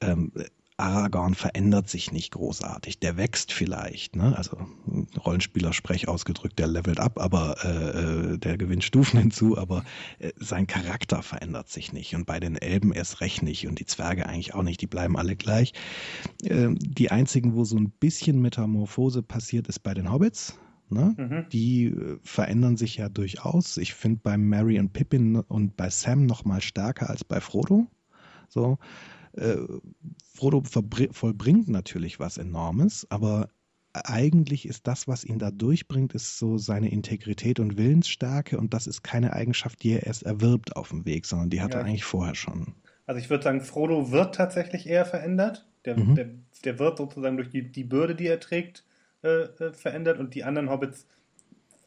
[0.02, 0.32] ähm,
[0.82, 3.00] Aragorn verändert sich nicht großartig.
[3.00, 4.36] Der wächst vielleicht, ne?
[4.38, 4.58] Also
[5.26, 9.84] Rollenspieler sprech ausgedrückt, der levelt ab, aber äh, äh, der gewinnt Stufen hinzu, aber
[10.20, 12.16] äh, sein Charakter verändert sich nicht.
[12.16, 15.18] Und bei den Elben erst recht nicht und die Zwerge eigentlich auch nicht, die bleiben
[15.18, 15.74] alle gleich.
[16.44, 20.58] Äh, die einzigen, wo so ein bisschen Metamorphose passiert, ist bei den Hobbits.
[20.90, 21.16] Ne?
[21.18, 21.46] Mhm.
[21.52, 23.78] Die äh, verändern sich ja durchaus.
[23.78, 27.88] Ich finde bei Mary und Pippin und bei Sam noch mal stärker als bei Frodo.
[28.50, 28.78] So,
[29.34, 29.58] äh,
[30.34, 33.50] Frodo vollbringt natürlich was Enormes, aber
[33.94, 38.88] eigentlich ist das, was ihn da durchbringt, ist so seine Integrität und Willensstärke und das
[38.88, 41.80] ist keine Eigenschaft, die er erst erwirbt auf dem Weg, sondern die hat ja.
[41.80, 42.74] er eigentlich vorher schon.
[43.06, 45.68] Also ich würde sagen, Frodo wird tatsächlich eher verändert.
[45.84, 46.16] Der, mhm.
[46.16, 46.30] der,
[46.64, 48.86] der, wird sozusagen durch die, die Bürde, die er trägt,
[49.24, 51.08] äh, äh verändert und die anderen Hobbits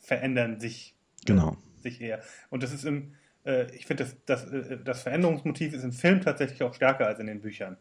[0.01, 1.57] verändern sich, äh, genau.
[1.81, 2.21] sich eher.
[2.51, 3.13] Und das ist im,
[3.45, 7.19] äh, ich finde, das, das, äh, das Veränderungsmotiv ist im Film tatsächlich auch stärker als
[7.19, 7.77] in den Büchern.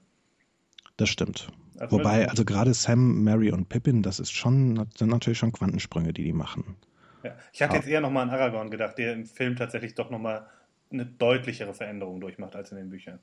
[0.97, 1.47] Das stimmt.
[1.79, 6.13] Also Wobei, also gerade Sam, Mary und Pippin, das ist schon, sind natürlich schon Quantensprünge,
[6.13, 6.75] die die machen.
[7.23, 7.35] Ja.
[7.51, 7.79] Ich hatte ja.
[7.79, 10.45] jetzt eher nochmal an Aragorn gedacht, der im Film tatsächlich doch nochmal
[10.91, 13.19] eine deutlichere Veränderung durchmacht als in den Büchern.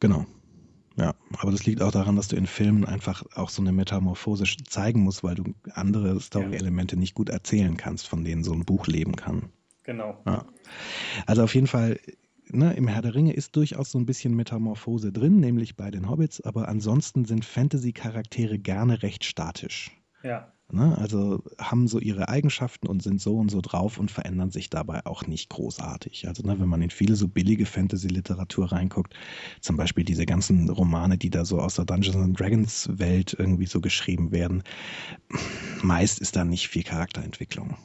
[0.00, 0.24] Genau.
[0.96, 4.44] Ja, aber das liegt auch daran, dass du in Filmen einfach auch so eine Metamorphose
[4.68, 7.00] zeigen musst, weil du andere Story-Elemente ja.
[7.00, 9.50] nicht gut erzählen kannst, von denen so ein Buch leben kann.
[9.84, 10.20] Genau.
[10.26, 10.46] Ja.
[11.26, 12.00] Also auf jeden Fall,
[12.48, 16.08] ne, im Herr der Ringe ist durchaus so ein bisschen Metamorphose drin, nämlich bei den
[16.08, 19.92] Hobbits, aber ansonsten sind Fantasy-Charaktere gerne recht statisch.
[20.22, 20.50] Ja.
[20.72, 20.96] Ne?
[20.96, 25.04] Also haben so ihre Eigenschaften und sind so und so drauf und verändern sich dabei
[25.04, 26.26] auch nicht großartig.
[26.26, 29.14] Also ne, wenn man in viele so billige Fantasy-Literatur reinguckt,
[29.60, 33.66] zum Beispiel diese ganzen Romane, die da so aus der Dungeons and Dragons Welt irgendwie
[33.66, 34.62] so geschrieben werden,
[35.82, 37.76] meist ist da nicht viel Charakterentwicklung.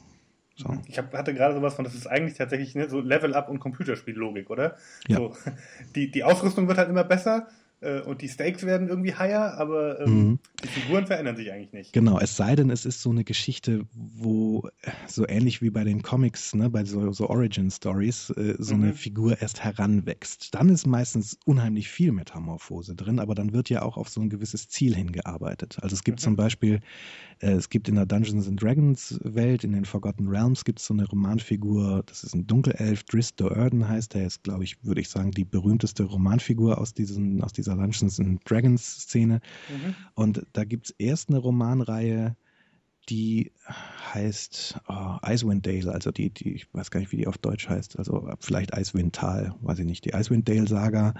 [0.60, 0.76] So.
[0.86, 4.50] Ich hab, hatte gerade sowas von, das ist eigentlich tatsächlich ne, so Level-Up und Computerspiellogik,
[4.50, 4.76] oder?
[5.08, 5.16] Ja.
[5.16, 5.36] So,
[5.94, 7.48] die, die Ausrüstung wird halt immer besser,
[7.80, 10.38] äh, und die Stakes werden irgendwie higher, aber ähm, mhm.
[10.62, 11.92] die Figuren verändern sich eigentlich nicht.
[11.92, 14.68] Genau, es sei denn, es ist so eine Geschichte, wo
[15.06, 18.82] so ähnlich wie bei den Comics, ne, bei so, so Origin-Stories, äh, so mhm.
[18.82, 20.54] eine Figur erst heranwächst.
[20.54, 24.30] Dann ist meistens unheimlich viel Metamorphose drin, aber dann wird ja auch auf so ein
[24.30, 25.78] gewisses Ziel hingearbeitet.
[25.80, 26.22] Also es gibt mhm.
[26.22, 26.80] zum Beispiel,
[27.40, 30.86] äh, es gibt in der Dungeons and Dragons Welt, in den Forgotten Realms, gibt es
[30.86, 35.00] so eine Romanfigur, das ist ein Dunkelelf, Driss Do'Urden heißt, der ist, glaube ich, würde
[35.00, 39.40] ich sagen, die berühmtester Romanfigur aus, diesen, aus dieser dieser Dungeons and Dragons Szene.
[39.68, 39.94] Mhm.
[40.14, 42.36] Und da gibt es erst eine Romanreihe,
[43.08, 43.52] die
[44.14, 47.68] heißt oh, Icewind Dale, also die, die, ich weiß gar nicht, wie die auf Deutsch
[47.68, 51.14] heißt, also vielleicht Icewind Tal, weiß ich nicht, die Icewind Dale Saga.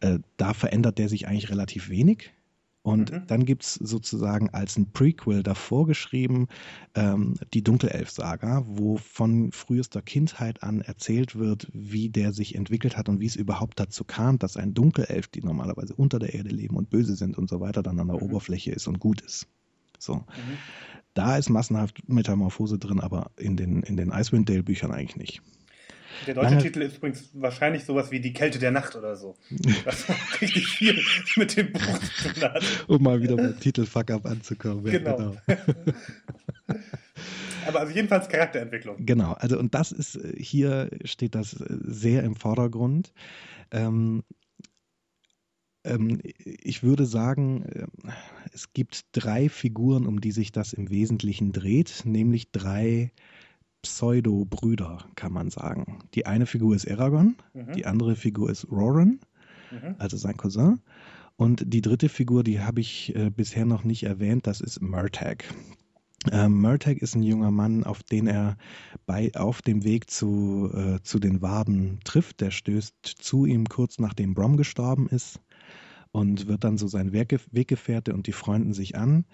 [0.00, 2.32] Äh, da verändert der sich eigentlich relativ wenig.
[2.82, 3.26] Und mhm.
[3.26, 6.48] dann gibt es sozusagen als ein Prequel davor geschrieben
[6.94, 13.08] ähm, die Dunkelelf-Saga, wo von frühester Kindheit an erzählt wird, wie der sich entwickelt hat
[13.08, 16.76] und wie es überhaupt dazu kam, dass ein Dunkelelf, die normalerweise unter der Erde leben
[16.76, 18.22] und böse sind und so weiter, dann an der mhm.
[18.22, 19.48] Oberfläche ist und gut ist.
[19.98, 20.14] So.
[20.14, 20.24] Mhm.
[21.14, 25.42] Da ist massenhaft Metamorphose drin, aber in den, in den Icewind Dale-Büchern eigentlich nicht.
[26.26, 26.62] Der deutsche Lange...
[26.62, 29.36] Titel ist übrigens wahrscheinlich sowas wie Die Kälte der Nacht oder so.
[29.84, 30.06] Was
[30.40, 31.00] richtig viel
[31.36, 32.62] mit dem Buch zu tun hat.
[32.88, 34.84] Um mal wieder beim Titelfuck-up anzukommen.
[34.84, 35.16] Genau.
[35.16, 35.36] genau.
[37.66, 39.04] Aber also jedenfalls Charakterentwicklung.
[39.04, 43.12] Genau, also und das ist, äh, hier steht das äh, sehr im Vordergrund.
[43.70, 44.22] Ähm,
[45.84, 47.86] ähm, ich würde sagen, äh,
[48.52, 53.12] es gibt drei Figuren, um die sich das im Wesentlichen dreht, nämlich drei
[53.82, 56.00] Pseudo-Brüder, kann man sagen.
[56.14, 57.72] Die eine Figur ist Eragon, mhm.
[57.72, 59.20] die andere Figur ist Roran,
[59.70, 59.94] mhm.
[59.98, 60.80] also sein Cousin.
[61.36, 65.44] Und die dritte Figur, die habe ich äh, bisher noch nicht erwähnt, das ist Murtag.
[66.32, 68.56] Ähm, Murtag ist ein junger Mann, auf den er
[69.06, 72.40] bei, auf dem Weg zu, äh, zu den Waben trifft.
[72.40, 75.40] Der stößt zu ihm kurz nachdem Brom gestorben ist
[76.10, 79.24] und wird dann so sein Weggefährte und die freunden sich an.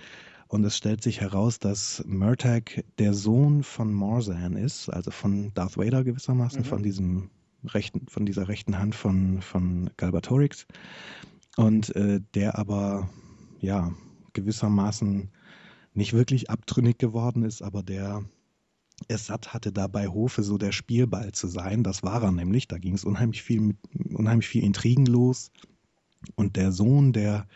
[0.54, 5.76] Und es stellt sich heraus, dass Murtag der Sohn von Morzan ist, also von Darth
[5.76, 6.64] Vader gewissermaßen, mhm.
[6.64, 7.30] von diesem
[7.64, 10.68] rechten, von dieser rechten Hand von, von Galbatorix.
[11.56, 13.10] Und äh, der aber,
[13.58, 13.94] ja,
[14.32, 15.28] gewissermaßen
[15.92, 18.24] nicht wirklich abtrünnig geworden ist, aber der
[19.08, 21.82] es satt hatte, da bei Hofe so der Spielball zu sein.
[21.82, 22.68] Das war er nämlich.
[22.68, 23.78] Da ging es unheimlich viel mit,
[24.08, 25.50] unheimlich viel Intrigen los.
[26.36, 27.48] Und der Sohn der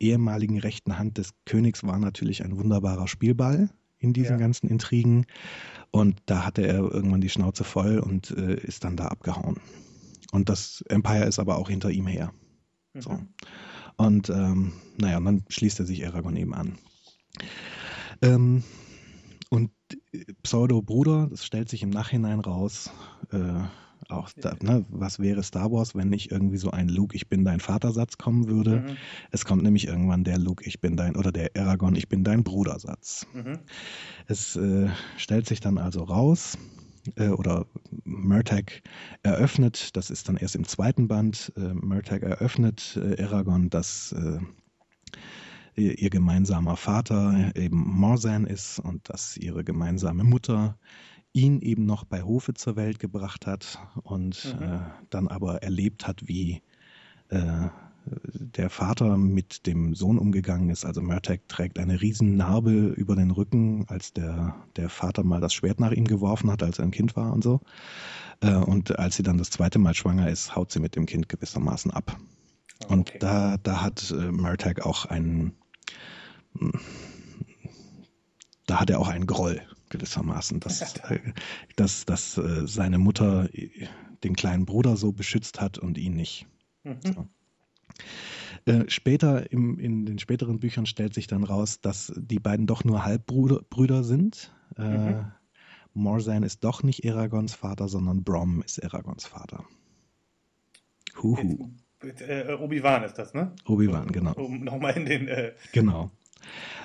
[0.00, 4.38] ehemaligen rechten Hand des Königs war natürlich ein wunderbarer Spielball in diesen ja.
[4.38, 5.26] ganzen Intrigen.
[5.90, 9.56] Und da hatte er irgendwann die Schnauze voll und äh, ist dann da abgehauen.
[10.32, 12.32] Und das Empire ist aber auch hinter ihm her.
[12.92, 13.00] Mhm.
[13.00, 13.18] So.
[13.96, 16.78] Und ähm, naja, und dann schließt er sich Aragorn eben an.
[18.22, 18.64] Ähm,
[19.50, 19.70] und
[20.42, 22.90] Pseudo-Bruder, das stellt sich im Nachhinein raus,
[23.30, 23.62] äh,
[24.08, 27.44] auch da, ne, was wäre Star Wars, wenn nicht irgendwie so ein Luke, ich bin
[27.44, 28.80] dein Vatersatz kommen würde.
[28.80, 28.96] Mhm.
[29.30, 32.44] Es kommt nämlich irgendwann der Luke, ich bin dein, oder der Aragorn, ich bin dein
[32.44, 33.26] Brudersatz.
[33.32, 33.58] Mhm.
[34.26, 36.58] Es äh, stellt sich dann also raus,
[37.16, 37.66] äh, oder
[38.04, 38.82] Murtag
[39.22, 44.38] eröffnet, das ist dann erst im zweiten Band, äh, Murtag eröffnet äh, Aragorn, dass äh,
[45.76, 50.78] ihr gemeinsamer Vater eben Morzan ist und dass ihre gemeinsame Mutter
[51.34, 54.62] ihn eben noch bei Hofe zur Welt gebracht hat und mhm.
[54.62, 54.80] äh,
[55.10, 56.62] dann aber erlebt hat, wie
[57.28, 57.68] äh,
[58.06, 60.84] der Vater mit dem Sohn umgegangen ist.
[60.84, 65.54] Also Murtag trägt eine riesen Narbe über den Rücken, als der, der Vater mal das
[65.54, 67.60] Schwert nach ihm geworfen hat, als er ein Kind war und so.
[68.40, 71.28] Äh, und als sie dann das zweite Mal schwanger ist, haut sie mit dem Kind
[71.28, 72.16] gewissermaßen ab.
[72.16, 72.92] Ah, okay.
[72.92, 75.54] Und da, da hat äh, Murtag auch einen,
[78.66, 79.60] da hat er auch einen Groll
[79.94, 81.20] gewissermaßen, dass, äh,
[81.76, 83.48] dass, dass äh, seine Mutter
[84.22, 86.46] den kleinen Bruder so beschützt hat und ihn nicht.
[86.82, 86.98] Mhm.
[87.02, 87.26] So.
[88.66, 92.84] Äh, später im, in den späteren Büchern stellt sich dann raus, dass die beiden doch
[92.84, 94.52] nur Halbbrüder sind.
[94.76, 95.26] Mhm.
[95.92, 99.64] Morzan ist doch nicht Aragons Vater, sondern Brom ist Aragons Vater.
[101.22, 101.70] Huhu.
[102.00, 103.52] Äh, Obi-Wan ist das, ne?
[103.66, 104.32] Obi-Wan, genau.
[104.32, 105.28] Um nochmal in den.
[105.28, 106.10] Äh, genau.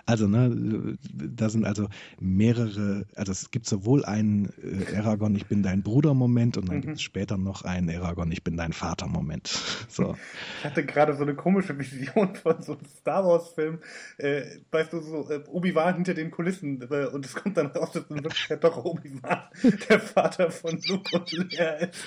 [0.05, 1.87] Also, ne, da sind also
[2.19, 6.81] mehrere, also es gibt sowohl einen äh, Aragon, ich bin dein Bruder-Moment und dann mhm.
[6.81, 9.49] gibt es später noch einen Aragon, ich bin dein Vater-Moment.
[9.89, 10.15] So.
[10.59, 13.79] Ich hatte gerade so eine komische Vision von so einem Star Wars-Film,
[14.17, 17.91] äh, weißt du, so äh, Obi-Wan hinter den Kulissen äh, und es kommt dann raus,
[17.91, 19.43] dass dann wirklich ja doch Obi-Wan
[19.89, 22.03] der Vater von Luke und Leia ist.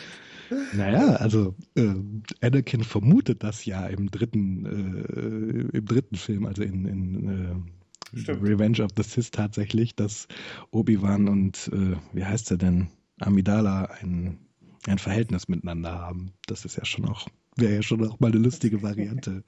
[0.75, 1.95] Naja, also äh,
[2.41, 8.83] Anakin vermutet das ja im dritten, äh, im dritten Film, also in, in äh, Revenge
[8.83, 10.29] of the Sith tatsächlich, dass
[10.71, 12.89] Obi-Wan und äh, wie heißt er denn?
[13.21, 14.39] Amidala ein,
[14.87, 16.33] ein Verhältnis miteinander haben.
[16.47, 19.45] Das ist ja schon auch, wäre ja schon auch mal eine lustige Variante.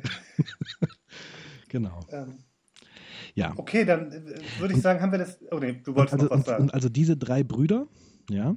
[1.69, 2.01] genau.
[2.11, 2.39] Ähm.
[3.35, 3.53] Ja.
[3.57, 5.39] Okay, dann äh, würde ich sagen, haben wir das.
[5.51, 6.65] Oh nee, du wolltest also, noch was sagen.
[6.65, 7.89] Und also diese drei Brüder,
[8.31, 8.57] ja,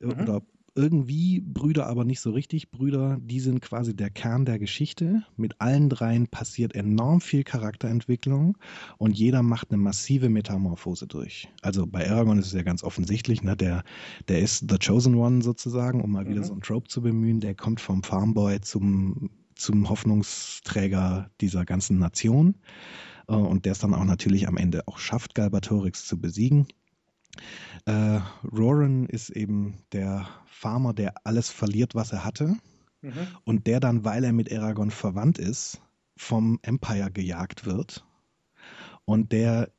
[0.00, 0.10] mhm.
[0.10, 0.42] oder
[0.74, 3.18] irgendwie Brüder, aber nicht so richtig Brüder.
[3.20, 5.22] Die sind quasi der Kern der Geschichte.
[5.36, 8.56] Mit allen dreien passiert enorm viel Charakterentwicklung
[8.98, 11.48] und jeder macht eine massive Metamorphose durch.
[11.60, 13.56] Also bei Aragorn ist es ja ganz offensichtlich, ne?
[13.56, 13.84] der,
[14.28, 16.30] der ist The Chosen One sozusagen, um mal mhm.
[16.30, 17.40] wieder so ein Trope zu bemühen.
[17.40, 22.56] Der kommt vom Farmboy zum, zum Hoffnungsträger dieser ganzen Nation.
[23.28, 26.66] Äh, und der es dann auch natürlich am Ende auch schafft, Galbatorix zu besiegen.
[27.86, 32.56] Äh, Roran ist eben der Farmer, der alles verliert, was er hatte.
[33.00, 33.26] Mhm.
[33.44, 35.80] Und der dann, weil er mit Aragorn verwandt ist,
[36.16, 38.04] vom Empire gejagt wird.
[39.04, 39.70] Und der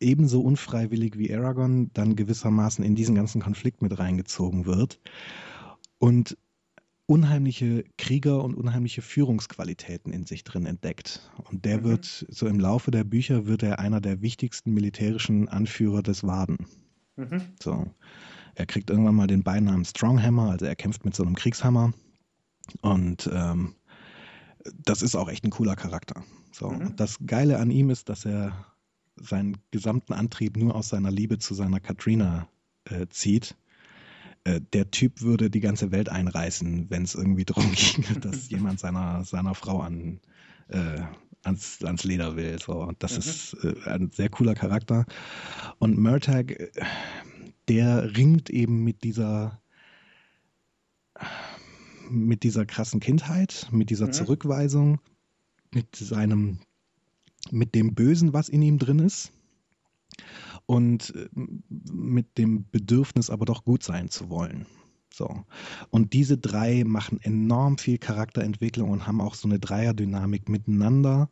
[0.00, 4.98] ebenso unfreiwillig wie Aragorn dann gewissermaßen in diesen ganzen Konflikt mit reingezogen wird.
[5.98, 6.38] Und
[7.04, 11.30] unheimliche Krieger und unheimliche Führungsqualitäten in sich drin entdeckt.
[11.50, 11.84] Und der mhm.
[11.84, 16.66] wird, so im Laufe der Bücher, wird er einer der wichtigsten militärischen Anführer des Waden.
[17.20, 17.42] Mhm.
[17.62, 17.86] So.
[18.54, 21.92] Er kriegt irgendwann mal den Beinamen Stronghammer, also er kämpft mit so einem Kriegshammer.
[22.82, 23.74] Und ähm,
[24.84, 26.22] das ist auch echt ein cooler Charakter.
[26.52, 26.70] So.
[26.70, 26.96] Mhm.
[26.96, 28.66] Das Geile an ihm ist, dass er
[29.16, 32.48] seinen gesamten Antrieb nur aus seiner Liebe zu seiner Katrina
[32.84, 33.56] äh, zieht.
[34.44, 38.80] Äh, der Typ würde die ganze Welt einreißen, wenn es irgendwie darum ging, dass jemand
[38.80, 40.20] seiner, seiner Frau an,
[40.68, 41.02] äh,
[41.44, 42.58] ans, ans Leder will.
[42.58, 42.92] So.
[42.98, 43.18] Das mhm.
[43.18, 45.06] ist äh, ein sehr cooler Charakter.
[45.78, 46.70] Und Murtag, äh,
[47.68, 49.60] der ringt eben mit dieser
[52.10, 54.12] mit dieser krassen Kindheit, mit dieser mhm.
[54.12, 55.00] Zurückweisung,
[55.70, 56.58] mit seinem,
[57.50, 59.32] mit dem Bösen, was in ihm drin ist
[60.66, 61.28] und äh,
[61.92, 64.66] mit dem Bedürfnis, aber doch gut sein zu wollen.
[65.12, 65.44] So.
[65.90, 71.30] Und diese drei machen enorm viel Charakterentwicklung und haben auch so eine Dreierdynamik miteinander,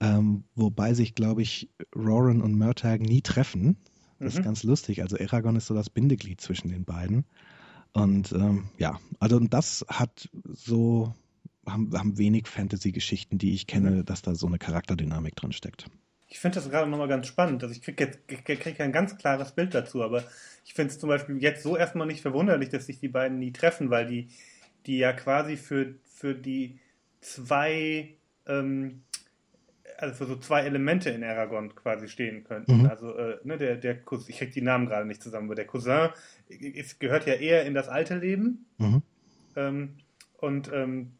[0.00, 3.76] ähm, wobei sich, glaube ich, Roran und Murtag nie treffen.
[4.18, 4.38] Das mhm.
[4.38, 5.02] ist ganz lustig.
[5.02, 7.24] Also Aragorn ist so das Bindeglied zwischen den beiden.
[7.92, 11.14] Und ähm, ja, also das hat so,
[11.66, 15.86] haben, haben wenig Fantasy-Geschichten, die ich kenne, dass da so eine Charakterdynamik drin steckt.
[16.30, 17.62] Ich finde das gerade nochmal ganz spannend.
[17.62, 20.22] Also ich kriege jetzt krieg ein ganz klares Bild dazu, aber
[20.64, 23.52] ich finde es zum Beispiel jetzt so erstmal nicht verwunderlich, dass sich die beiden nie
[23.52, 24.28] treffen, weil die,
[24.86, 26.78] die ja quasi für, für die
[27.20, 28.14] zwei,
[28.46, 29.02] ähm,
[29.98, 32.82] also für so zwei Elemente in Aragon quasi stehen könnten.
[32.82, 32.86] Mhm.
[32.86, 35.66] Also, äh, ne, der, der Cousin, ich kriege die Namen gerade nicht zusammen, aber der
[35.66, 36.10] Cousin
[36.48, 38.66] ist, gehört ja eher in das alte Leben.
[38.78, 39.02] Mhm.
[39.56, 39.96] Ähm,
[40.38, 41.12] und ähm,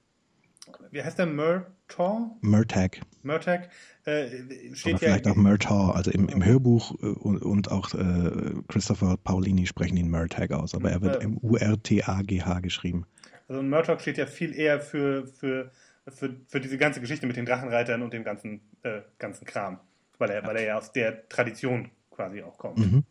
[0.90, 1.26] wie heißt der?
[1.26, 2.36] Murtaugh?
[2.40, 3.00] Murtag.
[3.22, 3.70] Murtag.
[4.04, 4.28] Äh,
[4.74, 5.92] steht Oder vielleicht ja, auch Murtaugh.
[5.92, 10.74] Also im, im Hörbuch äh, und, und auch äh, Christopher Paulini sprechen ihn Murtag aus,
[10.74, 13.06] aber er wird äh, M-U-R-T-A-G-H geschrieben.
[13.48, 15.70] Also Murtaugh steht ja viel eher für, für,
[16.08, 19.80] für, für diese ganze Geschichte mit den Drachenreitern und dem ganzen, äh, ganzen Kram.
[20.18, 20.46] Weil er, ja.
[20.46, 22.78] weil er ja aus der Tradition quasi auch kommt.
[22.78, 23.04] Mhm.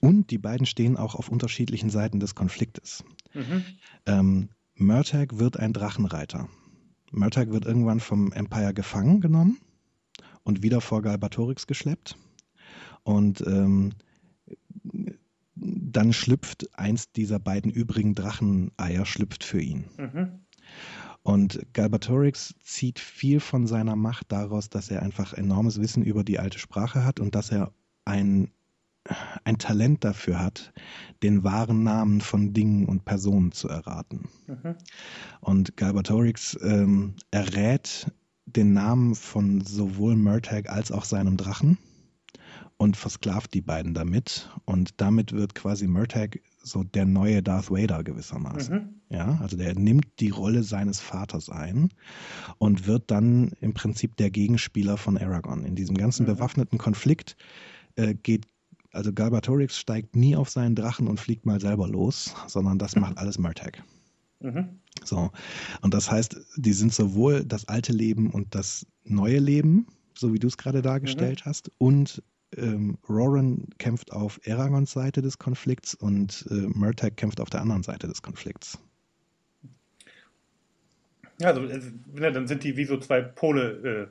[0.00, 3.04] Und die beiden stehen auch auf unterschiedlichen Seiten des Konfliktes.
[3.34, 3.64] Mhm.
[4.06, 6.48] Ähm, Murtag wird ein Drachenreiter.
[7.10, 9.58] Murtag wird irgendwann vom Empire gefangen genommen
[10.44, 12.16] und wieder vor Galbatorix geschleppt.
[13.02, 13.92] Und ähm,
[15.54, 19.84] dann schlüpft eins dieser beiden übrigen Dracheneier schlüpft für ihn.
[19.98, 20.40] Mhm.
[21.22, 26.38] Und Galbatorix zieht viel von seiner Macht daraus, dass er einfach enormes Wissen über die
[26.38, 27.72] alte Sprache hat und dass er
[28.04, 28.50] ein
[29.44, 30.72] ein Talent dafür hat,
[31.22, 34.28] den wahren Namen von Dingen und Personen zu erraten.
[34.46, 34.76] Mhm.
[35.40, 38.12] Und Galbatorix ähm, errät
[38.46, 41.78] den Namen von sowohl Murtag als auch seinem Drachen
[42.76, 44.50] und versklavt die beiden damit.
[44.64, 48.74] Und damit wird quasi Murtag so der neue Darth Vader gewissermaßen.
[48.74, 49.16] Mhm.
[49.16, 51.90] Ja, also der nimmt die Rolle seines Vaters ein
[52.58, 55.64] und wird dann im Prinzip der Gegenspieler von Aragorn.
[55.64, 56.32] In diesem ganzen mhm.
[56.32, 57.36] bewaffneten Konflikt
[57.96, 58.46] äh, geht
[58.92, 63.18] also Galbatorix steigt nie auf seinen Drachen und fliegt mal selber los, sondern das macht
[63.18, 63.82] alles Murtag.
[64.40, 64.80] Mhm.
[65.04, 65.30] So.
[65.80, 70.38] Und das heißt, die sind sowohl das alte Leben und das neue Leben, so wie
[70.38, 71.48] du es gerade dargestellt mhm.
[71.48, 71.70] hast.
[71.78, 72.22] Und
[72.56, 77.82] ähm, Roran kämpft auf Aragons Seite des Konflikts und äh, Murtagh kämpft auf der anderen
[77.82, 78.78] Seite des Konflikts.
[81.40, 84.06] Ja, also ne, dann sind die wie so zwei Pole, äh, äh,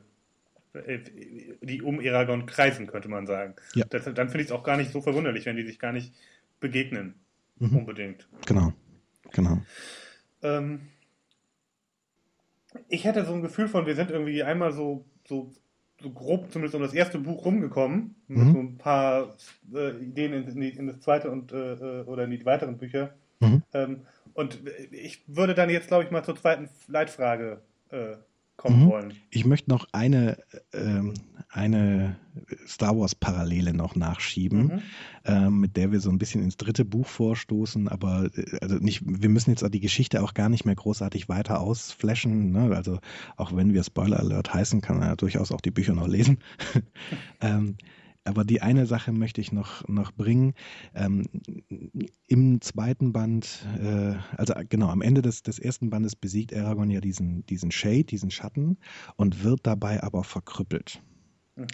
[0.74, 3.56] die um Aragon kreisen, könnte man sagen.
[3.74, 3.86] Ja.
[3.90, 6.14] Das, dann finde ich es auch gar nicht so verwunderlich, wenn die sich gar nicht
[6.60, 7.16] begegnen.
[7.58, 7.78] Mhm.
[7.78, 8.28] Unbedingt.
[8.46, 8.74] Genau,
[9.32, 9.62] genau.
[10.41, 10.82] Ähm,
[12.88, 15.52] ich hätte so ein Gefühl von, wir sind irgendwie einmal so, so,
[16.02, 18.38] so grob zumindest um das erste Buch rumgekommen, mhm.
[18.38, 19.36] mit so ein paar
[19.74, 23.16] äh, Ideen in, in, das zweite und äh, äh, oder in die weiteren Bücher.
[23.40, 23.64] Mhm.
[23.74, 24.02] Ähm,
[24.34, 24.60] und
[24.91, 28.16] ich würde dann jetzt, glaube ich, mal zur zweiten Leitfrage äh,
[28.60, 28.90] kommen mhm.
[28.90, 29.14] wollen.
[29.31, 30.38] Ich möchte noch eine,
[30.73, 31.14] ähm,
[31.49, 32.18] eine
[32.68, 34.81] Star Wars-Parallele noch nachschieben, mhm.
[35.23, 39.02] ähm, mit der wir so ein bisschen ins dritte Buch vorstoßen, aber äh, also nicht,
[39.06, 42.52] wir müssen jetzt die Geschichte auch gar nicht mehr großartig weiter ausflashen.
[42.52, 42.76] Ne?
[42.76, 42.99] Also
[43.38, 46.40] auch wenn wir Spoiler Alert heißen, kann man ja durchaus auch die Bücher noch lesen.
[47.41, 47.77] ähm,
[48.30, 50.54] aber die eine Sache möchte ich noch, noch bringen.
[50.94, 51.26] Ähm,
[52.28, 57.02] Im zweiten Band, äh, also genau, am Ende des, des ersten Bandes besiegt Aragorn ja
[57.02, 58.78] diesen, diesen Shade, diesen Schatten
[59.16, 61.02] und wird dabei aber verkrüppelt.
[61.56, 61.66] Mhm.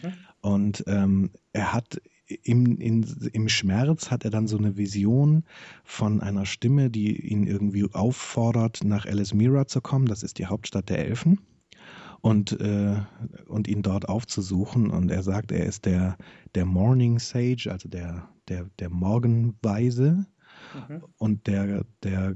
[0.41, 2.01] Und ähm, er hat
[2.41, 3.03] im, in,
[3.33, 5.43] im Schmerz hat er dann so eine Vision
[5.83, 10.07] von einer Stimme, die ihn irgendwie auffordert, nach Alice Mira zu kommen.
[10.07, 11.39] Das ist die Hauptstadt der Elfen
[12.25, 12.95] und, äh,
[13.45, 14.89] und ihn dort aufzusuchen.
[14.89, 16.17] Und er sagt, er ist der,
[16.55, 20.25] der Morning Sage, also der, der, der Morgenweise
[20.73, 21.03] mhm.
[21.19, 22.35] und der, der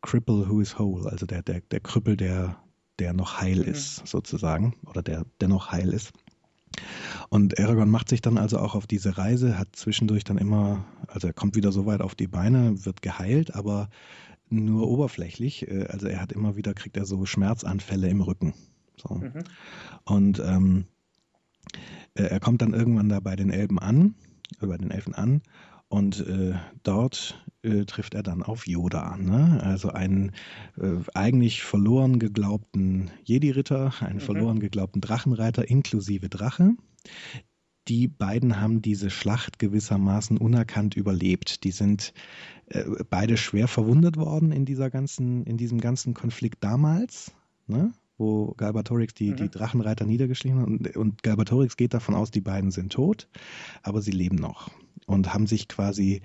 [0.00, 2.56] Cripple who is whole, also der, der, der Krüppel, der,
[2.98, 3.70] der noch heil mhm.
[3.70, 6.12] ist, sozusagen, oder der, der noch heil ist.
[7.28, 11.26] Und Aragorn macht sich dann also auch auf diese Reise, hat zwischendurch dann immer, also
[11.26, 13.90] er kommt wieder so weit auf die Beine, wird geheilt, aber
[14.48, 15.68] nur oberflächlich.
[15.68, 18.54] Äh, also er hat immer wieder, kriegt er so Schmerzanfälle im Rücken.
[19.00, 19.14] So.
[19.14, 19.44] Mhm.
[20.04, 20.86] Und ähm,
[22.14, 24.14] äh, er kommt dann irgendwann da bei den Elben an,
[24.60, 25.42] über den Elfen an
[25.88, 29.60] und äh, dort äh, trifft er dann auf Yoda, ne?
[29.62, 30.32] also einen
[30.76, 34.20] äh, eigentlich verloren geglaubten Jedi-Ritter, einen mhm.
[34.20, 36.74] verloren geglaubten Drachenreiter inklusive Drache.
[37.88, 41.64] Die beiden haben diese Schlacht gewissermaßen unerkannt überlebt.
[41.64, 42.12] Die sind
[42.66, 47.32] äh, beide schwer verwundet worden in dieser ganzen, in diesem ganzen Konflikt damals.
[47.66, 47.92] Ne?
[48.18, 49.36] Wo Galbatorix die, mhm.
[49.36, 50.66] die Drachenreiter niedergeschlichen hat.
[50.66, 53.28] Und, und Galbatorix geht davon aus, die beiden sind tot,
[53.82, 54.70] aber sie leben noch
[55.06, 56.20] und haben sich quasi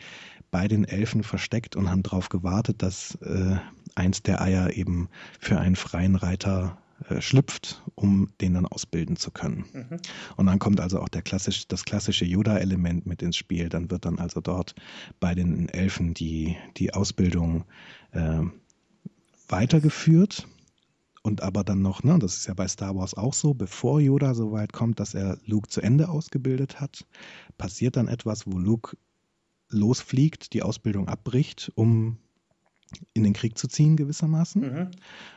[0.52, 3.56] bei den Elfen versteckt und haben darauf gewartet, dass äh,
[3.96, 5.10] eins der Eier eben
[5.40, 6.78] für einen freien Reiter
[7.10, 9.66] äh, schlüpft, um den dann ausbilden zu können.
[9.74, 9.98] Mhm.
[10.36, 13.70] Und dann kommt also auch der klassisch, das klassische Yoda-Element mit ins Spiel.
[13.70, 14.76] Dann wird dann also dort
[15.20, 17.64] bei den Elfen die, die Ausbildung
[18.12, 18.42] äh,
[19.48, 20.48] weitergeführt
[21.24, 24.36] und aber dann noch, ne, das ist ja bei Star Wars auch so, bevor Yoda
[24.36, 27.06] so weit kommt, dass er Luke zu Ende ausgebildet hat,
[27.58, 28.98] passiert dann etwas, wo Luke
[29.70, 32.18] losfliegt, die Ausbildung abbricht, um
[33.14, 34.62] in den Krieg zu ziehen gewissermaßen.
[34.62, 34.92] Mhm.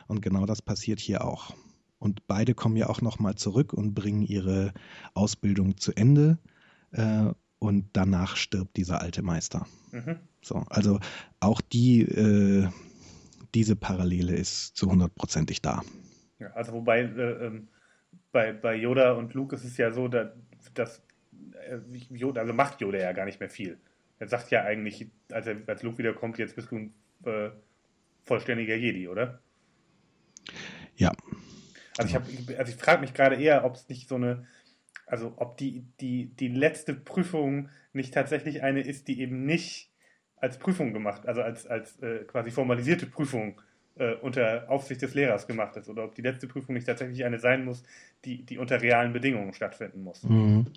[0.07, 1.55] Und genau das passiert hier auch.
[1.99, 4.73] Und beide kommen ja auch nochmal zurück und bringen ihre
[5.13, 6.37] Ausbildung zu Ende.
[6.91, 9.65] Äh, und danach stirbt dieser alte Meister.
[9.91, 10.17] Mhm.
[10.43, 10.99] So, also
[11.39, 12.67] auch die, äh,
[13.57, 15.81] diese Parallele ist zu hundertprozentig da.
[16.37, 17.69] Ja, also wobei äh, ähm,
[18.31, 20.29] bei, bei Yoda und Luke ist es ja so, dass,
[20.75, 21.01] dass
[21.67, 21.79] äh,
[22.11, 23.79] Yoda, also macht Yoda ja gar nicht mehr viel.
[24.19, 26.93] Er sagt ja eigentlich, als, er, als Luke wiederkommt, jetzt bist du ein
[27.25, 27.49] äh,
[28.25, 29.39] vollständiger Jedi, oder?
[30.95, 31.11] Ja.
[31.97, 34.45] Also ich, also ich frage mich gerade eher, ob es nicht so eine,
[35.07, 39.89] also ob die, die, die letzte Prüfung nicht tatsächlich eine ist, die eben nicht
[40.39, 43.59] als Prüfung gemacht, also als, als äh, quasi formalisierte Prüfung
[43.95, 47.39] äh, unter Aufsicht des Lehrers gemacht ist oder ob die letzte Prüfung nicht tatsächlich eine
[47.39, 47.83] sein muss,
[48.25, 50.23] die, die unter realen Bedingungen stattfinden muss.
[50.23, 50.67] Mhm.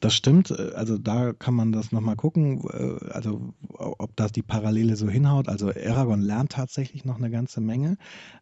[0.00, 4.96] Das stimmt, also da kann man das nochmal gucken, äh, also ob das die Parallele
[4.96, 5.48] so hinhaut.
[5.48, 7.96] Also Aragorn lernt tatsächlich noch eine ganze Menge,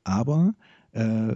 [0.04, 0.54] aber
[0.92, 1.34] äh,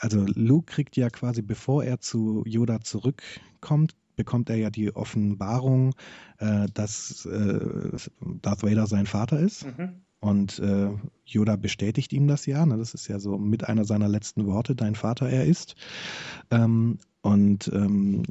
[0.00, 5.94] also Luke kriegt ja quasi, bevor er zu Yoda zurückkommt, bekommt er ja die Offenbarung,
[6.38, 7.96] äh, dass äh,
[8.40, 9.66] Darth Vader sein Vater ist.
[9.66, 10.02] Mhm.
[10.20, 10.90] Und äh,
[11.24, 12.64] Yoda bestätigt ihm das ja.
[12.64, 12.78] Ne?
[12.78, 15.74] Das ist ja so mit einer seiner letzten Worte, dein Vater er ist.
[16.50, 18.22] Ähm, und ähm,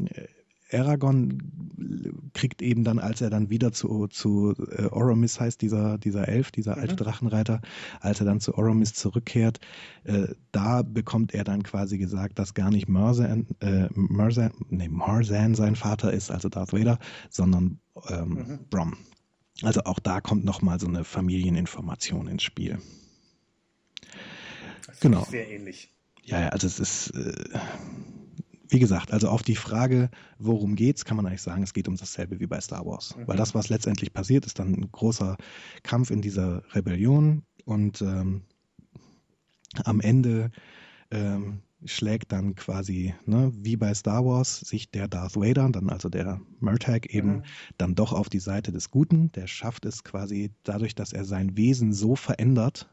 [0.74, 6.28] Aragorn kriegt eben dann, als er dann wieder zu, zu äh, Oromis heißt, dieser, dieser
[6.28, 6.98] Elf, dieser alte mhm.
[6.98, 7.62] Drachenreiter,
[8.00, 9.60] als er dann zu Oromis zurückkehrt,
[10.04, 15.56] äh, da bekommt er dann quasi gesagt, dass gar nicht Merzan, äh, Merzan, nee, Marzan
[15.56, 17.00] sein Vater ist, also Darth Vader,
[17.30, 17.80] sondern
[18.10, 18.60] ähm, mhm.
[18.70, 18.98] Brom.
[19.64, 22.80] Also auch da kommt nochmal so eine Familieninformation ins Spiel.
[24.88, 25.26] Das genau.
[25.26, 25.94] Sehr ähnlich.
[26.24, 27.34] Ja, also es ist, äh,
[28.72, 31.98] wie gesagt, also auf die Frage, worum geht's, kann man eigentlich sagen, es geht um
[31.98, 33.16] dasselbe wie bei Star Wars.
[33.18, 33.28] Mhm.
[33.28, 35.36] Weil das, was letztendlich passiert, ist dann ein großer
[35.84, 38.44] Kampf in dieser Rebellion und ähm,
[39.84, 40.52] am Ende
[41.12, 46.08] ähm, schlägt dann quasi, ne, wie bei Star Wars, sich der Darth Vader, dann also
[46.08, 47.44] der Murtag eben mhm.
[47.78, 49.34] dann doch auf die Seite des Guten.
[49.34, 52.90] Der schafft es quasi dadurch, dass er sein Wesen so verändert,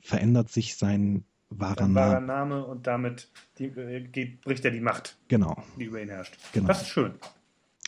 [0.00, 4.80] verändert sich sein wahrer, sein wahrer Name und damit die, äh, geht, bricht er die
[4.80, 5.56] Macht, genau.
[5.78, 6.36] die über ihn herrscht.
[6.52, 6.68] Genau.
[6.68, 7.14] Das ist schön.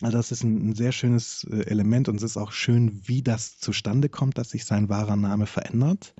[0.02, 3.22] Also das ist ein, ein, sehr schönes äh, Element und es ist auch schön, wie
[3.22, 6.14] das zustande kommt, dass sich sein wahrer Name verändert.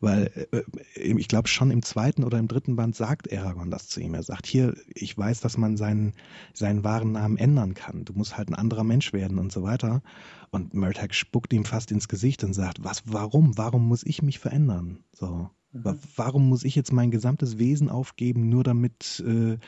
[0.00, 0.62] Weil äh
[0.96, 4.14] ich glaube, schon im zweiten oder im dritten Band sagt Aragorn das zu ihm.
[4.14, 6.14] Er sagt, hier, ich weiß, dass man seinen,
[6.52, 8.04] seinen wahren Namen ändern kann.
[8.04, 10.02] Du musst halt ein anderer Mensch werden und so weiter.
[10.50, 13.56] Und Murtagh spuckt ihm fast ins Gesicht und sagt, was, warum?
[13.56, 15.04] Warum muss ich mich verändern?
[15.12, 15.48] So.
[15.72, 15.98] Mhm.
[16.16, 19.58] Warum muss ich jetzt mein gesamtes Wesen aufgeben, nur damit, äh,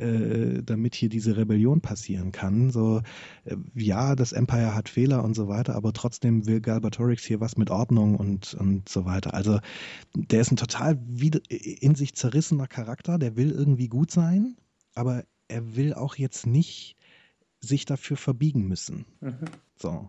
[0.00, 2.70] äh, damit hier diese Rebellion passieren kann?
[2.70, 3.02] So,
[3.44, 7.56] äh, ja, das Empire hat Fehler und so weiter, aber trotzdem will Galbatorix hier was
[7.56, 9.34] mit Ordnung und, und so weiter.
[9.34, 9.58] Also,
[10.14, 14.56] der ist ein total wieder, in sich zerrissener Charakter, der will irgendwie gut sein,
[14.94, 16.96] aber er will auch jetzt nicht
[17.60, 19.06] sich dafür verbiegen müssen.
[19.20, 19.46] Mhm.
[19.76, 20.08] So.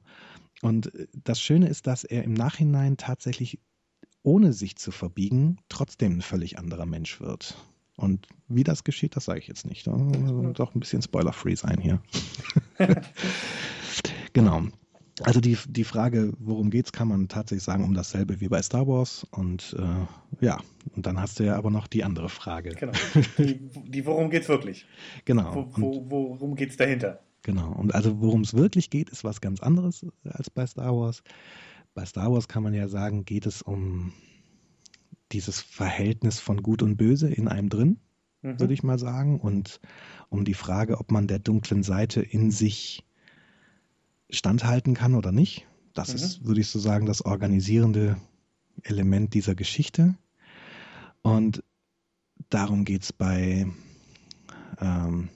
[0.62, 3.60] Und äh, das Schöne ist, dass er im Nachhinein tatsächlich
[4.24, 7.58] ohne sich zu verbiegen, trotzdem ein völlig anderer Mensch wird.
[7.96, 9.86] Und wie das geschieht, das sage ich jetzt nicht.
[9.86, 12.02] Da doch ein bisschen spoiler-free sein hier.
[14.34, 14.64] genau.
[15.22, 18.88] Also die, die Frage, worum geht's, kann man tatsächlich sagen, um dasselbe wie bei Star
[18.88, 19.28] Wars.
[19.32, 20.60] Und äh, ja,
[20.96, 22.70] und dann hast du ja aber noch die andere Frage.
[22.70, 22.94] Genau.
[23.38, 24.86] Die, die worum geht's wirklich?
[25.26, 25.54] Genau.
[25.54, 27.20] Wo, wo, worum geht's dahinter?
[27.42, 27.72] Genau.
[27.74, 31.22] Und also worum es wirklich geht, ist was ganz anderes als bei Star Wars.
[31.94, 34.14] Bei Star Wars kann man ja sagen, geht es um
[35.32, 38.00] dieses Verhältnis von Gut und Böse in einem drin,
[38.42, 38.60] mhm.
[38.60, 39.80] würde ich mal sagen, und
[40.30, 43.06] um die Frage, ob man der dunklen Seite in sich
[44.30, 45.68] standhalten kann oder nicht.
[45.94, 46.16] Das mhm.
[46.16, 48.18] ist, würde ich so sagen, das organisierende
[48.84, 50.16] Element dieser Geschichte.
[51.22, 51.64] Und
[52.50, 53.68] darum geht es bei
[54.80, 55.30] ähm,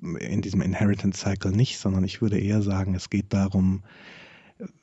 [0.00, 3.82] in diesem Inheritance Cycle nicht, sondern ich würde eher sagen, es geht darum,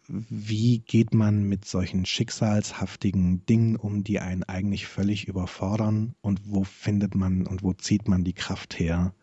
[0.08, 6.64] wie geht man mit solchen schicksalshaftigen Dingen um, die einen eigentlich völlig überfordern und wo
[6.64, 9.14] findet man und wo zieht man die Kraft her,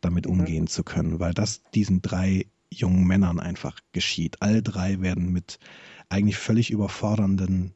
[0.00, 0.32] damit mhm.
[0.32, 4.42] umgehen zu können, weil das diesen drei jungen Männern einfach geschieht.
[4.42, 5.58] Alle drei werden mit
[6.08, 7.74] eigentlich völlig überfordernden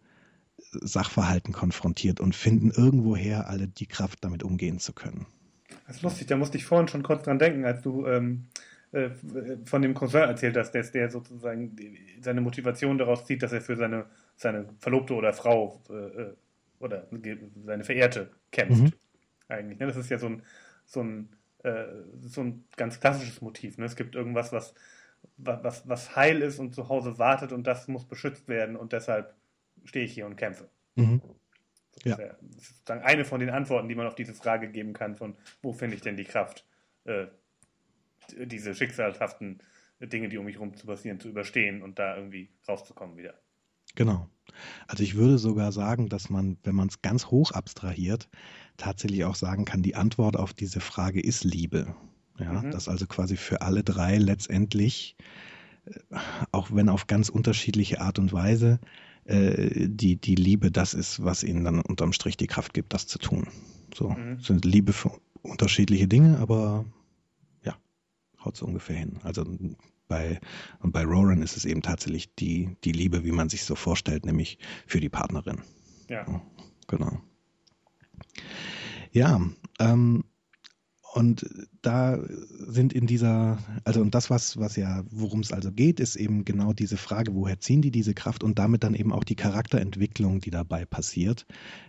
[0.73, 5.27] Sachverhalten konfrontiert und finden irgendwoher alle die Kraft, damit umgehen zu können.
[5.86, 8.49] Das ist lustig, da musste ich vorhin schon kurz dran denken, als du ähm,
[8.93, 9.10] äh,
[9.65, 11.77] von dem Cousin erzählt hast, dass der sozusagen
[12.20, 14.06] seine Motivation daraus zieht, dass er für seine,
[14.36, 16.35] seine Verlobte oder Frau äh, äh
[16.81, 17.09] oder
[17.65, 18.82] seine Verehrte kämpft.
[18.82, 18.93] Mhm.
[19.48, 19.78] Eigentlich.
[19.81, 19.86] Ne?
[19.86, 20.43] Das ist ja so ein,
[20.86, 21.28] so ein,
[21.65, 21.85] äh,
[22.20, 23.78] so ein ganz klassisches Motiv.
[23.78, 23.85] Ne?
[23.85, 24.74] Es gibt irgendwas, was,
[25.39, 29.35] was, was heil ist und zu Hause wartet und das muss beschützt werden und deshalb
[29.85, 30.69] stehe ich hier und kämpfe.
[30.94, 31.20] Mhm.
[32.05, 32.16] Ja.
[32.16, 32.28] Das
[32.59, 35.73] ist sozusagen eine von den Antworten, die man auf diese Frage geben kann, von wo
[35.73, 36.65] finde ich denn die Kraft,
[37.05, 37.27] äh,
[38.36, 39.62] diese schicksalhaften
[40.00, 43.34] Dinge, die um mich herum zu passieren, zu überstehen und da irgendwie rauszukommen wieder.
[43.94, 44.28] Genau.
[44.86, 48.28] Also ich würde sogar sagen, dass man, wenn man es ganz hoch abstrahiert,
[48.76, 51.94] tatsächlich auch sagen kann, die Antwort auf diese Frage ist Liebe.
[52.38, 52.70] Ja, mhm.
[52.70, 55.16] dass also quasi für alle drei letztendlich,
[55.86, 55.98] äh,
[56.52, 58.78] auch wenn auf ganz unterschiedliche Art und Weise,
[59.24, 63.09] äh, die, die Liebe das ist, was ihnen dann unterm Strich die Kraft gibt, das
[63.09, 63.48] zu tun.
[63.92, 64.38] So, mhm.
[64.38, 65.10] sind Liebe für
[65.42, 66.84] unterschiedliche Dinge, aber
[68.44, 69.19] haut so ungefähr hin.
[69.23, 69.44] Also
[70.09, 70.40] bei,
[70.81, 74.24] und bei Roran ist es eben tatsächlich die, die Liebe, wie man sich so vorstellt,
[74.24, 75.60] nämlich für die Partnerin.
[76.09, 76.43] Ja.
[76.86, 77.20] genau.
[79.12, 79.40] Ja,
[79.78, 80.24] ähm,
[81.15, 81.47] und
[81.81, 82.19] da
[82.51, 86.44] sind in dieser, also und das, was, was ja, worum es also geht, ist eben
[86.44, 90.40] genau diese Frage, woher ziehen die diese Kraft und damit dann eben auch die Charakterentwicklung,
[90.40, 91.47] die dabei passiert,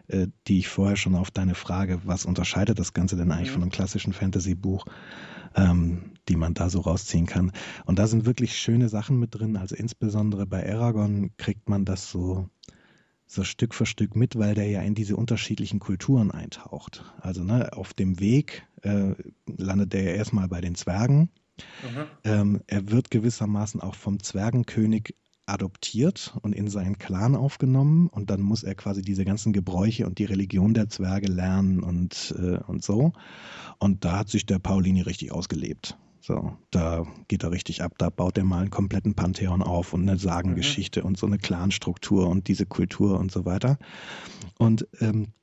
[0.08, 3.54] äh, die ich vorher schon auf deine Frage, was unterscheidet das Ganze denn eigentlich mhm.
[3.54, 4.86] von einem klassischen Fantasy-Buch,
[5.56, 7.52] ähm, die man da so rausziehen kann.
[7.86, 12.10] Und da sind wirklich schöne Sachen mit drin, also insbesondere bei Aragon kriegt man das
[12.10, 12.50] so
[13.32, 17.06] so Stück für Stück mit, weil der ja in diese unterschiedlichen Kulturen eintaucht.
[17.22, 19.14] Also ne, auf dem Weg äh,
[19.46, 21.30] landet er ja erstmal bei den Zwergen.
[21.84, 22.06] Mhm.
[22.24, 25.14] Ähm, er wird gewissermaßen auch vom Zwergenkönig
[25.46, 30.18] adoptiert und in seinen Clan aufgenommen und dann muss er quasi diese ganzen Gebräuche und
[30.18, 33.14] die Religion der Zwerge lernen und, äh, und so.
[33.78, 35.98] Und da hat sich der Paulini richtig ausgelebt.
[36.22, 40.02] So, da geht er richtig ab, da baut er mal einen kompletten Pantheon auf und
[40.08, 41.08] eine Sagengeschichte mhm.
[41.08, 43.78] und so eine Clanstruktur und diese Kultur und so weiter.
[44.58, 45.34] Und ähm,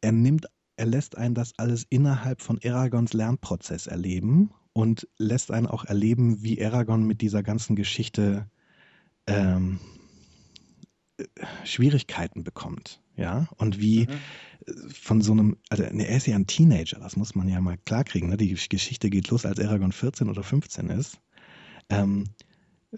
[0.00, 0.46] er nimmt
[0.76, 6.42] er lässt einen das alles innerhalb von Aragons Lernprozess erleben und lässt einen auch erleben,
[6.42, 8.50] wie Aragon mit dieser ganzen Geschichte
[9.26, 9.78] ähm,
[11.64, 14.18] Schwierigkeiten bekommt, ja, und wie mhm.
[14.92, 17.78] Von so einem, also ne, er ist ja ein Teenager, das muss man ja mal
[17.84, 18.36] klarkriegen, ne?
[18.36, 21.20] die Geschichte geht los, als Aragon 14 oder 15 ist,
[21.88, 22.24] ähm,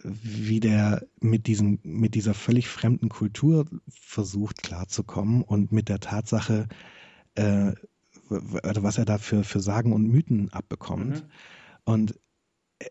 [0.03, 6.69] wie der mit diesem, mit dieser völlig fremden Kultur versucht klarzukommen und mit der Tatsache,
[7.37, 7.73] äh,
[8.29, 11.25] was er da für, für Sagen und Mythen abbekommt.
[11.25, 11.31] Mhm.
[11.85, 12.21] Und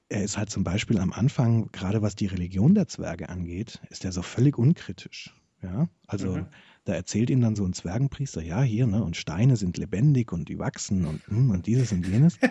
[0.10, 4.06] er ist halt zum Beispiel am Anfang, gerade was die Religion der Zwerge angeht, ist
[4.06, 5.36] er so völlig unkritisch.
[5.62, 6.48] Ja, also mhm.
[6.86, 10.50] Da erzählt ihm dann so ein Zwergenpriester, ja, hier, ne, und Steine sind lebendig und
[10.50, 12.38] die wachsen und, hm, und dieses und jenes.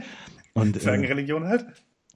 [0.55, 1.65] Und, äh, Zwergenreligion halt?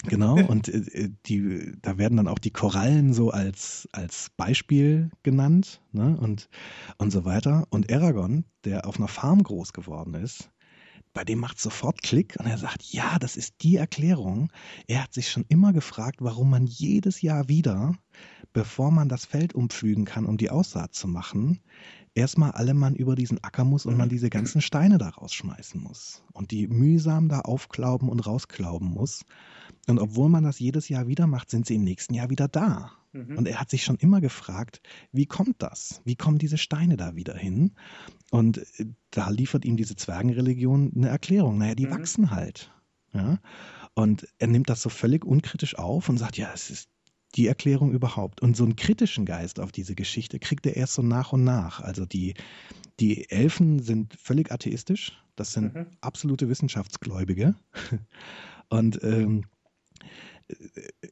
[0.04, 5.80] Genau, und äh, die, da werden dann auch die Korallen so als, als Beispiel genannt,
[5.92, 6.50] ne, und,
[6.98, 7.66] und so weiter.
[7.70, 10.50] Und Aragorn, der auf einer Farm groß geworden ist,
[11.16, 14.52] bei dem macht sofort Klick und er sagt, ja, das ist die Erklärung.
[14.86, 17.94] Er hat sich schon immer gefragt, warum man jedes Jahr wieder,
[18.52, 21.60] bevor man das Feld umpflügen kann, um die Aussaat zu machen,
[22.14, 26.22] erstmal alle Mann über diesen Acker muss und man diese ganzen Steine da rausschmeißen muss
[26.34, 29.24] und die mühsam da aufklauben und rausklauben muss.
[29.88, 32.92] Und obwohl man das jedes Jahr wieder macht, sind sie im nächsten Jahr wieder da.
[33.16, 33.38] Mhm.
[33.38, 34.80] Und er hat sich schon immer gefragt,
[35.12, 36.00] wie kommt das?
[36.04, 37.72] Wie kommen diese Steine da wieder hin?
[38.30, 41.58] Und äh, da liefert ihm diese Zwergenreligion eine Erklärung.
[41.58, 41.90] Naja, die mhm.
[41.90, 42.72] wachsen halt.
[43.12, 43.38] Ja?
[43.94, 46.90] Und er nimmt das so völlig unkritisch auf und sagt, ja, es ist
[47.34, 48.40] die Erklärung überhaupt.
[48.40, 51.80] Und so einen kritischen Geist auf diese Geschichte kriegt er erst so nach und nach.
[51.80, 52.34] Also die,
[53.00, 55.22] die Elfen sind völlig atheistisch.
[55.34, 55.86] Das sind mhm.
[56.00, 57.54] absolute Wissenschaftsgläubige.
[58.68, 59.44] Und ähm,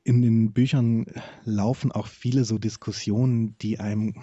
[0.05, 1.07] in den Büchern
[1.45, 4.15] laufen auch viele so Diskussionen, die einem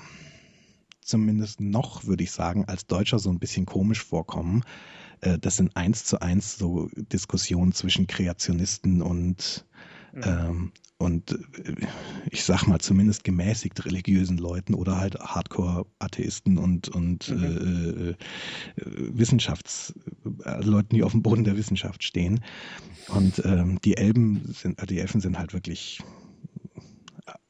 [1.02, 4.64] zumindest noch, würde ich sagen, als Deutscher so ein bisschen komisch vorkommen.
[5.20, 9.66] Äh, das sind eins zu eins so Diskussionen zwischen Kreationisten und,
[10.14, 10.22] mhm.
[10.26, 11.88] ähm, und äh,
[12.30, 17.44] ich sag mal zumindest gemäßigt religiösen Leuten oder halt Hardcore-Atheisten und, und mhm.
[17.44, 18.16] äh, äh,
[18.86, 22.42] Wissenschaftsleuten, die auf dem Boden der Wissenschaft stehen.
[23.08, 26.02] Und ähm, die Elben sind, die Elfen sind halt wirklich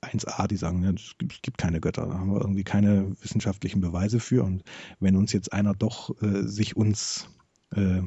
[0.01, 3.81] 1a, die sagen, es, gibt, es gibt keine Götter, da haben wir irgendwie keine wissenschaftlichen
[3.81, 4.43] Beweise für.
[4.43, 4.63] Und
[4.99, 7.29] wenn uns jetzt einer doch äh, sich uns
[7.75, 8.01] äh,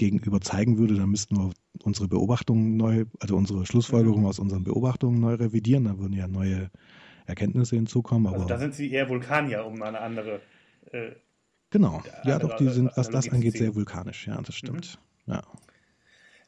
[0.00, 1.52] gegenüber zeigen würde, dann müssten wir
[1.84, 5.84] unsere Beobachtungen neu, also unsere Schlussfolgerungen aus unseren Beobachtungen neu revidieren.
[5.84, 6.70] Da würden ja neue
[7.26, 8.26] Erkenntnisse hinzukommen.
[8.26, 10.40] Also aber also da sind sie eher Vulkanier, um eine andere.
[10.90, 11.12] Äh,
[11.68, 14.26] genau, ja, doch, die sind, was das angeht, sehr vulkanisch.
[14.26, 14.98] Ja, das stimmt.
[15.26, 15.34] Mhm.
[15.34, 15.42] Ja.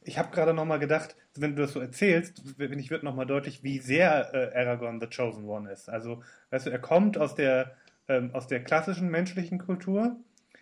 [0.01, 3.63] Ich habe gerade nochmal gedacht, wenn du das so erzählst, wenn ich wird nochmal deutlich,
[3.63, 5.89] wie sehr äh, Aragorn the Chosen One ist.
[5.89, 7.77] Also, weißt du, er kommt aus der,
[8.07, 10.17] ähm, aus der klassischen menschlichen Kultur.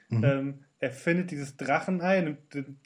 [0.09, 0.23] Mhm.
[0.23, 2.39] Ähm, er findet dieses Drachenei, nimmt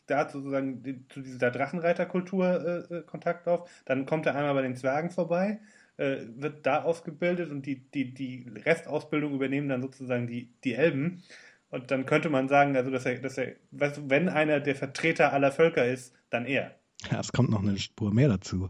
[0.08, 3.70] da sozusagen zu dieser Drachenreiterkultur äh, äh, Kontakt auf.
[3.86, 5.62] Dann kommt er einmal bei den Zwergen vorbei,
[5.96, 11.24] äh, wird da ausgebildet und die, die, die Restausbildung übernehmen dann sozusagen die, die Elben.
[11.70, 15.54] Und dann könnte man sagen, also dass er, dass er, wenn einer der Vertreter aller
[15.54, 16.76] Völker ist, dann er.
[17.10, 18.70] Ja, es kommt noch eine Spur mehr dazu.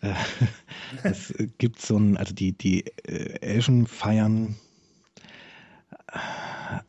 [0.00, 0.14] Äh,
[1.02, 4.54] es gibt so ein, also die, die äh, Elfen feiern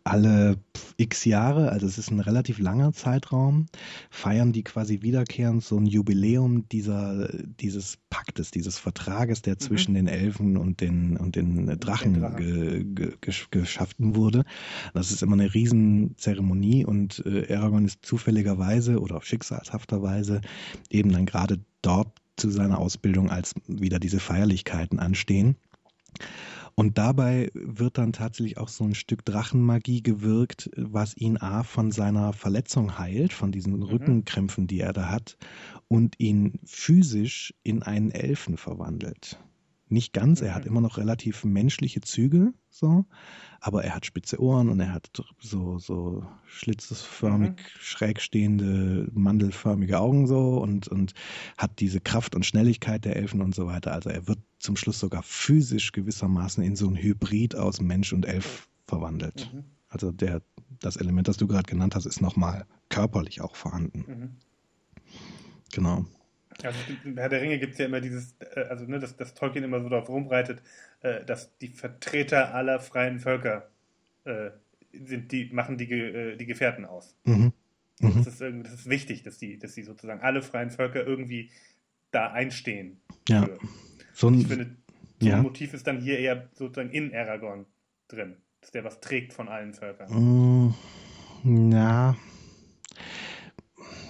[0.04, 0.58] alle
[0.98, 3.66] x Jahre, also es ist ein relativ langer Zeitraum,
[4.10, 7.30] feiern die quasi wiederkehrend so ein Jubiläum dieser,
[7.60, 9.60] dieses Paktes, dieses Vertrages, der mhm.
[9.60, 12.38] zwischen den Elfen und den, und den Drachen, Drachen.
[12.38, 14.44] Ge, ge, geschaffen wurde.
[14.94, 20.42] Das ist immer eine Riesenzeremonie und äh, Aragorn ist zufälligerweise oder schicksalshafterweise
[20.90, 25.56] eben dann gerade dort zu seiner Ausbildung, als wieder diese Feierlichkeiten anstehen.
[26.76, 31.92] Und dabei wird dann tatsächlich auch so ein Stück Drachenmagie gewirkt, was ihn A von
[31.92, 33.84] seiner Verletzung heilt, von diesen mhm.
[33.84, 35.38] Rückenkrämpfen, die er da hat,
[35.88, 39.38] und ihn physisch in einen Elfen verwandelt.
[39.92, 40.72] Nicht ganz, er hat mhm.
[40.72, 43.04] immer noch relativ menschliche Züge, so,
[43.60, 45.12] aber er hat spitze Ohren und er hat
[45.42, 47.56] so, so schlitzesförmig mhm.
[47.78, 51.14] schräg stehende, mandelförmige Augen so und, und
[51.58, 53.92] hat diese Kraft und Schnelligkeit der Elfen und so weiter.
[53.92, 58.26] Also er wird zum Schluss sogar physisch gewissermaßen in so ein Hybrid aus Mensch und
[58.26, 59.52] Elf verwandelt.
[59.54, 59.66] Mhm.
[59.90, 60.42] Also der,
[60.80, 64.06] das Element, das du gerade genannt hast, ist nochmal körperlich auch vorhanden.
[64.08, 64.30] Mhm.
[65.74, 66.06] Genau.
[66.64, 66.80] Also
[67.16, 69.82] Herr der Ringe gibt es ja immer dieses, äh, also ne, dass, dass Tolkien immer
[69.82, 70.62] so darauf rumreitet,
[71.02, 73.70] äh, dass die Vertreter aller freien Völker
[74.26, 74.52] äh,
[74.94, 77.16] sind, die machen die, äh, die Gefährten aus.
[77.24, 77.54] Mhm.
[78.00, 78.24] Mhm.
[78.24, 81.52] Das, ist, das ist wichtig, dass die, dass die sozusagen alle freien Völker irgendwie
[82.12, 83.00] da einstehen.
[83.28, 83.44] Ja.
[83.44, 83.60] Für.
[84.14, 84.76] So ein, ich finde,
[85.20, 85.38] so ja.
[85.38, 87.66] ein Motiv ist dann hier eher sozusagen in Aragorn
[88.08, 90.74] drin, dass der was trägt von allen Völkern.
[91.44, 92.16] Mm, ja,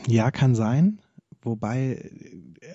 [0.07, 0.99] Ja, kann sein.
[1.41, 2.11] Wobei,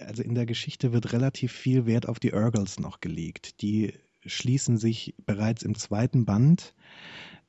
[0.01, 3.63] also in der Geschichte wird relativ viel Wert auf die Urgles noch gelegt.
[3.63, 3.95] Die
[4.25, 6.75] schließen sich bereits im zweiten Band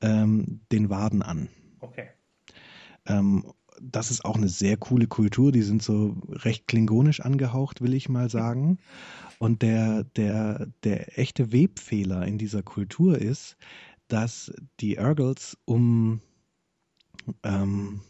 [0.00, 1.48] ähm, den Waden an.
[1.80, 2.08] Okay.
[3.06, 5.52] Ähm, das ist auch eine sehr coole Kultur.
[5.52, 8.78] Die sind so recht klingonisch angehaucht, will ich mal sagen.
[9.38, 13.56] Und der, der, der echte Webfehler in dieser Kultur ist,
[14.08, 16.20] dass die Urgles um,
[17.42, 18.00] ähm,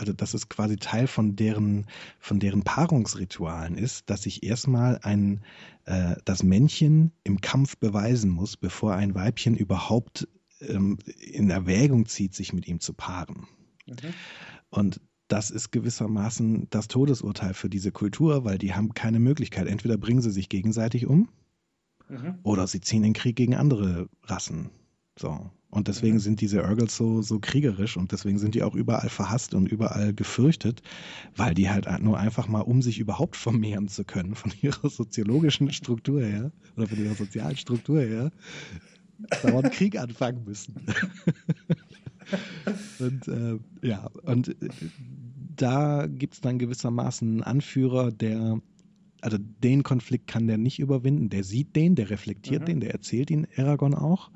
[0.00, 1.86] also dass es quasi Teil von deren,
[2.18, 5.42] von deren Paarungsritualen ist, dass sich erstmal ein,
[5.84, 10.26] äh, das Männchen im Kampf beweisen muss, bevor ein Weibchen überhaupt
[10.62, 13.46] ähm, in Erwägung zieht, sich mit ihm zu paaren.
[13.86, 14.14] Mhm.
[14.70, 19.66] Und das ist gewissermaßen das Todesurteil für diese Kultur, weil die haben keine Möglichkeit.
[19.66, 21.28] Entweder bringen sie sich gegenseitig um
[22.08, 22.38] mhm.
[22.42, 24.70] oder sie ziehen den Krieg gegen andere Rassen.
[25.18, 25.50] So.
[25.70, 26.20] Und deswegen mhm.
[26.20, 30.12] sind diese Urgles so, so kriegerisch und deswegen sind die auch überall verhasst und überall
[30.12, 30.82] gefürchtet,
[31.36, 35.72] weil die halt nur einfach mal, um sich überhaupt vermehren zu können, von ihrer soziologischen
[35.72, 38.32] Struktur her oder von ihrer sozialen Struktur her,
[39.42, 40.74] dauernd Krieg anfangen müssen.
[42.98, 44.68] und äh, ja, und äh,
[45.56, 48.60] da gibt es dann gewissermaßen einen Anführer, der,
[49.20, 52.66] also den Konflikt kann der nicht überwinden, der sieht den, der reflektiert mhm.
[52.66, 54.30] den, der erzählt ihn Aragorn auch.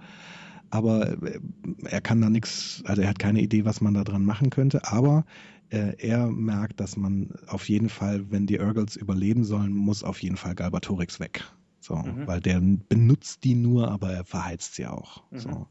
[0.74, 1.38] Aber äh,
[1.84, 4.84] er kann da nichts, also er hat keine Idee, was man da dran machen könnte.
[4.90, 5.24] Aber
[5.70, 10.20] äh, er merkt, dass man auf jeden Fall, wenn die Urgles überleben sollen, muss auf
[10.20, 11.44] jeden Fall Galbatorix weg.
[11.78, 12.26] So, mhm.
[12.26, 15.22] weil der benutzt die nur, aber er verheizt sie auch.
[15.30, 15.38] Mhm.
[15.38, 15.68] So.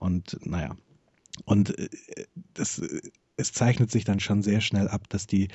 [0.00, 0.76] Und naja.
[1.44, 1.88] Und äh,
[2.54, 2.82] das
[3.40, 5.48] es zeichnet sich dann schon sehr schnell ab, dass die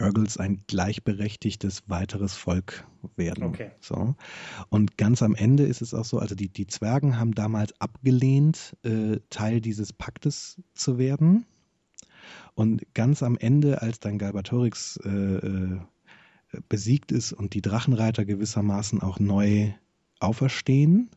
[0.00, 2.86] Urgles ein gleichberechtigtes weiteres Volk
[3.16, 3.44] werden.
[3.44, 3.70] Okay.
[3.80, 4.14] So.
[4.68, 8.76] Und ganz am Ende ist es auch so, also die, die Zwergen haben damals abgelehnt,
[8.82, 11.46] äh, Teil dieses Paktes zu werden.
[12.54, 15.80] Und ganz am Ende, als dann Galbatorix äh, äh,
[16.68, 19.72] besiegt ist und die Drachenreiter gewissermaßen auch neu
[20.20, 21.10] auferstehen,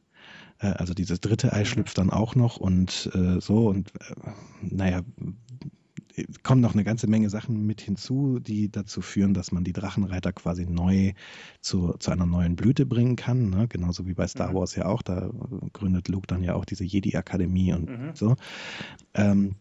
[0.59, 4.31] äh, also dieses dritte Ei schlüpft dann auch noch und äh, so und äh,
[4.61, 5.01] naja,
[6.43, 10.33] kommen noch eine ganze Menge Sachen mit hinzu, die dazu führen, dass man die Drachenreiter
[10.33, 11.13] quasi neu
[11.61, 13.49] zu, zu einer neuen Blüte bringen kann.
[13.49, 13.67] Ne?
[13.67, 14.55] Genauso wie bei Star mhm.
[14.55, 15.01] Wars ja auch.
[15.01, 15.29] Da
[15.73, 18.11] gründet Luke dann ja auch diese Jedi-Akademie und mhm.
[18.13, 18.35] so.
[19.13, 19.55] Ähm,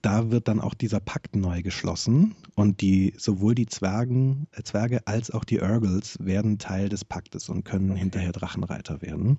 [0.00, 5.06] da wird dann auch dieser Pakt neu geschlossen und die sowohl die Zwergen, äh, Zwerge
[5.06, 8.00] als auch die Urgles werden Teil des Paktes und können okay.
[8.00, 9.38] hinterher Drachenreiter werden.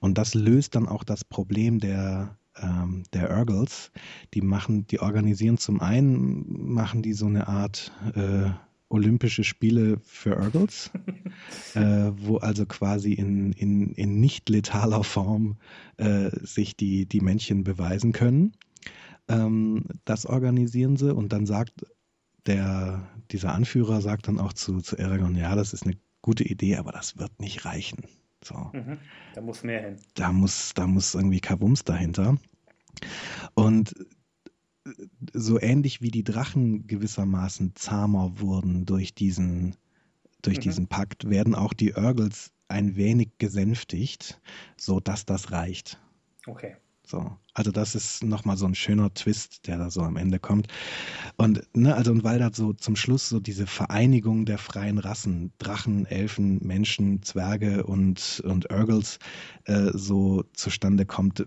[0.00, 3.90] Und das löst dann auch das Problem der ähm, der Urgles,
[4.34, 8.50] die machen, die organisieren zum einen, machen die so eine Art äh,
[8.90, 10.90] Olympische Spiele für Urgles,
[11.74, 15.58] äh, wo also quasi in, in, in nicht letaler Form
[15.98, 18.54] äh, sich die, die Männchen beweisen können.
[19.28, 21.84] Ähm, das organisieren sie und dann sagt
[22.46, 26.76] der, dieser Anführer sagt dann auch zu, zu Aragorn, ja, das ist eine gute Idee,
[26.76, 28.04] aber das wird nicht reichen.
[28.44, 28.70] So.
[28.72, 28.98] Mhm,
[29.34, 29.96] da muss mehr hin.
[30.14, 32.38] Da muss, da muss irgendwie Kabums dahinter.
[33.54, 33.94] Und
[35.32, 39.76] so ähnlich wie die Drachen gewissermaßen zahmer wurden durch diesen,
[40.42, 40.62] durch mhm.
[40.62, 44.40] diesen Pakt, werden auch die Urgles ein wenig gesänftigt,
[44.76, 46.00] so dass das reicht.
[46.46, 46.76] Okay.
[47.08, 50.68] So, also das ist nochmal so ein schöner Twist, der da so am Ende kommt.
[51.36, 55.50] Und, ne, also und weil da so zum Schluss so diese Vereinigung der freien Rassen,
[55.58, 59.20] Drachen, Elfen, Menschen, Zwerge und, und Urgles
[59.64, 61.46] äh, so zustande kommt,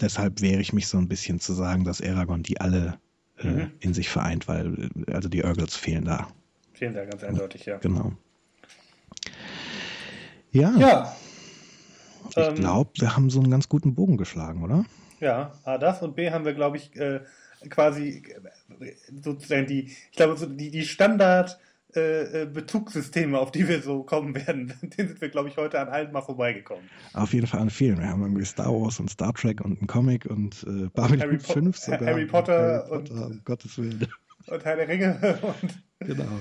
[0.00, 2.98] deshalb wehre ich mich so ein bisschen zu sagen, dass Aragorn die alle
[3.38, 3.70] äh, mhm.
[3.78, 6.26] in sich vereint, weil also die Urgles fehlen da.
[6.72, 7.78] Fehlen da ganz eindeutig, ja.
[7.78, 8.12] Genau.
[10.50, 10.76] Ja.
[10.76, 11.16] Ja.
[12.36, 14.84] Ich ähm, glaube, wir haben so einen ganz guten Bogen geschlagen, oder?
[15.20, 17.20] Ja, A, das und B haben wir, glaube ich, äh,
[17.70, 18.24] quasi
[19.22, 21.58] sozusagen die, ich glaube, so die, die Standard-
[21.96, 25.78] äh, äh, Bezugssysteme, auf die wir so kommen werden, den sind wir, glaube ich, heute
[25.80, 26.90] an allen mal vorbeigekommen.
[27.12, 27.98] Auf jeden Fall an vielen.
[27.98, 31.38] Wir haben irgendwie Star Wars und Star Trek und einen Comic und äh, Babylon Harry
[31.38, 32.00] 5 sogar.
[32.00, 34.08] Harry Potter, Harry Potter und, um Gottes Willen.
[34.48, 35.38] Und Herr der Ringe.
[35.42, 36.40] Und genau.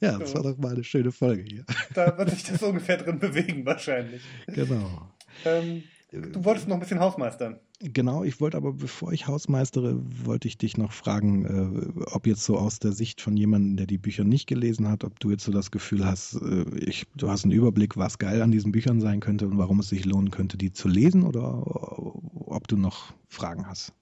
[0.00, 1.64] Ja, das war doch mal eine schöne Folge hier.
[1.92, 4.22] Da wird sich das ungefähr drin bewegen, wahrscheinlich.
[4.46, 5.10] Genau.
[5.44, 7.60] Ähm, du wolltest noch ein bisschen Hausmeistern.
[7.80, 12.42] Genau, ich wollte aber, bevor ich Hausmeistere, wollte ich dich noch fragen, äh, ob jetzt
[12.44, 15.44] so aus der Sicht von jemandem, der die Bücher nicht gelesen hat, ob du jetzt
[15.44, 19.02] so das Gefühl hast, äh, ich, du hast einen Überblick, was geil an diesen Büchern
[19.02, 23.12] sein könnte und warum es sich lohnen könnte, die zu lesen oder ob du noch
[23.28, 23.92] Fragen hast.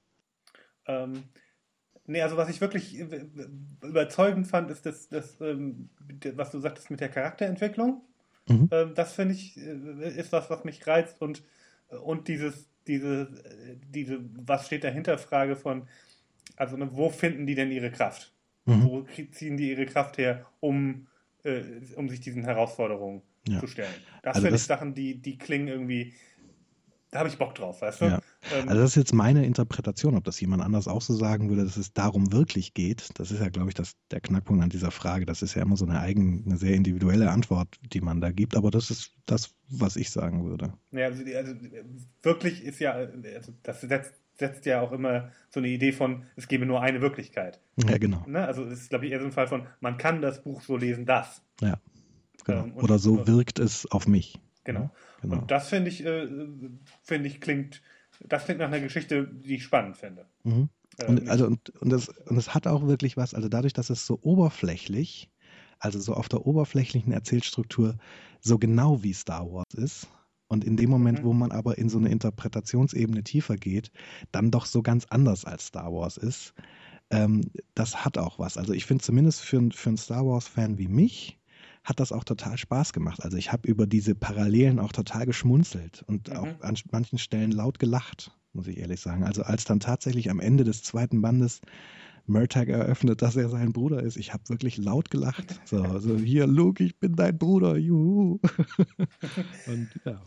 [0.86, 1.24] Ähm,
[2.06, 2.96] nee, also was ich wirklich
[3.82, 5.88] überzeugend fand, ist das, das ähm,
[6.34, 8.02] was du sagtest mit der Charakterentwicklung.
[8.48, 8.68] Mhm.
[8.70, 11.42] Ähm, das finde ich, äh, ist was, was mich reizt und,
[11.88, 13.28] und dieses diese,
[13.92, 15.88] diese, was steht dahinter Frage von,
[16.56, 18.32] also ne, wo finden die denn ihre Kraft?
[18.66, 18.84] Mhm.
[18.84, 21.06] Wo ziehen die ihre Kraft her, um,
[21.44, 21.62] äh,
[21.96, 23.60] um sich diesen Herausforderungen ja.
[23.60, 23.94] zu stellen?
[24.22, 26.14] Das also finde ich Sachen, die, die klingen irgendwie
[27.14, 28.04] da habe ich Bock drauf, weißt du?
[28.06, 28.20] Ja.
[28.52, 31.62] Ähm, also das ist jetzt meine Interpretation, ob das jemand anders auch so sagen würde,
[31.62, 33.08] dass es darum wirklich geht.
[33.14, 35.24] Das ist ja, glaube ich, das, der Knackpunkt an dieser Frage.
[35.24, 38.56] Das ist ja immer so eine eigen, eine sehr individuelle Antwort, die man da gibt.
[38.56, 40.74] Aber das ist das, was ich sagen würde.
[40.90, 41.54] Ja, also, also
[42.24, 46.48] wirklich ist ja, also das setzt, setzt ja auch immer so eine Idee von, es
[46.48, 47.60] gebe nur eine Wirklichkeit.
[47.76, 48.24] Ja, genau.
[48.26, 48.44] Ne?
[48.44, 50.76] Also es ist, glaube ich, eher so ein Fall von, man kann das Buch so
[50.76, 51.42] lesen, das.
[51.60, 51.78] Ja,
[52.44, 52.64] genau.
[52.64, 54.40] Ähm, Oder so wirkt es auf mich.
[54.64, 54.90] Genau.
[55.20, 55.36] genau.
[55.36, 56.28] Und das finde ich, äh,
[57.02, 57.82] finde ich, klingt,
[58.20, 60.26] das klingt nach einer Geschichte, die ich spannend finde.
[60.42, 60.68] Mhm.
[60.98, 63.90] Äh, und, also, und, und, das, und es hat auch wirklich was, also dadurch, dass
[63.90, 65.30] es so oberflächlich,
[65.78, 67.98] also so auf der oberflächlichen Erzählstruktur,
[68.40, 70.08] so genau wie Star Wars ist,
[70.46, 71.24] und in dem Moment, mhm.
[71.24, 73.90] wo man aber in so eine Interpretationsebene tiefer geht,
[74.30, 76.54] dann doch so ganz anders als Star Wars ist,
[77.10, 77.42] ähm,
[77.74, 78.56] das hat auch was.
[78.56, 81.38] Also ich finde zumindest für, für einen Star Wars-Fan wie mich,
[81.84, 83.22] hat das auch total Spaß gemacht.
[83.22, 86.36] Also ich habe über diese Parallelen auch total geschmunzelt und mhm.
[86.36, 89.22] auch an manchen Stellen laut gelacht, muss ich ehrlich sagen.
[89.22, 91.60] Also als dann tatsächlich am Ende des zweiten Bandes
[92.26, 94.16] Murtag eröffnet, dass er sein Bruder ist.
[94.16, 95.60] Ich habe wirklich laut gelacht.
[95.66, 98.38] So, so, hier, Luke, ich bin dein Bruder, juhu.
[99.66, 100.22] und ja.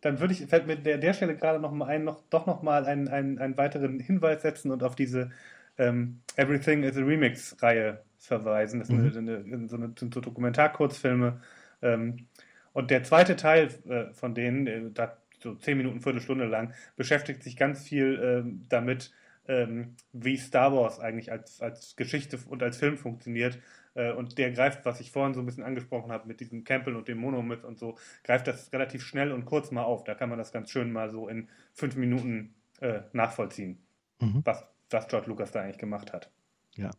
[0.00, 2.62] Dann würde ich, fällt mir der, der Stelle gerade noch mal ein, noch, doch noch
[2.62, 5.30] mal einen, einen, einen weiteren Hinweis setzen und auf diese
[5.78, 8.80] ähm, Everything is a Remix-Reihe verweisen.
[8.80, 9.10] Das mhm.
[9.10, 11.40] sind, eine, so, eine, sind so Dokumentarkurzfilme.
[11.82, 12.26] Ähm,
[12.72, 17.42] und der zweite Teil äh, von denen, äh, da so zehn Minuten, Viertelstunde lang, beschäftigt
[17.42, 19.12] sich ganz viel ähm, damit,
[19.48, 23.58] ähm, wie Star Wars eigentlich als, als Geschichte und als Film funktioniert.
[23.94, 26.96] Äh, und der greift, was ich vorhin so ein bisschen angesprochen habe, mit diesem Campbell
[26.96, 30.04] und dem Monomyth und so, greift das relativ schnell und kurz mal auf.
[30.04, 33.82] Da kann man das ganz schön mal so in fünf Minuten äh, nachvollziehen,
[34.20, 34.42] mhm.
[34.44, 36.30] was, was George Lucas da eigentlich gemacht hat.
[36.76, 36.90] Ja,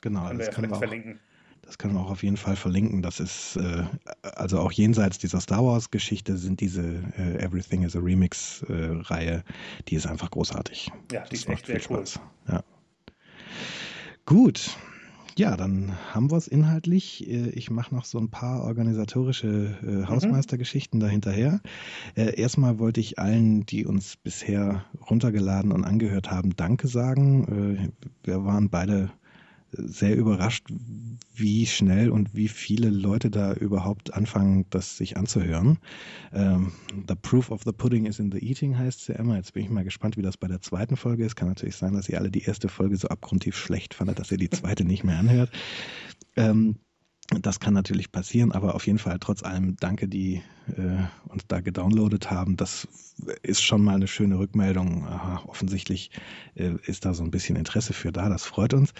[0.00, 1.20] Genau, können das können wir auch, verlinken.
[1.62, 3.02] Das können wir auch auf jeden Fall verlinken.
[3.02, 3.84] Das ist, äh,
[4.22, 6.82] also auch jenseits dieser Star Wars-Geschichte sind diese
[7.16, 9.42] äh, Everything is a Remix-Reihe, äh,
[9.88, 10.90] die ist einfach großartig.
[11.12, 12.06] Ja, die das ist echt sehr cool.
[12.06, 12.20] Spaß.
[12.48, 12.64] Ja.
[14.24, 14.70] Gut,
[15.36, 17.28] ja, dann haben wir es inhaltlich.
[17.28, 20.08] Äh, ich mache noch so ein paar organisatorische äh, mhm.
[20.08, 21.02] Hausmeistergeschichten mhm.
[21.04, 21.60] dahinterher.
[22.14, 27.92] Äh, erstmal wollte ich allen, die uns bisher runtergeladen und angehört haben, Danke sagen.
[28.22, 29.10] Wir waren beide
[29.72, 30.66] sehr überrascht,
[31.34, 35.78] wie schnell und wie viele Leute da überhaupt anfangen, das sich anzuhören.
[36.32, 36.72] Ähm,
[37.08, 39.36] the Proof of the Pudding is in the Eating heißt es ja immer.
[39.36, 41.36] Jetzt bin ich mal gespannt, wie das bei der zweiten Folge ist.
[41.36, 44.38] Kann natürlich sein, dass ihr alle die erste Folge so abgrundtief schlecht fandet, dass ihr
[44.38, 45.50] die zweite nicht mehr anhört.
[46.36, 46.76] Ähm,
[47.38, 50.42] das kann natürlich passieren, aber auf jeden Fall trotz allem danke, die
[50.76, 52.56] äh, uns da gedownloadet haben.
[52.56, 52.88] Das
[53.42, 55.06] ist schon mal eine schöne Rückmeldung.
[55.06, 56.10] Aha, offensichtlich
[56.54, 58.28] äh, ist da so ein bisschen Interesse für da.
[58.28, 58.92] Das freut uns.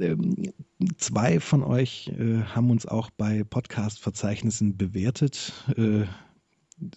[0.00, 0.52] Ähm,
[0.96, 5.52] zwei von euch äh, haben uns auch bei Podcast-Verzeichnissen bewertet.
[5.76, 6.06] Äh,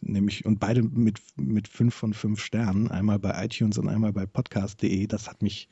[0.02, 4.26] nämlich und beide mit, mit fünf von fünf Sternen, einmal bei iTunes und einmal bei
[4.26, 5.06] podcast.de.
[5.06, 5.70] Das hat mich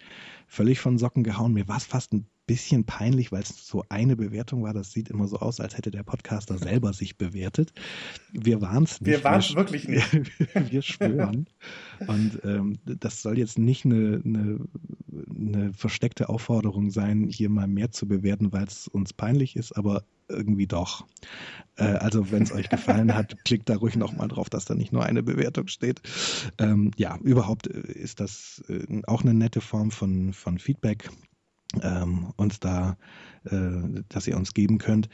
[0.47, 1.53] völlig von Socken gehauen.
[1.53, 4.73] Mir war es fast ein bisschen peinlich, weil es so eine Bewertung war.
[4.73, 7.73] Das sieht immer so aus, als hätte der Podcaster selber sich bewertet.
[8.31, 9.09] Wir waren es nicht.
[9.09, 10.11] Wir waren es wirklich nicht.
[10.71, 11.47] wir schwören.
[12.07, 14.59] Und ähm, das soll jetzt nicht eine, eine,
[15.29, 20.03] eine versteckte Aufforderung sein, hier mal mehr zu bewerten, weil es uns peinlich ist, aber
[20.27, 21.05] irgendwie doch.
[21.75, 24.91] Äh, also wenn es euch gefallen hat, klickt da ruhig nochmal drauf, dass da nicht
[24.91, 26.01] nur eine Bewertung steht.
[26.57, 31.09] Ähm, ja, überhaupt äh, ist das äh, auch eine nette Form von, von Feedback
[31.81, 32.97] ähm, uns da,
[33.45, 35.09] äh, dass ihr uns geben könnt.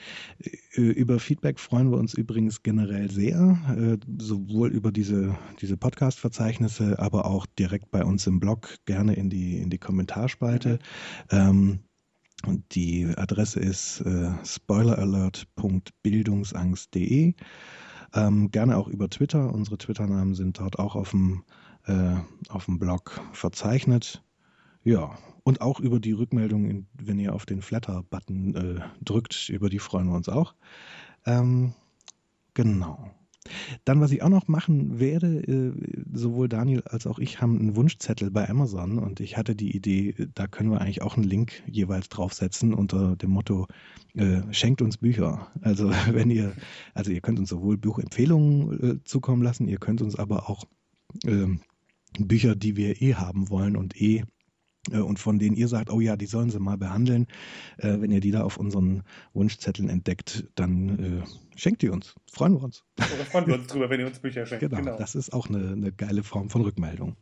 [0.73, 7.25] Über Feedback freuen wir uns übrigens generell sehr, äh, sowohl über diese, diese Podcast-Verzeichnisse, aber
[7.25, 10.79] auch direkt bei uns im Blog, gerne in die, in die Kommentarspalte.
[11.29, 11.79] Ähm,
[12.71, 17.33] die Adresse ist äh, spoileralert.bildungsangst.de.
[18.13, 19.53] Ähm, gerne auch über Twitter.
[19.53, 21.43] Unsere Twitter-Namen sind dort auch auf dem,
[21.85, 22.15] äh,
[22.47, 24.23] auf dem Blog verzeichnet.
[24.83, 29.79] Ja, und auch über die Rückmeldungen, wenn ihr auf den Flatter-Button äh, drückt, über die
[29.79, 30.55] freuen wir uns auch.
[31.25, 31.73] Ähm,
[32.53, 33.11] genau.
[33.83, 35.73] Dann, was ich auch noch machen werde, äh,
[36.13, 40.13] sowohl Daniel als auch ich haben einen Wunschzettel bei Amazon und ich hatte die Idee,
[40.33, 43.67] da können wir eigentlich auch einen Link jeweils draufsetzen unter dem Motto,
[44.15, 45.47] äh, schenkt uns Bücher.
[45.61, 46.53] Also wenn ihr,
[46.93, 50.65] also ihr könnt uns sowohl Buchempfehlungen äh, zukommen lassen, ihr könnt uns aber auch
[51.25, 51.61] ähm,
[52.19, 54.25] Bücher, die wir eh haben wollen und eh
[54.97, 57.27] und von denen ihr sagt, oh ja, die sollen sie mal behandeln,
[57.77, 59.03] äh, wenn ihr die da auf unseren
[59.33, 61.23] Wunschzetteln entdeckt, dann äh,
[61.55, 62.15] schenkt die uns.
[62.31, 62.83] Freuen wir uns.
[62.97, 64.61] Oder freuen wir uns drüber, wenn ihr uns Bücher schenkt.
[64.61, 64.97] Genau, genau.
[64.97, 67.15] das ist auch eine, eine, geile Form von Rückmeldung.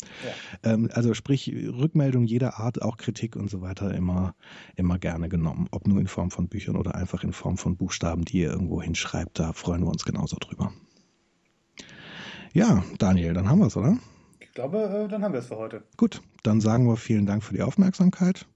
[0.64, 0.74] Ja.
[0.74, 4.36] Ähm, also sprich, Rückmeldung jeder Art, auch Kritik und so weiter, immer,
[4.76, 5.68] immer gerne genommen.
[5.72, 8.82] Ob nur in Form von Büchern oder einfach in Form von Buchstaben, die ihr irgendwo
[8.82, 10.72] hinschreibt, da freuen wir uns genauso drüber.
[12.54, 13.98] Ja, Daniel, dann haben wir es, oder?
[14.58, 15.84] Ich glaube, äh, dann haben wir es für heute.
[15.98, 18.48] Gut, dann sagen wir vielen Dank für die Aufmerksamkeit.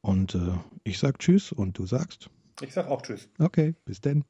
[0.00, 2.28] Und äh, ich sag Tschüss und du sagst?
[2.60, 3.28] Ich sag auch Tschüss.
[3.38, 4.24] Okay, bis denn.